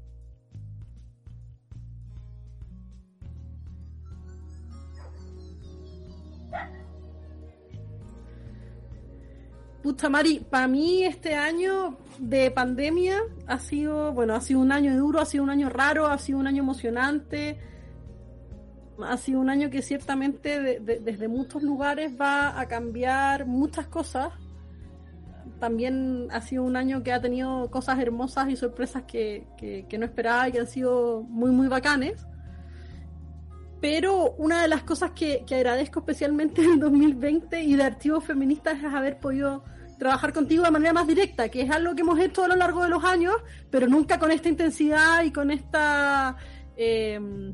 Pucha 9.82 10.08
Mari, 10.08 10.40
para 10.40 10.68
mí 10.68 11.04
este 11.04 11.34
año 11.34 11.96
de 12.18 12.50
pandemia 12.50 13.20
ha 13.46 13.58
sido, 13.58 14.12
bueno, 14.12 14.34
ha 14.34 14.40
sido 14.40 14.60
un 14.60 14.72
año 14.72 14.96
duro, 14.96 15.20
ha 15.20 15.24
sido 15.24 15.44
un 15.44 15.50
año 15.50 15.68
raro, 15.68 16.06
ha 16.08 16.18
sido 16.18 16.38
un 16.38 16.46
año 16.46 16.62
emocionante, 16.62 17.58
ha 19.02 19.16
sido 19.16 19.40
un 19.40 19.48
año 19.48 19.70
que 19.70 19.80
ciertamente 19.80 20.80
desde 20.80 21.28
muchos 21.28 21.62
lugares 21.62 22.12
va 22.20 22.60
a 22.60 22.66
cambiar 22.66 23.46
muchas 23.46 23.86
cosas. 23.86 24.32
También 25.58 26.28
ha 26.30 26.40
sido 26.40 26.62
un 26.62 26.76
año 26.76 27.02
que 27.02 27.12
ha 27.12 27.20
tenido 27.20 27.70
cosas 27.70 27.98
hermosas 27.98 28.48
y 28.50 28.56
sorpresas 28.56 29.02
que, 29.04 29.46
que 29.58 29.98
no 29.98 30.04
esperaba 30.04 30.48
y 30.48 30.52
que 30.52 30.60
han 30.60 30.66
sido 30.66 31.22
muy, 31.22 31.50
muy 31.50 31.68
bacanes. 31.68 32.26
Pero 33.80 34.32
una 34.38 34.62
de 34.62 34.68
las 34.68 34.82
cosas 34.82 35.12
que, 35.12 35.44
agradezco 35.50 36.00
especialmente 36.00 36.62
en 36.64 36.80
2020 36.80 37.62
y 37.62 37.76
de 37.76 37.82
Archivos 37.82 38.24
Feministas 38.24 38.78
es 38.78 38.92
haber 38.92 39.18
podido 39.18 39.64
trabajar 39.98 40.32
contigo 40.32 40.62
de 40.62 40.70
manera 40.70 40.92
más 40.92 41.06
directa, 41.08 41.48
que 41.48 41.62
es 41.62 41.70
algo 41.70 41.94
que 41.94 42.02
hemos 42.02 42.18
hecho 42.20 42.44
a 42.44 42.48
lo 42.48 42.54
largo 42.54 42.84
de 42.84 42.88
los 42.88 43.04
años, 43.04 43.34
pero 43.68 43.88
nunca 43.88 44.18
con 44.18 44.30
esta 44.30 44.48
intensidad 44.48 45.24
y 45.24 45.32
con 45.32 45.50
esta 45.50 46.36
em, 46.76 47.52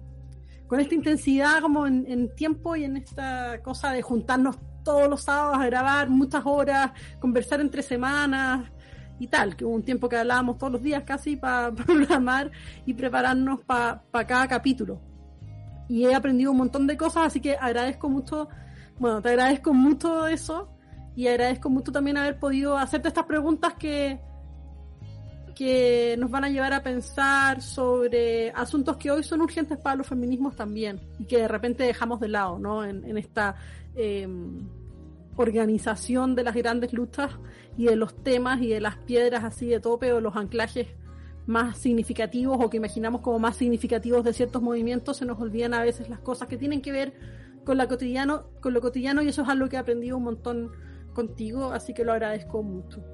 con 0.67 0.79
esta 0.79 0.95
intensidad 0.95 1.63
como 1.63 1.87
en, 1.87 2.35
tiempo 2.35 2.77
y 2.77 2.85
en 2.85 2.99
esta 2.99 3.63
cosa 3.63 3.93
de 3.93 4.03
juntarnos 4.03 4.57
todos 4.85 5.09
los 5.09 5.23
sábados 5.23 5.59
a 5.59 5.67
grabar 5.67 6.09
muchas 6.09 6.43
horas, 6.45 6.93
conversar 7.19 7.61
entre 7.61 7.83
semanas 7.83 8.71
y 9.19 9.27
tal, 9.27 9.57
que 9.57 9.65
hubo 9.65 9.75
un 9.75 9.83
tiempo 9.83 10.09
que 10.09 10.17
hablábamos 10.17 10.59
todos 10.59 10.75
los 10.75 10.83
días 10.83 11.03
casi 11.05 11.37
para 11.37 11.73
programar 11.75 12.51
y 12.87 12.95
prepararnos 12.95 13.61
para 13.61 14.27
cada 14.27 14.47
capítulo 14.47 15.01
y 15.89 16.05
he 16.05 16.15
aprendido 16.15 16.51
un 16.51 16.59
montón 16.59 16.87
de 16.87 16.97
cosas, 16.97 17.27
así 17.27 17.41
que 17.41 17.57
agradezco 17.57 18.09
mucho, 18.09 18.49
bueno, 18.99 19.21
te 19.21 19.31
agradezco 19.31 19.75
mucho 19.75 20.27
eso 20.27 20.71
y 21.15 21.27
agradezco 21.27 21.71
mucho 21.71 21.93
también 21.93 22.17
haber 22.17 22.39
podido 22.39 22.77
hacerte 22.77 23.09
estas 23.09 23.25
preguntas 23.27 23.75
que, 23.75 24.19
que 25.55 26.17
nos 26.19 26.31
van 26.31 26.45
a 26.45 26.49
llevar 26.49 26.73
a 26.73 26.83
pensar 26.83 27.61
sobre 27.61 28.51
asuntos 28.51 28.97
que 28.97 29.11
hoy 29.11 29.23
son 29.23 29.43
urgentes 29.43 29.79
para 29.79 29.97
los 29.97 30.07
feminismos 30.07 30.57
también 30.57 31.01
y 31.19 31.25
que 31.27 31.39
de 31.39 31.49
repente 31.49 31.85
dejamos 31.85 32.21
de 32.21 32.29
lado, 32.29 32.59
¿no? 32.59 32.85
En, 32.85 33.17
esta 33.17 33.57
em, 33.97 34.69
organización 35.37 36.35
de 36.35 36.45
las 36.45 36.55
grandes 36.55 36.93
luchas 36.93 37.33
y 37.77 37.87
de 37.87 37.97
los 37.97 38.15
temas 38.23 38.61
y 38.61 38.69
de 38.69 38.81
las 38.81 38.97
piedras 38.97 39.45
así 39.45 39.67
de 39.67 39.81
tope 39.81 40.13
o 40.13 40.21
los 40.21 40.37
anclajes 40.37 40.89
más 41.47 41.77
significativos 41.79 42.59
o 42.61 42.71
que 42.71 42.77
imaginamos 42.79 43.21
como 43.21 43.39
más 43.39 43.57
significativos 43.57 44.25
de 44.25 44.33
ciertos 44.33 44.63
movimientos, 44.63 45.19
se 45.19 45.27
nos 45.27 45.41
olvidan 45.41 45.75
a 45.75 45.83
veces 45.83 46.09
las 46.09 46.21
cosas 46.21 46.49
que 46.49 46.57
tienen 46.57 46.81
que 46.81 46.93
ver 46.93 47.13
con, 47.65 47.77
la 47.77 47.89
cotidiano, 47.89 48.45
con 48.61 48.73
lo 48.73 48.81
cotidiano 48.81 49.23
y 49.23 49.29
eso 49.29 49.43
es 49.43 49.49
algo 49.49 49.69
que 49.69 49.77
he 49.77 49.79
aprendido 49.79 50.17
un 50.17 50.25
montón 50.25 50.73
contigo, 51.13 51.73
así 51.73 51.93
que 51.95 52.05
lo 52.05 52.13
agradezco 52.13 52.63
mucho. 52.63 53.05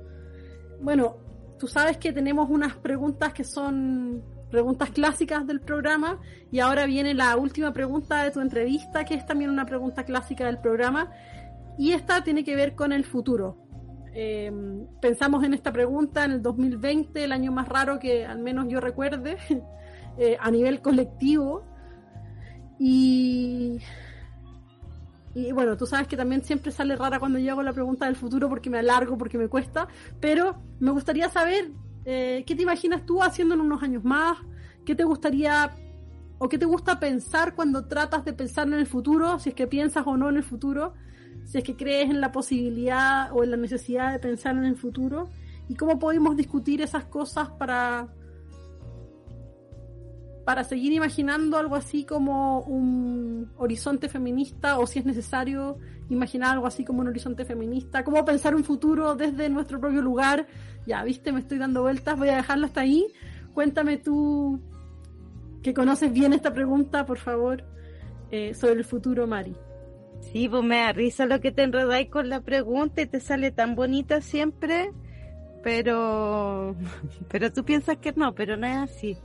Bueno, 0.81 1.17
tú 1.59 1.67
sabes 1.67 1.99
que 1.99 2.13
tenemos 2.13 2.49
unas 2.51 2.77
preguntas 2.77 3.33
que 3.33 3.45
son 3.45 4.23
preguntas 4.51 4.91
clásicas 4.91 5.47
del 5.47 5.61
programa 5.61 6.19
y 6.51 6.61
ahora 6.61 6.87
viene 6.87 7.15
la 7.15 7.37
última 7.37 7.73
pregunta 7.73 8.23
de 8.23 8.31
tu 8.31 8.41
entrevista, 8.41 9.05
que 9.05 9.15
es 9.15 9.25
también 9.27 9.51
una 9.51 9.67
pregunta 9.67 10.05
clásica 10.05 10.47
del 10.47 10.59
programa 10.59 11.11
y 11.79 11.93
esta 11.93 12.23
tiene 12.23 12.45
que 12.45 12.57
ver 12.57 12.75
con 12.75 12.93
el 12.93 13.05
futuro. 13.05 13.57
Eh, 14.13 14.53
pensamos 15.01 15.45
en 15.45 15.55
esta 15.55 15.73
pregunta 15.73 16.25
en 16.25 16.33
el 16.33 16.43
2020, 16.43 17.25
el 17.25 17.33
año 17.33 17.53
más 17.53 17.69
raro 17.69 17.99
que 17.99 18.27
al 18.27 18.41
menos 18.41 18.67
yo 18.69 18.81
recuerde, 18.81 19.39
eh, 20.19 20.37
a 20.39 20.51
nivel 20.51 20.83
colectivo. 20.83 21.65
Y 22.79 23.81
bueno, 25.53 25.77
tú 25.77 25.87
sabes 25.87 26.09
que 26.09 26.17
también 26.17 26.43
siempre 26.43 26.73
sale 26.73 26.97
rara 26.97 27.21
cuando 27.21 27.39
yo 27.39 27.53
hago 27.53 27.63
la 27.63 27.73
pregunta 27.73 28.07
del 28.07 28.17
futuro 28.17 28.49
porque 28.49 28.69
me 28.69 28.79
alargo, 28.79 29.17
porque 29.17 29.39
me 29.39 29.49
cuesta, 29.49 29.87
pero 30.19 30.57
me 30.81 30.91
gustaría 30.91 31.29
saber 31.29 31.71
eh, 32.05 32.45
qué 32.47 32.55
te 32.55 32.63
imaginas 32.63 33.05
tú 33.07 33.23
haciendo 33.23 33.55
en 33.55 33.61
unos 33.61 33.83
años 33.83 34.05
más, 34.05 34.39
qué 34.85 34.95
te 34.95 35.05
gustaría 35.05 35.71
o 36.39 36.49
qué 36.49 36.59
te 36.59 36.67
gusta 36.67 36.99
pensar 36.99 37.55
cuando 37.55 37.87
tratas 37.87 38.25
de 38.25 38.33
pensar 38.33 38.67
en 38.67 38.75
el 38.75 38.87
futuro, 38.87 39.39
si 39.39 39.51
es 39.51 39.55
que 39.55 39.67
piensas 39.67 40.07
o 40.07 40.17
no 40.17 40.29
en 40.29 40.37
el 40.37 40.43
futuro 40.43 40.95
si 41.45 41.59
es 41.59 41.65
que 41.65 41.77
crees 41.77 42.11
en 42.11 42.21
la 42.21 42.33
posibilidad 42.33 43.33
o 43.33 43.43
en 43.43 43.51
la 43.51 43.57
necesidad 43.57 44.13
de 44.13 44.19
pensar 44.19 44.57
en 44.57 44.65
el 44.65 44.77
futuro 44.77 45.29
y 45.69 45.75
cómo 45.75 45.99
podemos 45.99 46.37
discutir 46.37 46.81
esas 46.81 47.05
cosas 47.05 47.51
para 47.51 48.09
para 50.45 50.65
seguir 50.65 50.93
imaginando 50.93 51.59
algo 51.59 51.77
así 51.77 52.05
como 52.05 52.61
un 52.61 53.53
horizonte 53.57 54.09
feminista 54.09 54.79
o 54.79 54.87
si 54.87 54.99
es 54.99 55.05
necesario 55.05 55.79
imaginar 56.09 56.55
algo 56.55 56.67
así 56.67 56.85
como 56.85 57.03
un 57.03 57.09
horizonte 57.09 57.45
feminista, 57.45 58.03
cómo 58.03 58.25
pensar 58.25 58.55
un 58.57 58.65
futuro 58.65 59.15
desde 59.15 59.49
nuestro 59.49 59.79
propio 59.79 60.03
lugar. 60.03 60.49
Ya, 60.91 61.05
viste, 61.05 61.31
me 61.31 61.39
estoy 61.39 61.59
dando 61.59 61.83
vueltas, 61.83 62.19
voy 62.19 62.31
a 62.31 62.37
dejarlo 62.39 62.67
hasta 62.67 62.81
ahí. 62.81 63.07
Cuéntame 63.55 63.97
tú 63.97 64.61
que 65.63 65.73
conoces 65.73 66.13
bien 66.13 66.33
esta 66.33 66.53
pregunta, 66.53 67.07
por 67.07 67.19
favor, 67.19 67.63
eh, 68.33 68.55
sobre 68.55 68.81
el 68.81 68.85
futuro, 68.85 69.29
Mari. 69.29 69.55
Sí, 70.21 70.49
pues 70.49 70.65
me 70.65 70.79
da 70.79 70.93
risa 70.93 71.27
lo 71.27 71.41
que 71.41 71.53
te 71.53 71.63
enredáis 71.63 72.11
con 72.11 72.29
la 72.29 72.41
pregunta 72.41 73.03
y 73.03 73.07
te 73.07 73.21
sale 73.21 73.53
tan 73.53 73.77
bonita 73.77 74.21
siempre, 74.21 74.91
pero, 75.63 76.75
pero 77.31 77.53
tú 77.53 77.65
piensas 77.65 77.99
que 77.99 78.11
no, 78.11 78.35
pero 78.35 78.57
no 78.57 78.67
es 78.67 78.77
así. 78.77 79.17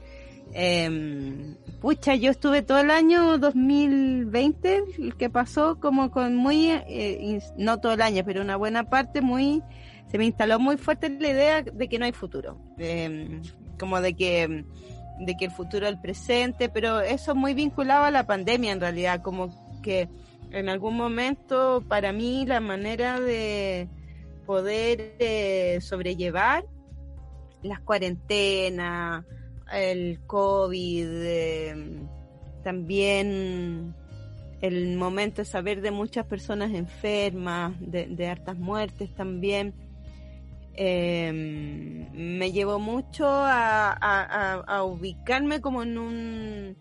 Eh, 0.54 1.56
pucha, 1.82 2.14
yo 2.14 2.30
estuve 2.30 2.62
todo 2.62 2.78
el 2.78 2.92
año 2.92 3.40
2020, 3.40 4.84
el 5.00 5.16
que 5.16 5.32
pasó 5.32 5.80
como 5.80 6.12
con 6.12 6.36
muy, 6.36 6.70
eh, 6.70 7.40
no 7.58 7.80
todo 7.80 7.94
el 7.94 8.04
año, 8.04 8.22
pero 8.24 8.44
una 8.44 8.56
buena 8.56 8.84
parte 8.84 9.22
muy, 9.22 9.64
se 10.16 10.20
me 10.20 10.28
instaló 10.28 10.60
muy 10.60 10.78
fuerte 10.78 11.10
la 11.10 11.28
idea 11.28 11.62
de 11.62 11.90
que 11.90 12.00
no 12.00 12.06
hay 12.06 12.14
futuro, 12.14 12.58
eh, 12.78 13.42
como 13.78 14.00
de 14.00 14.14
que, 14.14 14.64
de 15.20 15.36
que 15.36 15.44
el 15.44 15.52
futuro 15.52 15.88
es 15.88 15.92
el 15.92 16.00
presente, 16.00 16.70
pero 16.70 17.02
eso 17.02 17.36
muy 17.36 17.54
vinculado 17.54 18.06
a 18.06 18.12
la 18.12 18.26
pandemia 18.26 18.72
en 18.72 18.80
realidad, 18.80 19.22
como 19.22 19.82
que 19.84 20.08
en 20.52 20.70
algún 20.70 20.96
momento 20.96 21.84
para 21.90 22.14
mí 22.14 22.46
la 22.46 22.62
manera 22.62 23.20
de 23.20 23.90
poder 24.46 25.16
eh, 25.20 25.80
sobrellevar 25.82 26.64
las 27.62 27.82
cuarentenas, 27.82 29.26
el 29.70 30.22
COVID, 30.28 31.10
em, 31.26 32.08
también 32.64 33.94
el 34.62 34.96
momento 34.96 35.42
de 35.42 35.46
saber 35.46 35.82
de 35.82 35.92
muchas 35.92 36.26
personas 36.26 36.72
enfermas, 36.72 37.74
de, 37.82 38.28
hartas 38.30 38.58
muertes 38.58 39.14
también, 39.14 39.74
em, 40.78 42.10
me 42.14 42.52
llevó 42.52 42.80
mucho 42.80 43.26
a, 43.28 44.84
ubicarme 44.84 45.62
como 45.62 45.84
en 45.84 45.98
un, 45.98 46.78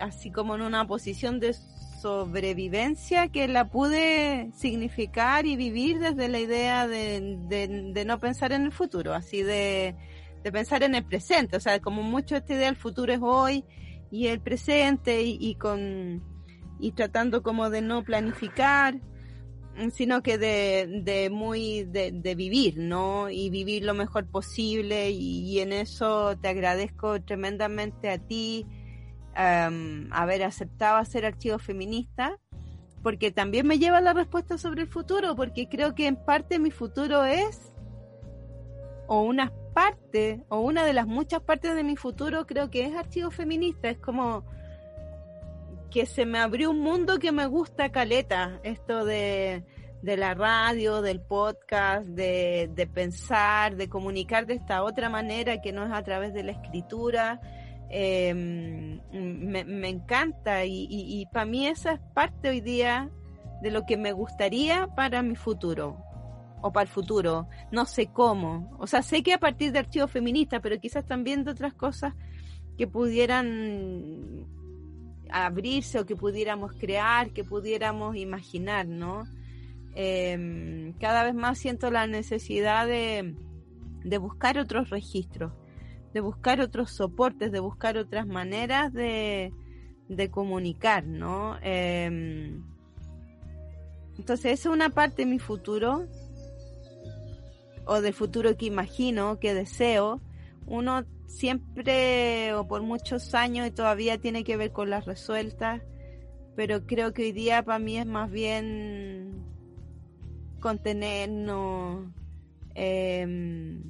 así 0.00 0.30
como 0.30 0.54
en 0.54 0.62
una 0.62 0.86
posición 0.86 1.40
de 1.40 1.54
sobrevivencia 2.00 3.28
que 3.28 3.46
la 3.46 3.68
pude 3.68 4.50
significar 4.54 5.46
y 5.46 5.56
vivir 5.56 5.98
desde 5.98 6.28
la 6.28 6.38
idea 6.38 6.88
de, 6.88 8.04
no 8.06 8.18
pensar 8.18 8.52
en 8.52 8.64
el 8.64 8.72
futuro, 8.72 9.14
así 9.14 9.42
de, 9.42 9.94
pensar 10.50 10.82
en 10.82 10.94
el 10.94 11.04
presente, 11.04 11.56
o 11.56 11.60
sea, 11.60 11.80
como 11.80 12.02
mucho 12.02 12.36
esta 12.36 12.54
idea 12.54 12.66
del 12.66 12.76
futuro 12.76 13.12
es 13.12 13.20
hoy 13.22 13.64
y 14.10 14.28
el 14.28 14.40
presente 14.40 15.22
y, 15.22 15.54
con 15.56 16.22
y 16.80 16.92
tratando 16.92 17.42
como 17.42 17.68
de 17.68 17.82
no 17.82 18.02
planificar 18.02 18.98
sino 19.90 20.22
que 20.22 20.36
de, 20.36 21.02
de 21.04 21.30
muy 21.30 21.84
de, 21.84 22.12
de, 22.12 22.34
vivir, 22.34 22.76
¿no? 22.76 23.30
Y 23.30 23.48
vivir 23.50 23.84
lo 23.84 23.94
mejor 23.94 24.26
posible 24.26 25.10
y, 25.10 25.58
en 25.60 25.72
eso 25.72 26.36
te 26.36 26.48
agradezco 26.48 27.22
tremendamente 27.22 28.10
a 28.10 28.18
ti 28.18 28.66
haber 29.34 30.42
aceptado 30.42 30.98
hacer 30.98 31.24
archivo 31.24 31.58
feminista, 31.58 32.36
porque 33.02 33.30
también 33.30 33.66
me 33.66 33.78
lleva 33.78 34.02
la 34.02 34.12
respuesta 34.12 34.58
sobre 34.58 34.82
el 34.82 34.88
futuro, 34.88 35.34
porque 35.34 35.66
creo 35.66 35.94
que 35.94 36.06
en 36.06 36.16
parte 36.16 36.58
mi 36.58 36.70
futuro 36.70 37.24
es, 37.24 37.72
o 39.06 39.22
una 39.22 39.50
parte, 39.72 40.44
o 40.48 40.60
una 40.60 40.84
de 40.84 40.92
las 40.92 41.06
muchas 41.06 41.40
partes 41.40 41.74
de 41.74 41.84
mi 41.84 41.96
futuro 41.96 42.46
creo 42.46 42.70
que 42.70 42.84
es 42.84 42.94
archivo 42.94 43.30
feminista, 43.30 43.88
es 43.88 43.98
como 43.98 44.44
que 45.90 46.06
se 46.06 46.24
me 46.26 46.38
abrió 46.38 46.70
un 46.70 46.80
mundo 46.80 47.18
que 47.18 47.32
me 47.32 47.46
gusta 47.46 47.90
caleta, 47.90 48.60
esto 48.62 49.04
de, 49.04 49.64
de 50.02 50.16
la 50.16 50.34
radio, 50.34 51.02
del 51.02 51.20
podcast, 51.20 52.06
de, 52.06 52.70
de, 52.74 52.86
pensar, 52.86 53.76
de 53.76 53.88
comunicar 53.88 54.46
de 54.46 54.54
esta 54.54 54.82
otra 54.82 55.08
manera 55.08 55.60
que 55.60 55.72
no 55.72 55.84
es 55.84 55.92
a 55.92 56.02
través 56.02 56.32
de 56.32 56.44
la 56.44 56.52
escritura. 56.52 57.40
Me, 57.90 59.64
me, 59.64 59.88
encanta 59.88 60.64
y, 60.64 60.86
y, 60.88 61.20
y 61.20 61.26
para 61.26 61.44
mí 61.44 61.66
esa 61.66 61.94
es 61.94 62.00
parte 62.14 62.48
hoy 62.48 62.60
día 62.60 63.10
de 63.62 63.72
lo 63.72 63.84
que 63.84 63.96
me 63.96 64.12
gustaría 64.12 64.86
para 64.94 65.22
mi 65.22 65.34
futuro 65.34 65.98
o 66.62 66.72
para 66.72 66.84
el 66.84 66.88
futuro. 66.88 67.48
No 67.72 67.86
sé 67.86 68.06
cómo. 68.06 68.76
O 68.78 68.86
sea, 68.86 69.02
sé 69.02 69.22
que 69.22 69.32
a 69.32 69.38
partir 69.38 69.72
de 69.72 69.80
archivos 69.80 70.10
feministas, 70.10 70.60
pero 70.62 70.78
quizás 70.78 71.04
también 71.04 71.44
de 71.44 71.50
otras 71.50 71.74
cosas 71.74 72.14
que 72.78 72.86
pudieran 72.86 74.46
abrirse 75.32 75.98
o 75.98 76.06
que 76.06 76.16
pudiéramos 76.16 76.72
crear, 76.74 77.30
que 77.32 77.44
pudiéramos 77.44 78.16
imaginar, 78.16 78.86
¿no? 78.86 79.26
Eh, 79.94 80.94
cada 81.00 81.24
vez 81.24 81.34
más 81.34 81.58
siento 81.58 81.90
la 81.90 82.06
necesidad 82.06 82.86
de, 82.86 83.34
de, 84.04 84.18
buscar 84.18 84.58
otros 84.58 84.90
registros, 84.90 85.52
de 86.14 86.20
buscar 86.20 86.60
otros 86.60 86.90
soportes, 86.92 87.50
de 87.50 87.60
buscar 87.60 87.96
otras 87.96 88.26
maneras 88.26 88.92
de, 88.92 89.52
de 90.08 90.30
comunicar, 90.30 91.04
¿no? 91.04 91.56
Eh, 91.62 92.56
entonces, 94.20 94.60
es 94.60 94.66
una 94.66 94.90
parte 94.90 95.22
de 95.24 95.30
mi 95.30 95.38
futuro, 95.38 96.06
o 97.86 98.00
del 98.00 98.12
futuro 98.12 98.56
que 98.56 98.66
imagino, 98.66 99.38
que 99.38 99.54
deseo. 99.54 100.20
Uno 100.66 101.04
siempre 101.30 102.52
o 102.54 102.66
por 102.66 102.82
muchos 102.82 103.34
años 103.34 103.66
y 103.66 103.70
todavía 103.70 104.18
tiene 104.18 104.44
que 104.44 104.56
ver 104.56 104.72
con 104.72 104.90
las 104.90 105.06
resueltas, 105.06 105.80
pero 106.56 106.84
creo 106.86 107.14
que 107.14 107.22
hoy 107.22 107.32
día 107.32 107.62
para 107.62 107.78
mí 107.78 107.96
es 107.96 108.06
más 108.06 108.30
bien 108.30 109.44
contenernos, 110.58 112.04
eh, 112.74 113.80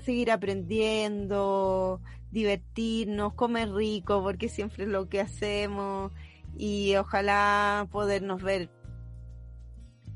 seguir 0.00 0.30
aprendiendo, 0.30 2.00
divertirnos, 2.30 3.34
comer 3.34 3.72
rico, 3.72 4.22
porque 4.22 4.48
siempre 4.48 4.84
es 4.84 4.90
lo 4.90 5.08
que 5.08 5.20
hacemos 5.20 6.12
y 6.56 6.96
ojalá 6.96 7.86
podernos 7.92 8.42
ver 8.42 8.70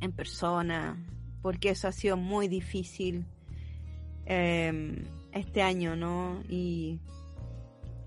en 0.00 0.12
persona, 0.12 0.96
porque 1.42 1.70
eso 1.70 1.88
ha 1.88 1.92
sido 1.92 2.16
muy 2.16 2.48
difícil. 2.48 3.26
Eh, 4.24 5.04
este 5.36 5.62
año, 5.62 5.96
¿no? 5.96 6.42
Y, 6.48 7.00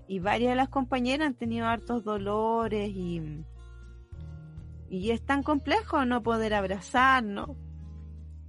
y 0.08 0.18
varias 0.18 0.50
de 0.50 0.56
las 0.56 0.68
compañeras 0.68 1.28
han 1.28 1.34
tenido 1.34 1.66
hartos 1.66 2.04
dolores 2.04 2.90
y, 2.90 3.44
y 4.88 5.10
es 5.10 5.22
tan 5.22 5.42
complejo 5.42 6.04
no 6.04 6.22
poder 6.22 6.54
abrazarnos, 6.54 7.50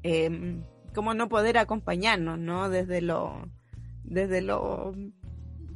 eh, 0.04 0.62
como 0.94 1.14
no 1.14 1.30
poder 1.30 1.58
acompañarnos, 1.58 2.40
¿no? 2.40 2.70
Desde 2.70 3.02
lo, 3.02 3.48
desde 4.04 4.42
lo, 4.42 4.94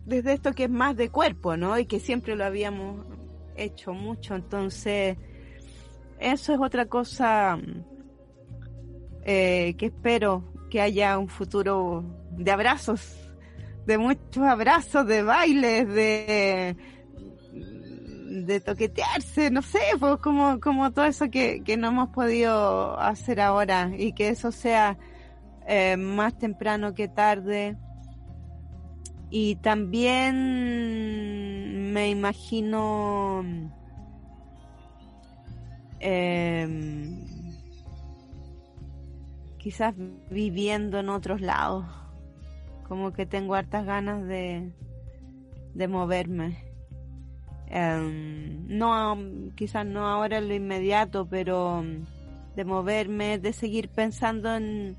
desde 0.05 0.33
esto 0.33 0.53
que 0.53 0.65
es 0.65 0.69
más 0.69 0.95
de 0.95 1.09
cuerpo, 1.09 1.55
¿no? 1.57 1.77
Y 1.77 1.85
que 1.85 1.99
siempre 1.99 2.35
lo 2.35 2.45
habíamos 2.45 3.05
hecho 3.55 3.93
mucho, 3.93 4.35
entonces 4.35 5.17
eso 6.19 6.53
es 6.53 6.59
otra 6.59 6.85
cosa 6.85 7.59
eh, 9.23 9.75
que 9.77 9.87
espero 9.87 10.43
que 10.69 10.81
haya 10.81 11.17
un 11.17 11.27
futuro 11.27 12.03
de 12.37 12.51
abrazos, 12.51 13.15
de 13.85 13.97
muchos 13.97 14.43
abrazos, 14.43 15.05
de 15.07 15.23
bailes, 15.23 15.87
de 15.87 16.75
de 18.43 18.59
toquetearse, 18.59 19.49
no 19.49 19.61
sé, 19.61 19.79
pues 19.99 20.17
como, 20.17 20.59
como 20.59 20.91
todo 20.91 21.05
eso 21.05 21.29
que, 21.29 21.61
que 21.63 21.77
no 21.77 21.87
hemos 21.87 22.09
podido 22.09 22.99
hacer 22.99 23.39
ahora 23.39 23.91
y 23.97 24.11
que 24.13 24.27
eso 24.29 24.51
sea 24.51 24.97
eh, 25.67 25.95
más 25.97 26.37
temprano 26.37 26.93
que 26.93 27.07
tarde. 27.07 27.77
Y 29.29 29.55
también 29.57 30.33
me 31.93 32.09
imagino 32.09 33.43
eh, 35.99 36.67
quizás 39.57 39.93
viviendo 40.29 40.99
en 40.99 41.09
otros 41.09 41.41
lados 41.41 41.85
como 42.87 43.13
que 43.13 43.25
tengo 43.25 43.55
hartas 43.55 43.85
ganas 43.85 44.25
de, 44.27 44.71
de 45.73 45.87
moverme. 45.87 46.57
Em, 47.67 48.67
no, 48.67 49.17
quizás 49.55 49.85
no 49.85 50.07
ahora 50.07 50.37
en 50.37 50.47
lo 50.47 50.53
inmediato, 50.53 51.27
pero 51.27 51.83
de 52.55 52.65
moverme, 52.65 53.39
de 53.39 53.53
seguir 53.53 53.89
pensando 53.89 54.55
en, 54.55 54.95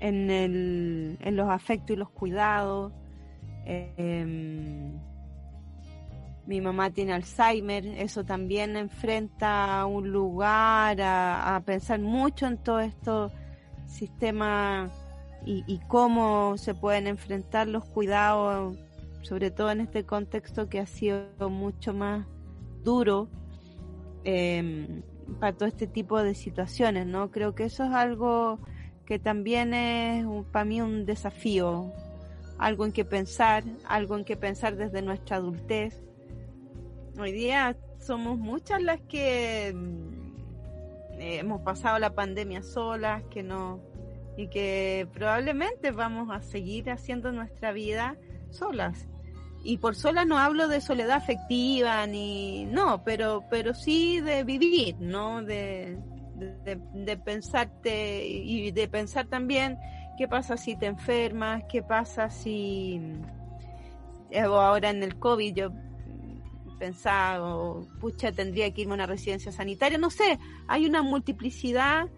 en, 0.00 0.30
el, 0.30 1.18
en 1.20 1.36
los 1.36 1.48
afectos 1.48 1.90
y 1.90 1.96
los 1.96 2.10
cuidados. 2.10 2.92
Em, 3.64 4.92
mi 6.46 6.60
mamá 6.60 6.90
tiene 6.90 7.12
Alzheimer, 7.12 7.86
eso 7.86 8.24
también 8.24 8.76
enfrenta 8.76 9.80
a 9.80 9.86
un 9.86 10.10
lugar 10.10 11.00
a, 11.00 11.56
a 11.56 11.60
pensar 11.60 11.98
mucho 12.00 12.46
en 12.46 12.58
todo 12.58 12.80
esto 12.80 13.32
sistema 13.86 14.90
y, 15.46 15.80
cómo 15.86 16.58
se 16.58 16.74
pueden 16.74 17.06
enfrentar 17.06 17.68
los 17.68 17.84
cuidados, 17.84 18.76
sobre 19.22 19.52
todo 19.52 19.70
en 19.70 19.80
este 19.80 20.04
contexto 20.04 20.68
que 20.68 20.80
ha 20.80 20.86
sido 20.86 21.28
mucho 21.48 21.94
más 21.94 22.26
duro 22.82 23.28
em, 24.24 25.02
para 25.38 25.52
todo 25.52 25.68
este 25.68 25.86
tipo 25.86 26.20
de 26.20 26.34
situaciones, 26.34 27.06
¿no? 27.06 27.30
Creo 27.30 27.54
que 27.54 27.64
eso 27.64 27.84
es 27.84 27.92
algo 27.92 28.58
que 29.06 29.20
también 29.20 29.72
es 29.72 30.26
para 30.50 30.64
mí 30.64 30.80
un 30.80 31.06
desafío, 31.06 31.92
algo 32.58 32.84
en 32.84 32.90
que 32.90 33.04
pensar, 33.04 33.62
algo 33.86 34.16
en 34.16 34.24
que 34.24 34.36
pensar 34.36 34.76
desde 34.76 35.00
nuestra 35.00 35.36
adultez. 35.36 36.02
Hoy 37.20 37.30
día 37.30 37.76
somos 38.00 38.36
muchas 38.36 38.82
las 38.82 39.00
que 39.02 39.72
mm, 39.72 41.20
hemos 41.20 41.60
pasado 41.60 42.00
la 42.00 42.14
pandemia 42.14 42.64
solas, 42.64 43.22
que 43.30 43.44
no 43.44 43.80
y 44.36 44.48
que 44.48 45.08
probablemente 45.12 45.90
vamos 45.90 46.28
a 46.30 46.42
seguir 46.42 46.90
haciendo 46.90 47.32
nuestra 47.32 47.72
vida 47.72 48.16
solas. 48.50 49.08
Y 49.64 49.78
por 49.78 49.96
solas 49.96 50.26
no 50.26 50.38
hablo 50.38 50.68
de 50.68 50.80
soledad 50.80 51.16
afectiva 51.16 52.06
ni 52.06 52.66
no, 52.66 53.02
pero 53.02 53.44
pero 53.50 53.74
sí 53.74 54.20
de 54.20 54.44
vivir, 54.44 54.96
¿no? 55.00 55.42
De, 55.42 55.98
de, 56.36 57.16
pensarte 57.16 58.26
y 58.26 58.70
de 58.70 58.88
pensar 58.88 59.26
también 59.26 59.78
qué 60.18 60.28
pasa 60.28 60.56
si 60.56 60.76
te 60.76 60.86
enfermas, 60.86 61.64
qué 61.68 61.82
pasa 61.82 62.30
si 62.30 63.00
eh, 64.30 64.40
ahora 64.40 64.90
en 64.90 65.02
el 65.02 65.18
COVID 65.18 65.54
yo 65.54 65.72
pensaba, 66.78 67.74
pucha, 68.00 68.32
tendría 68.32 68.70
que 68.72 68.82
irme 68.82 68.92
a 68.92 68.96
una 68.96 69.06
residencia 69.06 69.50
sanitaria, 69.50 69.98
no 69.98 70.10
sé, 70.10 70.38
hay 70.68 70.86
una 70.86 71.02
multiplicidad 71.02 72.08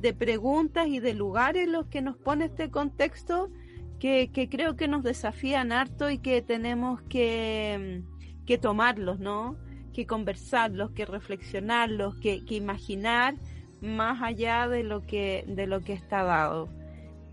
de 0.00 0.14
preguntas 0.14 0.86
y 0.86 1.00
de 1.00 1.14
lugares 1.14 1.68
los 1.68 1.86
que 1.86 2.02
nos 2.02 2.16
pone 2.16 2.46
este 2.46 2.70
contexto 2.70 3.50
que, 3.98 4.30
creo 4.50 4.76
que 4.76 4.88
nos 4.88 5.02
desafían 5.02 5.72
harto 5.72 6.08
y 6.10 6.18
que 6.18 6.40
tenemos 6.40 7.02
que, 7.02 8.02
que 8.46 8.58
tomarlos, 8.58 9.18
¿no? 9.18 9.56
Que 9.92 10.06
conversarlos, 10.06 10.92
que 10.92 11.04
reflexionarlos, 11.04 12.14
que, 12.16 12.44
que 12.44 12.54
imaginar 12.54 13.34
más 13.80 14.22
allá 14.22 14.68
de 14.68 14.84
lo 14.84 15.04
que, 15.04 15.44
de 15.48 15.66
lo 15.66 15.80
que 15.80 15.94
está 15.94 16.22
dado. 16.22 16.68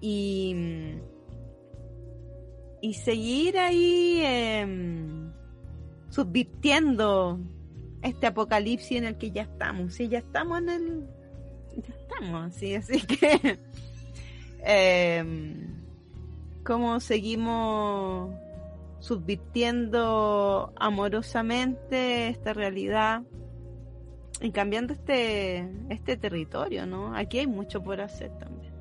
Y, 0.01 0.55
y 2.81 2.93
seguir 2.93 3.57
ahí 3.57 4.21
em, 4.23 5.31
subvirtiendo 6.09 7.39
este 8.01 8.27
apocalipsis 8.27 8.97
en 8.97 9.05
el 9.05 9.17
que 9.17 9.31
ya 9.31 9.43
estamos. 9.43 9.93
Sí, 9.93 10.07
ya 10.07 10.19
estamos 10.19 10.59
en 10.59 10.69
el. 10.69 11.14
Estamos, 12.15 12.53
sí, 12.53 12.75
así 12.75 13.01
que. 13.07 13.59
eh, 14.63 15.55
¿Cómo 16.63 16.99
seguimos 16.99 18.33
subvirtiendo 18.99 20.73
amorosamente 20.75 22.29
esta 22.29 22.53
realidad 22.53 23.21
y 24.41 24.51
cambiando 24.51 24.93
este, 24.93 25.69
este 25.89 26.17
territorio, 26.17 26.87
¿no? 26.87 27.15
Aquí 27.15 27.37
hay 27.39 27.47
mucho 27.47 27.83
por 27.83 28.01
hacer 28.01 28.31
también. 28.39 28.73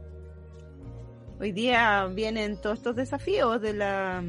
Hoy 1.38 1.52
día 1.52 2.06
vienen 2.06 2.58
todos 2.58 2.78
estos 2.78 2.96
desafíos 2.96 3.60
de 3.60 3.74
la 3.74 4.24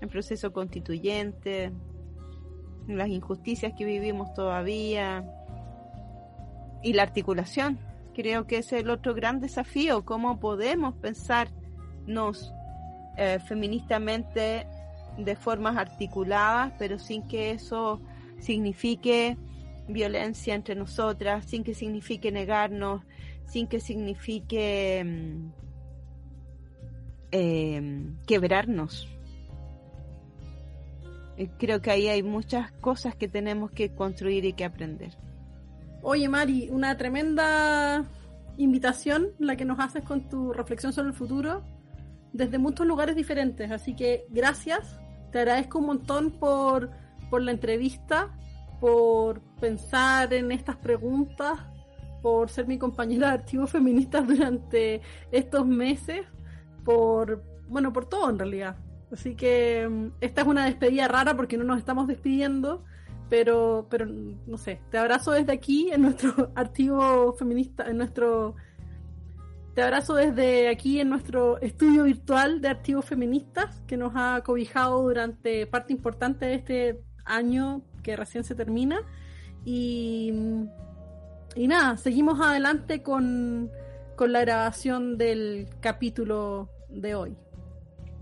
el 0.00 0.08
proceso 0.08 0.52
constituyente, 0.52 1.70
las 2.88 3.08
injusticias 3.08 3.72
que 3.76 3.84
vivimos 3.84 4.32
todavía 4.34 5.24
y 6.82 6.94
la 6.94 7.02
articulación. 7.02 7.78
Creo 8.14 8.46
que 8.46 8.58
es 8.58 8.72
el 8.72 8.90
otro 8.90 9.14
gran 9.14 9.40
desafío, 9.40 10.04
cómo 10.04 10.40
podemos 10.40 10.94
pensarnos 10.96 12.52
eh, 13.16 13.38
feministamente 13.46 14.66
de 15.16 15.36
formas 15.36 15.76
articuladas, 15.76 16.72
pero 16.78 16.98
sin 16.98 17.26
que 17.28 17.50
eso 17.50 18.00
signifique 18.38 19.36
violencia 19.88 20.54
entre 20.54 20.74
nosotras, 20.74 21.46
sin 21.46 21.64
que 21.64 21.74
signifique 21.74 22.32
negarnos, 22.32 23.02
sin 23.46 23.66
que 23.66 23.80
signifique 23.80 25.04
mm, 25.04 25.52
eh, 27.32 28.12
quebrarnos. 28.26 29.08
Creo 31.58 31.80
que 31.80 31.90
ahí 31.90 32.08
hay 32.08 32.22
muchas 32.22 32.70
cosas 32.72 33.14
que 33.14 33.26
tenemos 33.26 33.70
que 33.70 33.94
construir 33.94 34.44
y 34.44 34.52
que 34.52 34.64
aprender. 34.64 35.16
Oye, 36.02 36.28
Mari, 36.28 36.68
una 36.70 36.96
tremenda 36.96 38.04
invitación 38.56 39.28
la 39.38 39.56
que 39.56 39.64
nos 39.64 39.78
haces 39.80 40.02
con 40.02 40.28
tu 40.28 40.52
reflexión 40.52 40.92
sobre 40.92 41.08
el 41.08 41.14
futuro 41.14 41.62
desde 42.32 42.58
muchos 42.58 42.86
lugares 42.86 43.16
diferentes. 43.16 43.70
Así 43.70 43.94
que 43.94 44.24
gracias, 44.30 44.98
te 45.30 45.40
agradezco 45.40 45.78
un 45.78 45.86
montón 45.86 46.30
por, 46.30 46.90
por 47.28 47.42
la 47.42 47.50
entrevista, 47.50 48.30
por 48.80 49.40
pensar 49.60 50.32
en 50.32 50.52
estas 50.52 50.76
preguntas, 50.76 51.58
por 52.22 52.48
ser 52.48 52.66
mi 52.66 52.78
compañera 52.78 53.28
de 53.28 53.34
archivos 53.34 53.70
feministas 53.70 54.26
durante 54.26 55.02
estos 55.30 55.66
meses, 55.66 56.22
por, 56.84 57.44
bueno, 57.68 57.92
por 57.92 58.06
todo 58.06 58.30
en 58.30 58.38
realidad. 58.38 58.76
Así 59.12 59.34
que 59.34 59.86
mm, 59.88 60.06
esta 60.22 60.42
es 60.42 60.46
una 60.46 60.64
despedida 60.64 61.08
rara 61.08 61.36
porque 61.36 61.58
no 61.58 61.64
nos 61.64 61.78
estamos 61.78 62.06
despidiendo, 62.06 62.84
pero, 63.30 63.86
pero 63.88 64.06
no 64.06 64.58
sé, 64.58 64.80
te 64.90 64.98
abrazo 64.98 65.30
desde 65.30 65.52
aquí 65.52 65.90
en 65.92 66.02
nuestro 66.02 66.50
archivo 66.56 67.32
feminista, 67.32 67.88
en 67.88 67.96
nuestro 67.96 68.56
te 69.74 69.82
abrazo 69.82 70.16
desde 70.16 70.68
aquí 70.68 71.00
en 71.00 71.08
nuestro 71.08 71.60
estudio 71.60 72.02
virtual 72.02 72.60
de 72.60 72.68
archivos 72.68 73.04
feministas 73.04 73.80
que 73.86 73.96
nos 73.96 74.12
ha 74.16 74.42
cobijado 74.44 75.00
durante 75.00 75.64
parte 75.66 75.92
importante 75.92 76.44
de 76.46 76.54
este 76.54 77.00
año 77.24 77.82
que 78.02 78.16
recién 78.16 78.42
se 78.42 78.56
termina. 78.56 78.98
Y, 79.64 80.32
y 81.54 81.68
nada, 81.68 81.96
seguimos 81.98 82.40
adelante 82.40 83.02
con, 83.02 83.70
con 84.16 84.32
la 84.32 84.40
grabación 84.40 85.16
del 85.16 85.68
capítulo 85.80 86.68
de 86.88 87.14
hoy. 87.14 87.36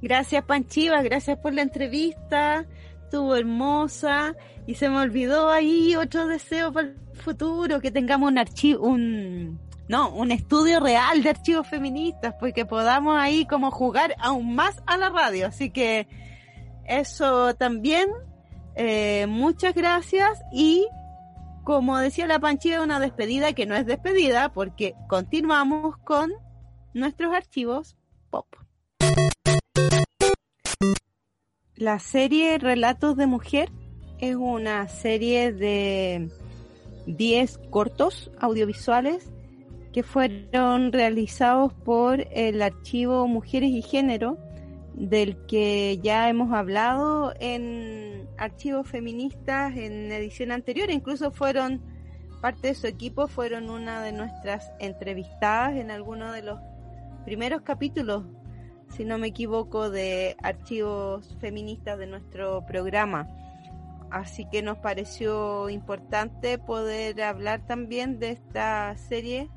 Gracias 0.02 0.44
Panchiva, 0.44 1.02
gracias 1.02 1.38
por 1.38 1.54
la 1.54 1.62
entrevista, 1.62 2.66
estuvo 3.08 3.34
hermosa 3.34 4.36
y 4.66 4.74
se 4.74 4.90
me 4.90 4.98
olvidó 4.98 5.48
ahí 5.48 5.96
otro 5.96 6.26
deseo 6.26 6.70
para 6.70 6.88
el 6.88 6.96
futuro, 7.14 7.80
que 7.80 7.90
tengamos 7.90 8.30
un 8.30 8.36
archivo, 8.36 8.86
un, 8.86 9.58
no, 9.88 10.10
un 10.10 10.30
estudio 10.30 10.78
real 10.78 11.22
de 11.22 11.30
archivos 11.30 11.66
feministas, 11.66 12.34
pues 12.38 12.52
que 12.52 12.66
podamos 12.66 13.18
ahí 13.18 13.46
como 13.46 13.70
jugar 13.70 14.14
aún 14.18 14.54
más 14.54 14.82
a 14.84 14.98
la 14.98 15.08
radio. 15.08 15.46
Así 15.46 15.70
que 15.70 16.06
eso 16.86 17.54
también, 17.54 18.10
eh, 18.74 19.26
muchas 19.26 19.74
gracias 19.74 20.38
y 20.52 20.86
como 21.64 21.96
decía 21.96 22.26
la 22.26 22.38
Panchilla, 22.38 22.82
una 22.82 23.00
despedida 23.00 23.54
que 23.54 23.64
no 23.64 23.74
es 23.74 23.86
despedida 23.86 24.52
porque 24.52 24.94
continuamos 25.08 25.96
con 26.04 26.30
nuestros 26.92 27.34
archivos 27.34 27.96
pop. 28.28 28.46
La 31.78 32.00
serie 32.00 32.58
Relatos 32.58 33.16
de 33.16 33.28
Mujer 33.28 33.70
es 34.18 34.34
una 34.34 34.88
serie 34.88 35.52
de 35.52 36.28
10 37.06 37.58
cortos 37.70 38.32
audiovisuales 38.40 39.30
que 39.92 40.02
fueron 40.02 40.90
realizados 40.90 41.72
por 41.72 42.26
el 42.32 42.62
archivo 42.62 43.28
Mujeres 43.28 43.70
y 43.70 43.82
Género, 43.82 44.38
del 44.94 45.36
que 45.46 46.00
ya 46.02 46.28
hemos 46.28 46.52
hablado 46.52 47.32
en 47.38 48.26
archivos 48.38 48.88
feministas 48.88 49.76
en 49.76 50.10
edición 50.10 50.50
anterior, 50.50 50.90
incluso 50.90 51.30
fueron 51.30 51.80
parte 52.40 52.66
de 52.68 52.74
su 52.74 52.88
equipo, 52.88 53.28
fueron 53.28 53.70
una 53.70 54.02
de 54.02 54.10
nuestras 54.10 54.72
entrevistadas 54.80 55.76
en 55.76 55.92
alguno 55.92 56.32
de 56.32 56.42
los 56.42 56.58
primeros 57.24 57.62
capítulos, 57.62 58.24
si 58.94 59.04
no 59.04 59.18
me 59.18 59.28
equivoco, 59.28 59.90
de 59.90 60.36
archivos 60.42 61.36
feministas 61.40 61.98
de 61.98 62.06
nuestro 62.06 62.64
programa. 62.66 63.28
Así 64.10 64.46
que 64.50 64.62
nos 64.62 64.78
pareció 64.78 65.68
importante 65.68 66.58
poder 66.58 67.22
hablar 67.22 67.66
también 67.66 68.18
de 68.18 68.30
esta 68.30 68.96
serie 68.96 69.50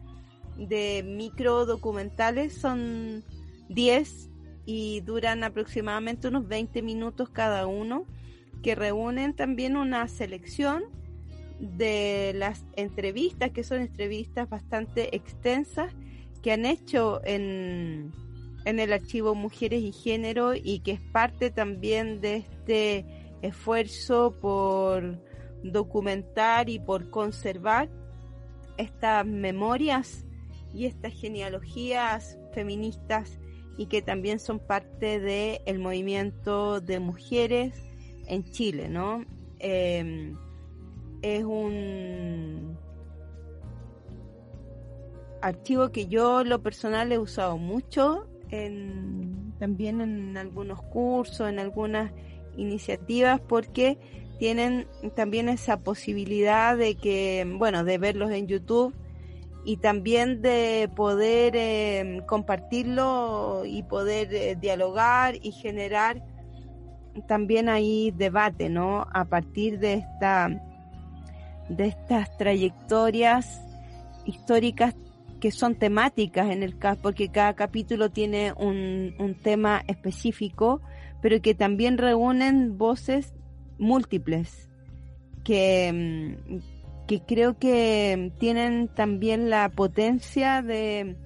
de 0.58 1.04
micro 1.04 1.66
documentales, 1.66 2.54
son 2.54 3.24
10 3.70 4.30
y 4.66 5.02
duran 5.02 5.44
aproximadamente 5.44 6.28
unos 6.28 6.48
20 6.48 6.82
minutos 6.82 7.30
cada 7.30 7.66
uno, 7.66 8.06
que 8.62 8.76
reúnen 8.76 9.34
también 9.34 9.78
una 9.78 10.08
selección 10.08 10.84
de 11.60 12.34
las 12.36 12.66
entrevistas, 12.76 13.52
que 13.52 13.64
son 13.64 13.80
entrevistas 13.80 14.50
bastante 14.50 15.16
extensas, 15.16 15.94
que 16.42 16.52
han 16.52 16.66
hecho 16.66 17.22
en, 17.24 18.12
en 18.66 18.80
el 18.80 18.94
archivo 18.94 19.36
Mujeres 19.36 19.82
y 19.82 19.92
Género 19.92 20.54
y 20.56 20.80
que 20.80 20.92
es 20.94 21.02
parte 21.02 21.52
también 21.52 22.22
de 22.22 22.38
este 22.38 23.06
esfuerzo 23.42 24.36
por 24.40 25.18
documentar 25.64 26.70
y 26.70 26.80
por 26.80 27.10
conservar 27.10 27.90
estas 28.78 29.26
memorias 29.26 30.26
y 30.74 30.86
estas 30.86 31.14
genealogías 31.14 32.38
feministas 32.54 33.40
y 33.78 33.88
que 33.88 34.02
también 34.02 34.40
son 34.40 34.60
parte 34.60 35.20
del 35.20 35.60
el 35.66 35.80
movimiento 35.80 36.82
de 36.82 37.00
mujeres 37.00 37.74
en 38.28 38.44
Chile, 38.44 38.90
¿no? 38.90 39.26
Em, 39.60 40.38
es 41.22 41.44
un 41.44 42.78
archivo 45.42 45.92
que 45.92 46.08
yo 46.08 46.44
lo 46.44 46.62
personal 46.62 47.12
he 47.12 47.18
usado 47.18 47.58
mucho 47.58 48.31
en, 48.52 49.54
también 49.60 50.02
en 50.02 50.38
algunos 50.38 50.82
cursos, 50.82 51.50
en 51.50 51.60
algunas 51.60 52.12
iniciativas, 52.58 53.40
porque 53.40 53.98
tienen 54.40 54.88
también 55.16 55.50
esa 55.50 55.82
posibilidad 55.82 56.78
de 56.78 56.96
que, 56.96 57.46
bueno, 57.58 57.84
de 57.84 57.98
verlos 57.98 58.32
en 58.32 58.48
YouTube 58.48 58.94
y 59.64 59.78
también 59.78 60.42
de 60.42 60.90
poder 60.96 61.54
eh, 61.56 62.24
compartirlo 62.28 63.64
y 63.66 63.84
poder 63.84 64.34
eh, 64.34 64.56
dialogar 64.60 65.36
y 65.42 65.52
generar 65.52 66.24
también 67.28 67.70
ahí 67.70 68.12
debate, 68.12 68.70
¿no? 68.70 69.06
A 69.14 69.26
partir 69.26 69.80
de 69.80 69.94
esta 69.94 70.50
de 71.70 71.88
estas 71.88 72.36
trayectorias 72.38 73.62
históricas 74.26 74.96
que 75.42 75.52
son 75.52 75.76
temáticas 75.76 76.50
en 76.52 76.64
el 76.64 76.78
caso, 76.78 77.02
porque 77.02 77.30
cada 77.30 77.54
capítulo 77.56 78.10
tiene 78.10 78.54
un, 78.54 79.16
un 79.20 79.36
tema 79.36 79.84
específico, 79.88 80.80
pero 81.22 81.42
que 81.42 81.54
también 81.56 81.98
reúnen 81.98 82.78
voces 82.78 83.34
múltiples 83.78 84.70
que, 85.44 86.38
mm, 86.48 87.08
que 87.08 87.22
creo 87.22 87.58
que 87.58 88.32
tienen 88.40 88.88
también 88.88 89.50
la 89.50 89.70
potencia 89.70 90.62
de, 90.62 91.18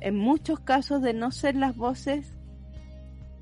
en 0.00 0.16
muchos 0.16 0.60
casos, 0.60 1.02
de 1.02 1.14
no 1.14 1.32
ser 1.32 1.56
las 1.56 1.76
voces 1.76 2.36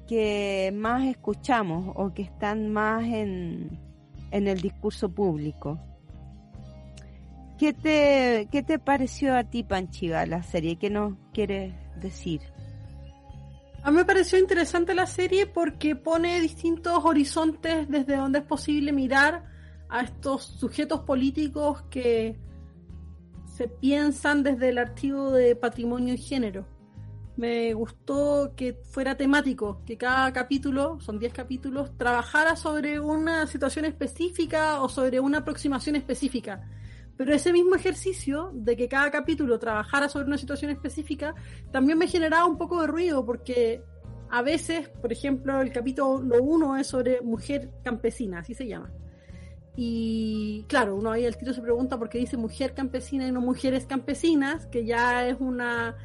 que 0.06 0.72
más 0.74 1.06
escuchamos 1.06 1.92
o 1.96 2.14
que 2.14 2.22
están 2.22 2.72
más 2.72 3.04
en, 3.04 3.78
en 4.30 4.48
el 4.48 4.60
discurso 4.60 5.08
público. 5.10 5.78
¿Qué 7.62 7.72
te, 7.72 8.48
¿qué 8.50 8.64
te 8.64 8.80
pareció 8.80 9.36
a 9.36 9.44
ti, 9.44 9.62
Panchiva, 9.62 10.26
la 10.26 10.42
serie? 10.42 10.80
¿Qué 10.80 10.90
nos 10.90 11.14
quieres 11.32 11.72
decir? 12.00 12.40
A 13.84 13.92
mí 13.92 13.98
me 13.98 14.04
pareció 14.04 14.36
interesante 14.36 14.96
la 14.96 15.06
serie 15.06 15.46
porque 15.46 15.94
pone 15.94 16.40
distintos 16.40 17.04
horizontes 17.04 17.88
desde 17.88 18.16
donde 18.16 18.40
es 18.40 18.44
posible 18.44 18.90
mirar 18.90 19.44
a 19.88 20.00
estos 20.00 20.42
sujetos 20.42 21.02
políticos 21.02 21.82
que 21.88 22.36
se 23.46 23.68
piensan 23.68 24.42
desde 24.42 24.70
el 24.70 24.78
archivo 24.78 25.30
de 25.30 25.54
patrimonio 25.54 26.14
y 26.14 26.18
género. 26.18 26.66
Me 27.36 27.74
gustó 27.74 28.54
que 28.56 28.74
fuera 28.90 29.16
temático, 29.16 29.82
que 29.86 29.96
cada 29.96 30.32
capítulo, 30.32 30.98
son 31.00 31.20
10 31.20 31.32
capítulos, 31.32 31.96
trabajara 31.96 32.56
sobre 32.56 32.98
una 32.98 33.46
situación 33.46 33.84
específica 33.84 34.82
o 34.82 34.88
sobre 34.88 35.20
una 35.20 35.38
aproximación 35.38 35.94
específica. 35.94 36.68
Pero 37.16 37.34
ese 37.34 37.52
mismo 37.52 37.74
ejercicio 37.74 38.50
de 38.54 38.76
que 38.76 38.88
cada 38.88 39.10
capítulo 39.10 39.58
trabajara 39.58 40.08
sobre 40.08 40.26
una 40.26 40.38
situación 40.38 40.70
específica 40.70 41.34
también 41.70 41.98
me 41.98 42.06
generaba 42.06 42.46
un 42.46 42.58
poco 42.58 42.80
de 42.80 42.86
ruido 42.86 43.24
porque 43.24 43.82
a 44.30 44.42
veces, 44.42 44.88
por 44.88 45.12
ejemplo, 45.12 45.60
el 45.60 45.70
capítulo 45.72 46.16
1 46.40 46.78
es 46.78 46.86
sobre 46.86 47.20
mujer 47.20 47.70
campesina, 47.84 48.38
así 48.38 48.54
se 48.54 48.66
llama. 48.66 48.90
Y 49.76 50.64
claro, 50.68 50.96
uno 50.96 51.10
ahí 51.10 51.26
al 51.26 51.36
tiro 51.36 51.52
se 51.52 51.62
pregunta 51.62 51.98
por 51.98 52.08
qué 52.08 52.18
dice 52.18 52.36
mujer 52.36 52.74
campesina 52.74 53.26
y 53.26 53.32
no 53.32 53.40
mujeres 53.40 53.86
campesinas, 53.86 54.66
que 54.66 54.84
ya 54.84 55.26
es 55.26 55.36
una, 55.38 55.96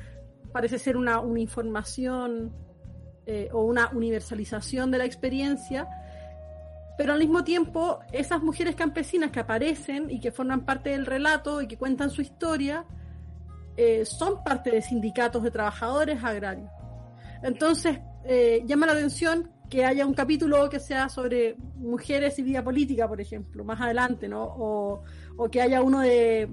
parece 0.52 0.78
ser 0.78 0.98
una, 0.98 1.20
una 1.20 1.40
información 1.40 2.54
eh, 3.26 3.50
o 3.52 3.64
una 3.64 3.90
universalización 3.94 4.92
de 4.92 4.98
la 4.98 5.06
experiencia 5.06 5.88
pero 6.98 7.14
al 7.14 7.20
mismo 7.20 7.44
tiempo 7.44 8.00
esas 8.12 8.42
mujeres 8.42 8.76
campesinas 8.76 9.32
que 9.32 9.40
aparecen 9.40 10.10
y 10.10 10.20
que 10.20 10.32
forman 10.32 10.66
parte 10.66 10.90
del 10.90 11.06
relato 11.06 11.62
y 11.62 11.68
que 11.68 11.78
cuentan 11.78 12.10
su 12.10 12.22
historia 12.22 12.86
eh, 13.78 14.06
son 14.06 14.44
parte 14.44 14.72
de 14.72 14.82
sindicatos 14.82 15.44
de 15.44 15.52
trabajadores 15.52 16.24
agrarios. 16.24 16.70
Entonces 17.44 18.00
eh, 18.26 18.64
llama 18.66 18.88
la 18.88 18.94
atención 18.94 19.52
que 19.70 19.86
haya 19.86 20.06
un 20.06 20.14
capítulo 20.14 20.70
que 20.70 20.80
sea 20.80 21.10
sobre 21.10 21.56
mujeres 21.76 22.40
y 22.40 22.42
vida 22.42 22.64
política, 22.64 23.08
por 23.08 23.22
ejemplo, 23.22 23.64
más 23.64 23.80
adelante, 23.82 24.28
¿no? 24.28 24.44
O, 24.44 25.04
o 25.36 25.50
que 25.50 25.62
haya 25.62 25.82
uno 25.82 26.00
de 26.00 26.50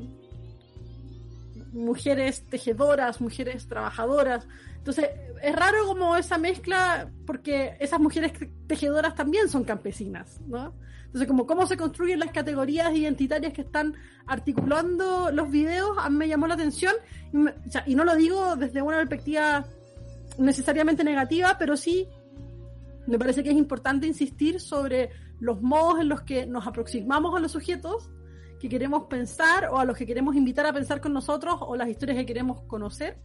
mujeres 1.73 2.45
tejedoras, 2.49 3.21
mujeres 3.21 3.67
trabajadoras. 3.67 4.47
Entonces, 4.85 5.09
es 5.43 5.57
raro 5.57 5.87
como 5.87 6.15
esa 6.15 6.37
mezcla, 6.37 7.11
porque 7.27 7.75
esas 7.81 7.99
mujeres 7.99 8.33
tejedoras 8.67 9.15
también 9.15 9.49
son 9.49 9.65
campesinas, 9.65 10.39
¿no? 10.47 10.75
Entonces, 11.07 11.27
como 11.27 11.47
cómo 11.47 11.67
se 11.67 11.79
construyen 11.79 12.19
las 12.19 12.33
categorías 12.33 12.95
identitarias 12.95 13.55
que 13.55 13.63
están 13.63 13.95
articulando 14.27 15.31
los 15.31 15.51
videos, 15.51 15.97
a 15.99 16.11
mí 16.11 16.19
me 16.19 16.29
llamó 16.29 16.47
la 16.47 16.53
atención, 16.53 16.93
y, 17.33 17.93
y 17.93 17.95
no 17.95 18.05
lo 18.05 18.15
digo 18.15 18.57
desde 18.57 18.83
una 18.83 18.99
perspectiva 18.99 19.65
necesariamente 20.37 21.03
negativa, 21.03 21.57
pero 21.59 21.79
sí 21.79 22.07
me 23.07 23.19
parece 23.19 23.43
que 23.43 23.53
es 23.53 23.57
importante 23.57 24.07
insistir 24.07 24.61
sobre 24.61 25.09
los 25.41 25.63
modos 25.63 25.99
en 26.01 26.11
los 26.11 26.21
que 26.21 26.45
nos 26.45 26.67
aproximamos 26.67 27.35
a 27.35 27.41
los 27.41 27.53
sujetos 27.53 28.11
que 28.61 28.69
queremos 28.69 29.05
pensar 29.05 29.71
o 29.73 29.79
a 29.79 29.87
los 29.87 29.97
que 29.97 30.05
queremos 30.05 30.37
invitar 30.37 30.67
a 30.67 30.75
pensar 30.75 31.01
con 31.01 31.15
nosotros 31.15 31.57
o 31.61 31.75
las 31.75 31.89
historias 31.89 32.19
que 32.19 32.27
queremos 32.27 32.61
conocer 32.65 33.17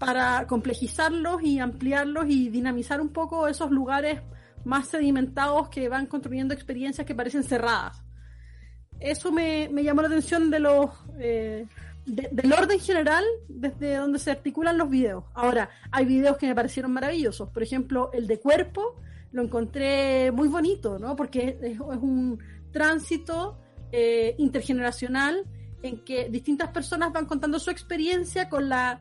para 0.00 0.46
complejizarlos 0.46 1.42
y 1.42 1.58
ampliarlos 1.58 2.24
y 2.26 2.48
dinamizar 2.48 3.02
un 3.02 3.10
poco 3.10 3.46
esos 3.48 3.70
lugares 3.70 4.22
más 4.64 4.88
sedimentados 4.88 5.68
que 5.68 5.90
van 5.90 6.06
construyendo 6.06 6.54
experiencias 6.54 7.06
que 7.06 7.14
parecen 7.14 7.44
cerradas. 7.44 8.02
Eso 8.98 9.30
me, 9.30 9.68
llamó 9.84 10.00
la 10.00 10.08
atención 10.08 10.50
de 10.50 10.58
los 10.58 10.88
eh, 11.18 11.66
del 12.06 12.50
orden 12.50 12.80
general 12.80 13.24
desde 13.46 13.96
donde 13.96 14.18
se 14.18 14.30
articulan 14.30 14.78
los 14.78 14.88
videos. 14.88 15.24
Ahora, 15.34 15.68
hay 15.90 16.06
videos 16.06 16.38
que 16.38 16.46
me 16.46 16.54
parecieron 16.54 16.92
maravillosos. 16.92 17.50
Por 17.50 17.62
ejemplo, 17.62 18.10
el 18.14 18.26
de 18.26 18.40
cuerpo 18.40 18.96
lo 19.32 19.42
encontré 19.42 20.32
muy 20.32 20.48
bonito, 20.48 20.98
¿no? 20.98 21.14
Porque 21.14 21.58
es, 21.60 21.78
un 21.78 22.38
tránsito 22.72 23.58
eh, 23.92 24.34
intergeneracional 24.38 25.44
en 25.82 26.02
que 26.04 26.30
distintas 26.30 26.70
personas 26.70 27.12
van 27.12 27.26
contando 27.26 27.58
su 27.58 27.70
experiencia 27.70 28.48
con 28.48 28.70
la 28.70 28.98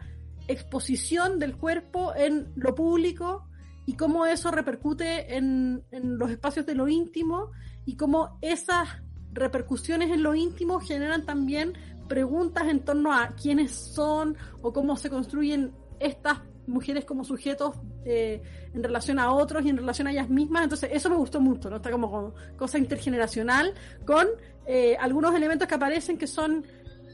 exposición 0.50 1.40
del 1.40 1.56
cuerpo 1.56 2.14
en 2.16 2.52
lo 2.56 2.76
público 2.76 3.46
y 3.86 3.94
cómo 3.94 4.26
eso 4.26 4.52
repercute 4.52 5.36
en, 5.36 5.84
los 5.92 6.30
espacios 6.32 6.66
de 6.66 6.76
lo 6.76 6.88
íntimo 6.88 7.52
y 7.86 7.96
cómo 7.96 8.38
esas 8.42 8.90
repercusiones 9.32 10.12
en 10.12 10.24
lo 10.24 10.36
íntimo 10.36 10.80
generan 10.80 11.26
también 11.26 11.74
preguntas 12.08 12.68
en 12.68 12.80
torno 12.82 13.14
a 13.14 13.30
quiénes 13.30 13.72
son 13.72 14.36
o 14.62 14.74
cómo 14.74 14.98
se 14.98 15.10
construyen 15.10 15.72
estas 16.00 16.40
mujeres 16.66 17.06
como 17.06 17.24
sujetos 17.24 17.76
eh, 18.06 18.42
en 18.74 18.84
relación 18.84 19.20
a 19.20 19.32
otros 19.34 19.66
y 19.66 19.70
en 19.70 19.78
relación 19.78 20.08
a 20.08 20.12
ellas 20.12 20.30
mismas. 20.30 20.64
Entonces, 20.64 20.90
eso 20.94 21.10
me 21.10 21.16
gustó 21.16 21.40
mucho, 21.42 21.70
¿no? 21.70 21.78
Está 21.78 21.92
como, 21.92 22.34
cosa 22.58 22.78
intergeneracional 22.78 23.74
con 24.06 24.28
eh, 24.66 24.96
algunos 25.00 25.34
elementos 25.34 25.68
que 25.68 25.76
aparecen 25.76 26.18
que 26.18 26.28
son 26.28 26.64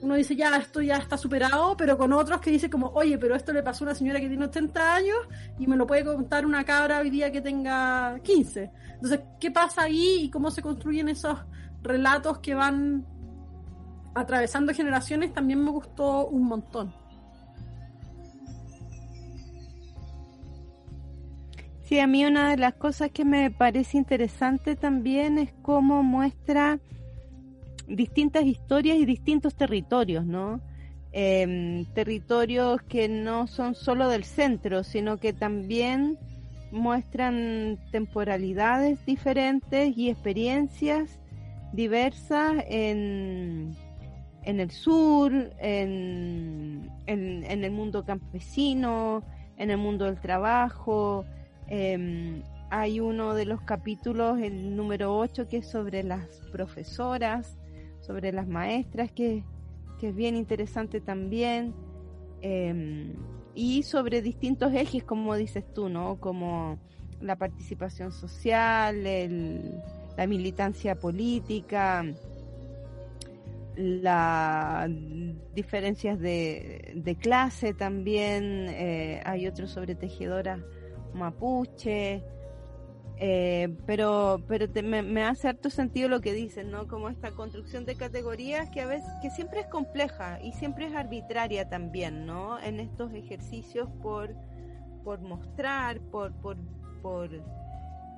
uno 0.01 0.15
dice, 0.15 0.35
ya, 0.35 0.55
esto 0.57 0.81
ya 0.81 0.97
está 0.97 1.17
superado, 1.17 1.75
pero 1.77 1.97
con 1.97 2.13
otros 2.13 2.39
que 2.41 2.51
dice 2.51 2.69
como, 2.69 2.87
oye, 2.89 3.17
pero 3.17 3.35
esto 3.35 3.53
le 3.53 3.63
pasó 3.63 3.83
a 3.83 3.87
una 3.87 3.95
señora 3.95 4.19
que 4.19 4.27
tiene 4.27 4.45
80 4.45 4.95
años 4.95 5.17
y 5.57 5.67
me 5.67 5.75
lo 5.75 5.87
puede 5.87 6.03
contar 6.03 6.45
una 6.45 6.63
cabra 6.63 6.99
hoy 6.99 7.09
día 7.09 7.31
que 7.31 7.41
tenga 7.41 8.19
15. 8.23 8.71
Entonces, 8.95 9.21
¿qué 9.39 9.51
pasa 9.51 9.83
ahí 9.83 10.23
y 10.23 10.29
cómo 10.29 10.51
se 10.51 10.61
construyen 10.61 11.09
esos 11.09 11.37
relatos 11.81 12.39
que 12.39 12.53
van 12.53 13.05
atravesando 14.13 14.73
generaciones? 14.73 15.33
También 15.33 15.63
me 15.63 15.71
gustó 15.71 16.27
un 16.27 16.43
montón. 16.43 16.93
Sí, 21.85 21.99
a 21.99 22.07
mí 22.07 22.25
una 22.25 22.49
de 22.49 22.57
las 22.57 22.73
cosas 22.73 23.11
que 23.11 23.25
me 23.25 23.51
parece 23.51 23.97
interesante 23.97 24.75
también 24.75 25.37
es 25.37 25.53
cómo 25.61 26.01
muestra 26.01 26.79
distintas 27.87 28.45
historias 28.45 28.97
y 28.97 29.05
distintos 29.05 29.55
territorios, 29.55 30.25
¿no? 30.25 30.61
Em, 31.11 31.85
territorios 31.93 32.81
que 32.83 33.07
no 33.07 33.47
son 33.47 33.73
solo 33.73 34.09
del 34.09 34.25
centro, 34.25 34.83
sino 34.83 35.17
que 35.17 35.31
también 35.31 36.17
muestran 36.71 37.79
temporalidades 37.91 39.05
diferentes 39.05 39.97
y 39.97 40.09
experiencias 40.09 41.17
diversas 41.71 42.65
en, 42.67 43.77
en 44.43 44.59
el 44.59 44.71
sur, 44.71 45.31
en, 45.59 46.89
en, 47.05 47.63
el 47.63 47.71
mundo 47.71 48.03
campesino, 48.03 49.23
en 49.57 49.71
el 49.71 49.77
mundo 49.77 50.05
del 50.05 50.19
trabajo. 50.19 51.23
Em, 51.67 52.43
hay 52.69 52.99
uno 52.99 53.35
de 53.35 53.45
los 53.45 53.61
capítulos, 53.61 54.39
el 54.41 54.75
número 54.75 55.17
8, 55.17 55.47
que 55.47 55.57
es 55.57 55.67
sobre 55.67 56.03
las 56.03 56.41
profesoras 56.51 57.57
sobre 58.05 58.31
las 58.31 58.47
maestras, 58.47 59.11
que, 59.11 59.43
es 60.01 60.15
bien 60.15 60.35
interesante 60.35 61.01
también, 61.01 61.73
em, 62.41 63.13
y 63.55 63.81
sobre 63.81 64.21
distintos 64.21 64.71
ejes, 64.71 65.03
como 65.03 65.35
dices 65.35 65.63
tú, 65.73 65.89
¿no? 65.89 66.19
Como 66.19 66.77
la 67.21 67.35
participación 67.37 68.11
social, 68.11 69.03
la 70.15 70.27
militancia 70.27 70.93
política, 70.93 72.05
las 73.75 74.89
diferencias 75.55 76.19
de, 76.19 77.17
clase 77.19 77.73
también, 77.73 78.67
eh, 78.69 79.21
hay 79.25 79.47
otro 79.47 79.67
sobre 79.67 79.95
tejedoras 79.95 80.59
mapuche, 81.15 82.23
eh, 83.17 83.73
pero 83.85 84.43
pero 84.47 84.67
me, 84.83 85.23
hace 85.23 85.47
harto 85.47 85.69
sentido 85.69 86.09
lo 86.09 86.19
que 86.19 86.33
dicen, 86.33 86.69
¿no? 86.69 86.87
Como 86.87 87.09
esta 87.09 87.31
construcción 87.31 87.85
de 87.85 87.95
categorías 87.95 88.69
que 88.69 88.81
a 88.81 88.87
veces, 88.87 89.09
que 89.21 89.29
siempre 89.29 89.61
es 89.61 89.67
compleja 89.67 90.39
y 90.41 90.51
siempre 90.51 90.87
es 90.87 90.93
arbitraria 90.93 91.69
también, 91.69 92.25
¿no? 92.25 92.59
En 92.59 92.79
estos 92.79 93.13
ejercicios 93.13 93.89
por, 94.01 94.35
por 95.03 95.21
mostrar, 95.21 96.01
por, 96.11 96.33
por, 96.41 96.57
por 97.01 97.29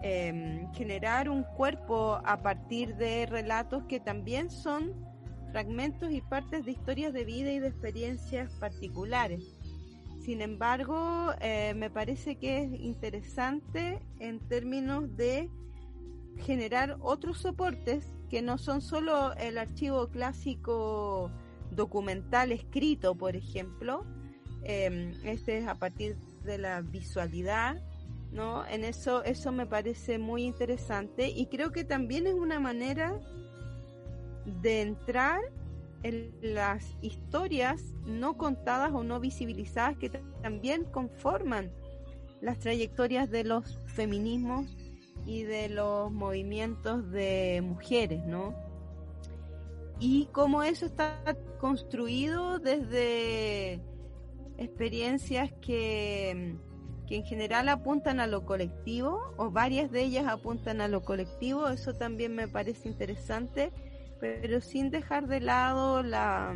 em, 0.01 0.71
generar 0.73 1.29
un 1.29 1.43
cuerpo 1.43 2.19
a 2.25 2.37
partir 2.37 2.95
de 2.95 3.27
relatos 3.27 3.83
que 3.83 3.99
también 3.99 4.49
son 4.49 4.95
fragmentos 5.51 6.11
y 6.11 6.21
partes 6.21 6.65
de 6.65 6.71
historias 6.71 7.13
de 7.13 7.23
vida 7.23 7.51
y 7.51 7.59
de 7.59 7.67
experiencias 7.67 8.51
particulares. 8.53 9.56
Sin 10.27 10.41
embargo, 10.41 11.31
eh, 11.39 11.73
me 11.73 11.89
parece 11.89 12.35
que 12.35 12.63
es 12.63 12.81
interesante 12.81 14.01
en 14.19 14.41
términos 14.41 15.15
de 15.15 15.49
generar 16.39 16.97
otros 16.99 17.37
soportes 17.37 18.13
que 18.29 18.41
no 18.41 18.57
son 18.57 18.81
solo 18.81 19.33
el 19.35 19.57
archivo 19.57 20.09
clásico 20.09 21.31
documental 21.71 22.51
escrito, 22.51 23.15
por 23.15 23.37
ejemplo. 23.37 24.03
Em, 24.63 25.13
este 25.23 25.59
es 25.59 25.67
a 25.69 25.75
partir 25.75 26.17
de 26.43 26.57
la 26.57 26.81
visualidad, 26.81 27.81
¿no? 28.33 28.67
En 28.67 28.83
eso, 28.83 29.23
eso 29.23 29.53
me 29.53 29.65
parece 29.65 30.19
muy 30.19 30.43
interesante 30.43 31.29
y 31.29 31.45
creo 31.45 31.71
que 31.71 31.85
también 31.85 32.27
es 32.27 32.33
una 32.33 32.59
manera 32.59 33.17
de 34.45 34.81
entrar 34.81 35.39
las 36.41 36.97
historias 37.01 37.81
no 38.05 38.37
contadas 38.37 38.91
o 38.93 39.03
no 39.03 39.19
visibilizadas 39.19 39.97
que 39.97 40.09
también 40.09 40.85
conforman 40.85 41.71
las 42.41 42.59
trayectorias 42.59 43.29
de 43.29 43.43
los 43.43 43.79
feminismos 43.85 44.67
y 45.25 45.43
de 45.43 45.69
los 45.69 46.11
movimientos 46.11 47.11
de 47.11 47.61
mujeres, 47.63 48.25
¿no? 48.25 48.55
Y 49.99 50.27
cómo 50.31 50.63
eso 50.63 50.85
está 50.85 51.35
construido 51.59 52.59
desde 52.59 53.81
experiencias 54.57 55.51
que, 55.61 56.55
que 57.07 57.15
en 57.15 57.25
general 57.25 57.69
apuntan 57.69 58.19
a 58.19 58.27
lo 58.27 58.45
colectivo, 58.45 59.33
o 59.37 59.49
varias 59.49 59.91
de 59.91 60.03
ellas 60.03 60.27
apuntan 60.27 60.81
a 60.81 60.87
lo 60.87 61.01
colectivo, 61.01 61.67
eso 61.67 61.93
también 61.93 62.35
me 62.35 62.47
parece 62.47 62.87
interesante, 62.87 63.71
pero 64.19 64.61
sin 64.61 64.89
dejar 64.89 65.27
de 65.27 65.39
lado 65.39 66.03
la, 66.03 66.55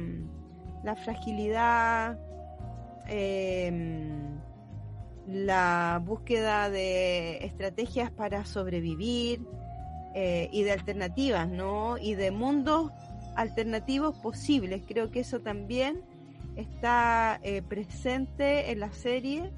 la 0.84 0.96
fragilidad, 0.96 2.20
eh, 3.08 4.12
la 5.28 6.02
búsqueda 6.04 6.70
de 6.70 7.46
estrategias 7.46 8.12
para 8.12 8.46
sobrevivir 8.46 9.42
eh, 10.14 10.50
y 10.52 10.64
de 10.64 10.72
alternativas, 10.72 11.50
¿no? 11.50 11.98
Y 11.98 12.16
de 12.16 12.32
mundos 12.32 12.92
alternativos 13.36 14.18
posibles. 14.18 14.84
Creo 14.88 15.10
que 15.12 15.22
eso 15.22 15.40
también 15.40 16.04
está 16.56 17.40
eh, 17.44 17.62
presente 17.62 18.72
en 18.72 18.80
la 18.82 18.92
serie 18.92 19.52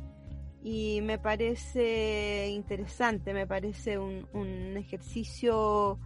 y 0.64 1.02
me 1.02 1.18
parece 1.18 2.50
interesante, 2.50 3.34
me 3.34 3.48
parece 3.48 3.98
un, 3.98 4.28
un 4.34 4.78
ejercicio 4.78 6.00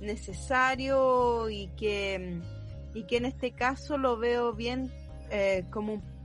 necesario 0.00 1.50
y 1.50 1.68
que, 1.76 2.40
y 2.94 3.04
que 3.04 3.16
en 3.18 3.26
este 3.26 3.52
caso 3.52 3.98
lo 3.98 4.16
veo 4.16 4.54
bien 4.54 4.90
eh, 5.30 5.64
como 5.70 5.94
un 5.94 6.20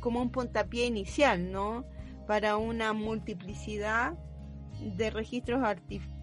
como 0.00 0.20
un 0.20 0.30
puntapié 0.30 0.86
inicial, 0.86 1.52
¿no? 1.52 1.84
Para 2.26 2.56
una 2.56 2.92
multiplicidad 2.92 4.14
de 4.96 5.10
registros 5.10 5.62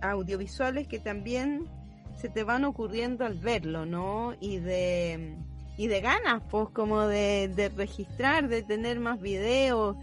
audiovisuales 0.02 0.88
que 0.88 1.00
también 1.00 1.70
se 2.16 2.30
te 2.30 2.44
van 2.44 2.66
ocurriendo 2.66 3.26
al 3.26 3.38
verlo, 3.38 3.86
¿no? 3.86 4.34
Y 4.40 4.58
de, 4.58 5.38
y 5.78 5.88
de 5.88 6.02
ganas, 6.02 6.42
pues, 6.50 6.70
como 6.70 7.02
de, 7.02 7.50
de 7.50 7.70
registrar, 7.70 8.48
de 8.48 8.64
tener 8.64 9.00
más 9.00 9.22
videos. 9.22 9.96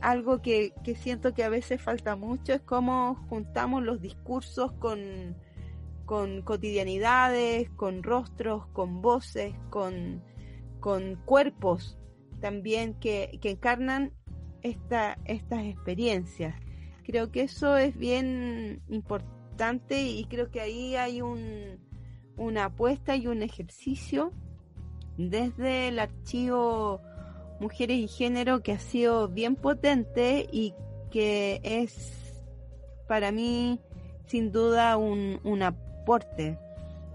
Algo 0.00 0.40
que, 0.40 0.72
que 0.84 0.94
siento 0.94 1.34
que 1.34 1.44
a 1.44 1.48
veces 1.48 1.82
falta 1.82 2.16
mucho 2.16 2.54
es 2.54 2.62
cómo 2.62 3.16
juntamos 3.28 3.82
los 3.82 4.00
discursos 4.00 4.72
con, 4.72 5.36
con 6.08 6.40
cotidianidades, 6.40 7.68
con 7.76 8.02
rostros, 8.02 8.66
con 8.68 9.02
voces, 9.02 9.54
con, 9.68 10.22
con 10.80 11.16
cuerpos, 11.26 11.98
también 12.40 12.94
que, 12.94 13.38
encarnan 13.42 14.14
esta, 14.62 15.18
estas 15.26 15.66
experiencias. 15.66 16.54
Creo 17.04 17.30
que 17.30 17.42
eso 17.42 17.76
es 17.76 17.94
bien 17.94 18.80
importante 18.88 20.02
y 20.02 20.24
creo 20.24 20.50
que 20.50 20.62
ahí 20.62 20.96
hay 20.96 21.20
un, 21.20 21.78
una 22.38 22.64
apuesta 22.64 23.14
y 23.14 23.26
un 23.26 23.42
ejercicio 23.42 24.32
desde 25.18 25.88
el 25.88 25.98
archivo 25.98 27.02
Mujeres 27.60 27.98
y 27.98 28.08
Género 28.08 28.62
que 28.62 28.72
ha 28.72 28.78
sido 28.78 29.28
bien 29.28 29.56
potente 29.56 30.48
y 30.50 30.72
que 31.10 31.60
es 31.62 32.40
para 33.06 33.30
mí 33.30 33.78
sin 34.24 34.52
duda 34.52 34.96
un, 34.96 35.38
un 35.44 35.62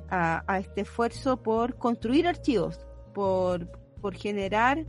a, 0.09 0.59
este 0.59 0.81
esfuerzo 0.81 1.37
por 1.37 1.77
construir 1.77 2.27
archivos, 2.27 2.79
por, 3.13 3.67
por 4.01 4.15
generar 4.15 4.85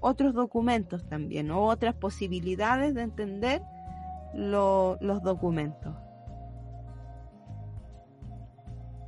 otros 0.00 0.34
documentos 0.34 1.06
también, 1.08 1.50
otras 1.50 1.94
posibilidades 1.94 2.94
de 2.94 3.02
entender 3.02 3.62
los 4.34 5.22
documentos. 5.22 5.94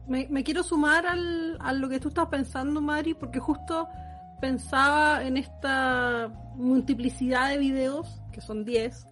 Me, 0.08 0.42
quiero 0.42 0.64
sumar 0.64 1.06
al, 1.06 1.56
a 1.60 1.72
lo 1.72 1.88
que 1.88 2.00
tú 2.00 2.08
estás 2.08 2.26
pensando, 2.26 2.80
Mari, 2.80 3.14
porque 3.14 3.38
justo 3.38 3.86
pensaba 4.40 5.22
en 5.22 5.36
esta 5.36 6.32
multiplicidad 6.56 7.50
de 7.50 7.58
videos, 7.58 8.20
que 8.32 8.40
son 8.40 8.64
10, 8.64 9.06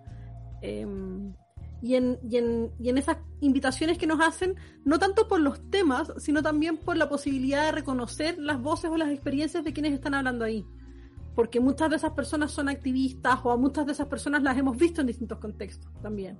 em, 0.61 1.35
y, 1.83 1.95
en, 1.95 2.19
en, 2.31 2.73
en 2.79 2.99
esas 2.99 3.19
invitaciones 3.41 3.99
que 3.99 4.07
nos 4.07 4.21
hacen, 4.21 4.57
no 4.85 4.99
tanto 4.99 5.29
por 5.29 5.41
los 5.41 5.71
temas, 5.71 6.13
sino 6.19 6.43
también 6.43 6.77
por 6.77 6.97
la 6.97 7.09
posibilidad 7.09 7.65
de 7.67 7.73
reconocer 7.73 8.39
las 8.39 8.61
voces 8.61 8.91
o 8.91 8.97
las 8.97 9.11
experiencias 9.11 9.65
de 9.65 9.73
quienes 9.73 9.93
están 9.93 10.15
hablando 10.15 10.45
ahí 10.45 10.65
porque 11.39 11.61
muchas 11.61 11.89
de 11.89 11.95
esas 11.95 12.15
personas 12.15 12.51
son 12.51 12.69
activistas 12.69 13.39
o 13.45 13.53
a 13.53 13.57
muchas 13.57 13.87
de 13.87 13.93
esas 13.93 14.09
personas 14.09 14.43
las 14.43 14.59
hemos 14.59 14.77
visto 14.77 15.03
en 15.03 15.07
distintos 15.07 15.39
contextos 15.39 15.89
también. 16.03 16.37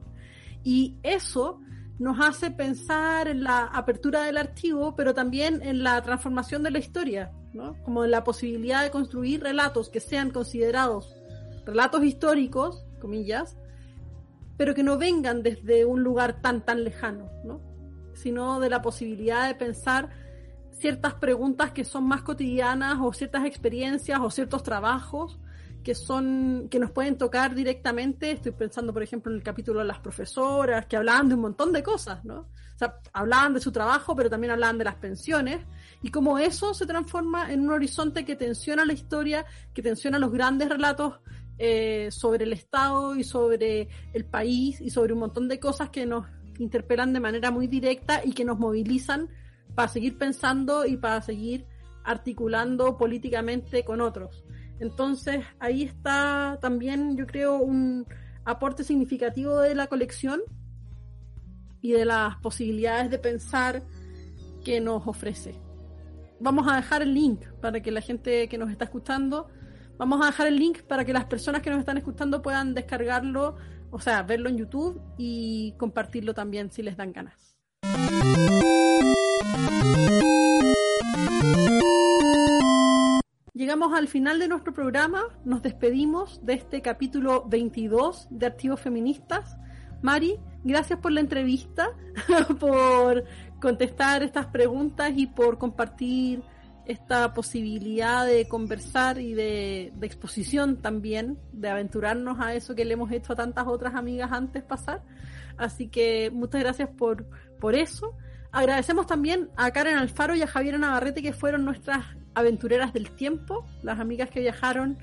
Y 0.65 0.97
eso 1.05 1.61
nos 2.01 2.19
hace 2.19 2.51
pensar 2.51 3.29
en 3.29 3.45
la 3.45 3.67
apertura 3.67 4.25
del 4.25 4.37
archivo, 4.37 4.97
pero 4.97 5.15
también 5.15 5.63
en 5.63 5.85
la 5.85 6.03
transformación 6.03 6.65
de 6.65 6.73
la 6.73 6.81
historia, 6.81 7.31
¿no? 7.53 7.77
como 7.85 8.05
en 8.05 8.11
la 8.11 8.25
posibilidad 8.25 8.83
de 8.83 8.91
construir 8.91 9.41
relatos 9.41 9.89
que 9.89 10.01
sean 10.01 10.33
considerados 10.33 11.15
relatos 11.65 12.03
históricos, 12.03 12.85
comillas, 12.99 13.57
pero 14.59 14.75
que 14.75 14.83
no 14.83 14.99
vengan 14.99 15.43
desde 15.43 15.87
un 15.87 16.03
lugar 16.03 16.43
tan, 16.43 16.63
tan 16.63 16.85
lejano, 16.85 17.31
¿no? 17.45 17.63
sino 18.13 18.61
de 18.61 18.69
la 18.69 18.83
posibilidad 18.83 19.47
de 19.47 19.55
pensar 19.55 20.11
ciertas 20.73 21.15
preguntas 21.15 21.71
que 21.73 21.85
son 21.85 22.05
más 22.05 22.23
cotidianas 22.23 22.99
o 23.01 23.13
ciertas 23.13 23.47
experiencias 23.47 24.21
o 24.21 24.31
ciertos 24.31 24.63
trabajos 24.63 25.39
que 25.83 25.95
son 25.95 26.69
que 26.71 26.79
nos 26.79 26.91
pueden 26.91 27.17
tocar 27.17 27.55
directamente. 27.55 28.33
Estoy 28.33 28.53
pensando, 28.53 28.93
por 28.93 29.03
ejemplo, 29.03 29.33
en 29.33 29.39
el 29.39 29.45
capítulo 29.45 29.81
de 29.81 29.87
las 29.87 30.01
profesoras 30.01 30.87
que 30.87 30.97
hablaban 30.97 31.29
de 31.29 31.37
un 31.37 31.41
montón 31.41 31.73
de 31.73 31.83
cosas, 31.83 32.25
¿no? 32.25 32.41
O 32.41 32.79
sea, 32.79 32.97
hablaban 33.13 33.55
de 33.55 33.61
su 33.61 33.73
trabajo, 33.73 34.15
pero 34.15 34.29
también 34.29 34.51
hablaban 34.51 34.79
de 34.79 34.85
las 34.85 34.97
pensiones 34.97 35.65
y 36.03 36.11
cómo 36.11 36.39
eso 36.39 36.75
se 36.75 36.85
transforma 36.85 37.53
en 37.53 37.61
un 37.61 37.71
horizonte 37.71 38.25
que 38.25 38.37
tensiona 38.37 38.85
la 38.85 38.93
historia, 38.93 39.47
que 39.73 39.83
tensiona 39.83 40.19
los 40.19 40.31
grandes 40.31 40.69
relatos 40.69 41.21
eh, 41.59 42.09
sobre 42.11 42.45
el 42.45 42.53
Estado 42.53 43.17
y 43.17 43.25
sobre 43.25 43.89
el 44.13 44.25
país 44.25 44.81
y 44.81 44.91
sobre 44.91 45.13
un 45.13 45.21
montón 45.21 45.49
de 45.49 45.59
cosas 45.59 45.91
que 45.91 46.07
nos 46.07 46.27
interpelan 46.59 47.13
de 47.13 47.21
manera 47.21 47.51
muy 47.51 47.67
directa 47.67 48.23
y 48.25 48.33
que 48.33 48.45
nos 48.45 48.59
movilizan 48.59 49.29
para 49.75 49.89
seguir 49.89 50.19
pensando 50.19 50.87
y 50.87 50.97
para 50.97 51.23
seguir 51.23 51.67
articulando 52.05 52.97
políticamente 52.97 53.85
con 53.85 54.01
otros. 54.01 54.45
Entonces 54.81 55.45
ahí 55.59 55.83
está 55.83 56.59
también, 56.61 57.17
yo 57.17 57.27
creo, 57.27 57.59
un 57.59 58.07
aporte 58.45 58.85
significativo 58.85 59.59
de 59.61 59.75
la 59.75 59.89
colección 59.89 60.41
y 61.81 61.93
de 61.93 62.05
las 62.05 62.37
posibilidades 62.37 63.11
de 63.11 63.19
pensar 63.19 63.83
que 64.65 64.81
nos 64.81 65.07
ofrece. 65.07 65.55
Vamos 66.41 66.67
a 66.69 66.77
dejar 66.77 67.03
el 67.03 67.15
link 67.15 67.45
para 67.61 67.81
que 67.81 67.91
la 67.91 68.01
gente 68.01 68.49
que 68.49 68.59
nos 68.59 68.71
está 68.71 68.85
escuchando, 68.85 69.49
vamos 69.99 70.23
a 70.23 70.27
dejar 70.27 70.47
el 70.47 70.57
link 70.57 70.83
para 70.83 71.05
que 71.05 71.13
las 71.13 71.27
personas 71.27 71.61
que 71.61 71.71
nos 71.71 71.81
están 71.81 71.99
escuchando 71.99 72.41
puedan 72.41 72.73
descargarlo, 72.73 73.57
o 73.91 74.01
sea, 74.01 74.23
verlo 74.23 74.49
en 74.49 74.57
YouTube 74.57 75.03
y 75.19 75.75
compartirlo 75.77 76.33
también 76.33 76.71
si 76.71 76.83
les 76.83 76.97
dan 76.97 77.13
ganas. 77.13 77.57
Llegamos 83.53 83.93
al 83.93 84.07
final 84.07 84.39
de 84.39 84.47
nuestro 84.47 84.73
programa, 84.73 85.25
nos 85.45 85.63
despedimos 85.63 86.45
de 86.47 86.55
este 86.55 86.81
capítulo 86.81 87.45
22 87.49 88.29
de 88.31 88.47
Archivos 88.47 88.81
Feministas. 88.81 89.57
Mari, 90.01 90.39
gracias 90.63 91.01
por 91.01 91.11
la 91.11 91.19
entrevista, 91.19 91.91
por 92.61 93.25
contestar 93.61 94.23
estas 94.23 94.47
preguntas 94.47 95.13
y 95.17 95.27
por 95.27 95.59
compartir 95.59 96.45
esta 96.89 97.35
posibilidad 97.35 98.27
de 98.27 98.49
conversar 98.49 99.21
y 99.21 99.35
de, 99.35 99.93
exposición 100.01 100.79
también, 100.79 101.39
de 101.53 101.69
aventurarnos 101.69 102.41
a 102.41 102.55
eso 102.55 102.75
que 102.75 102.87
le 102.87 102.95
hemos 102.95 103.13
hecho 103.13 103.35
a 103.35 103.37
tantas 103.37 103.67
otras 103.67 103.95
amigas 103.95 104.33
antes 104.33 104.63
pasar. 104.63 105.03
Así 105.59 105.89
que 105.89 106.31
muchas 106.33 106.63
gracias 106.63 106.89
por, 106.89 107.27
por 107.61 107.75
eso. 107.75 108.15
Agradecemos 108.53 109.07
también 109.07 109.51
a 109.57 109.71
Karen 109.71 109.99
Alfaro 109.99 110.35
y 110.35 110.41
a 110.41 110.47
Javier 110.47 110.81
Navarrete 110.81 111.21
que 111.21 111.35
fueron 111.35 111.67
nuestras 111.67 112.07
aventureras 112.35 112.95
del 112.95 113.11
tiempo, 113.11 113.67
las 113.83 114.01
amigas 114.01 114.31
que 114.31 114.41
viajaron 114.41 114.99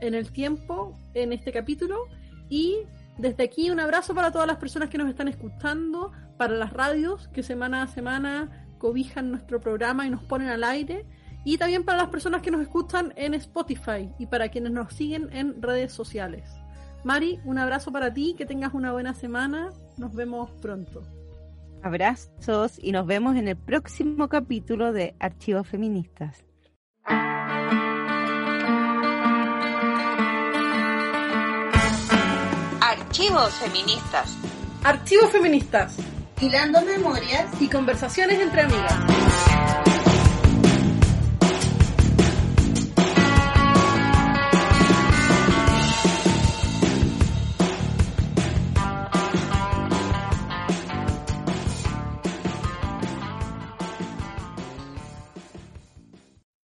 en 0.00 0.14
el 0.14 0.32
tiempo 0.32 0.94
en 1.12 1.34
este 1.34 1.52
capítulo. 1.52 2.06
Y 2.48 2.78
desde 3.18 3.44
aquí 3.44 3.68
un 3.68 3.80
abrazo 3.80 4.14
para 4.14 4.32
todas 4.32 4.46
las 4.46 4.56
personas 4.56 4.88
que 4.88 4.96
nos 4.96 5.10
están 5.10 5.28
escuchando, 5.28 6.12
para 6.38 6.54
las 6.54 6.72
radios 6.72 7.28
que 7.28 7.42
semana 7.42 7.82
a 7.82 7.88
semana 7.88 8.66
cobijan 8.78 9.30
nuestro 9.30 9.60
programa 9.60 10.06
y 10.06 10.10
nos 10.10 10.22
ponen 10.22 10.48
al 10.48 10.64
aire 10.64 11.04
y 11.46 11.58
también 11.58 11.84
para 11.84 11.98
las 11.98 12.08
personas 12.08 12.42
que 12.42 12.50
nos 12.50 12.60
escuchan 12.60 13.14
en 13.14 13.32
Spotify 13.34 14.10
y 14.18 14.26
para 14.26 14.48
quienes 14.48 14.72
nos 14.72 14.92
siguen 14.92 15.28
en 15.32 15.62
redes 15.62 15.92
sociales. 15.92 16.50
Mari, 17.04 17.38
un 17.44 17.56
abrazo 17.56 17.92
para 17.92 18.12
ti, 18.12 18.34
que 18.36 18.44
tengas 18.44 18.74
una 18.74 18.90
buena 18.90 19.14
semana, 19.14 19.70
nos 19.96 20.12
vemos 20.12 20.50
pronto. 20.60 21.02
Abrazos 21.84 22.80
y 22.82 22.90
nos 22.90 23.06
vemos 23.06 23.36
en 23.36 23.46
el 23.46 23.56
próximo 23.56 24.28
capítulo 24.28 24.92
de 24.92 25.14
Archivos 25.20 25.68
Feministas. 25.68 26.44
Archivos 32.80 33.54
Feministas. 33.54 34.36
Archivos 34.82 35.30
Feministas. 35.30 35.96
Hilando 36.40 36.84
memorias 36.84 37.46
y 37.62 37.68
conversaciones 37.68 38.40
entre 38.40 38.62
amigas. 38.62 39.45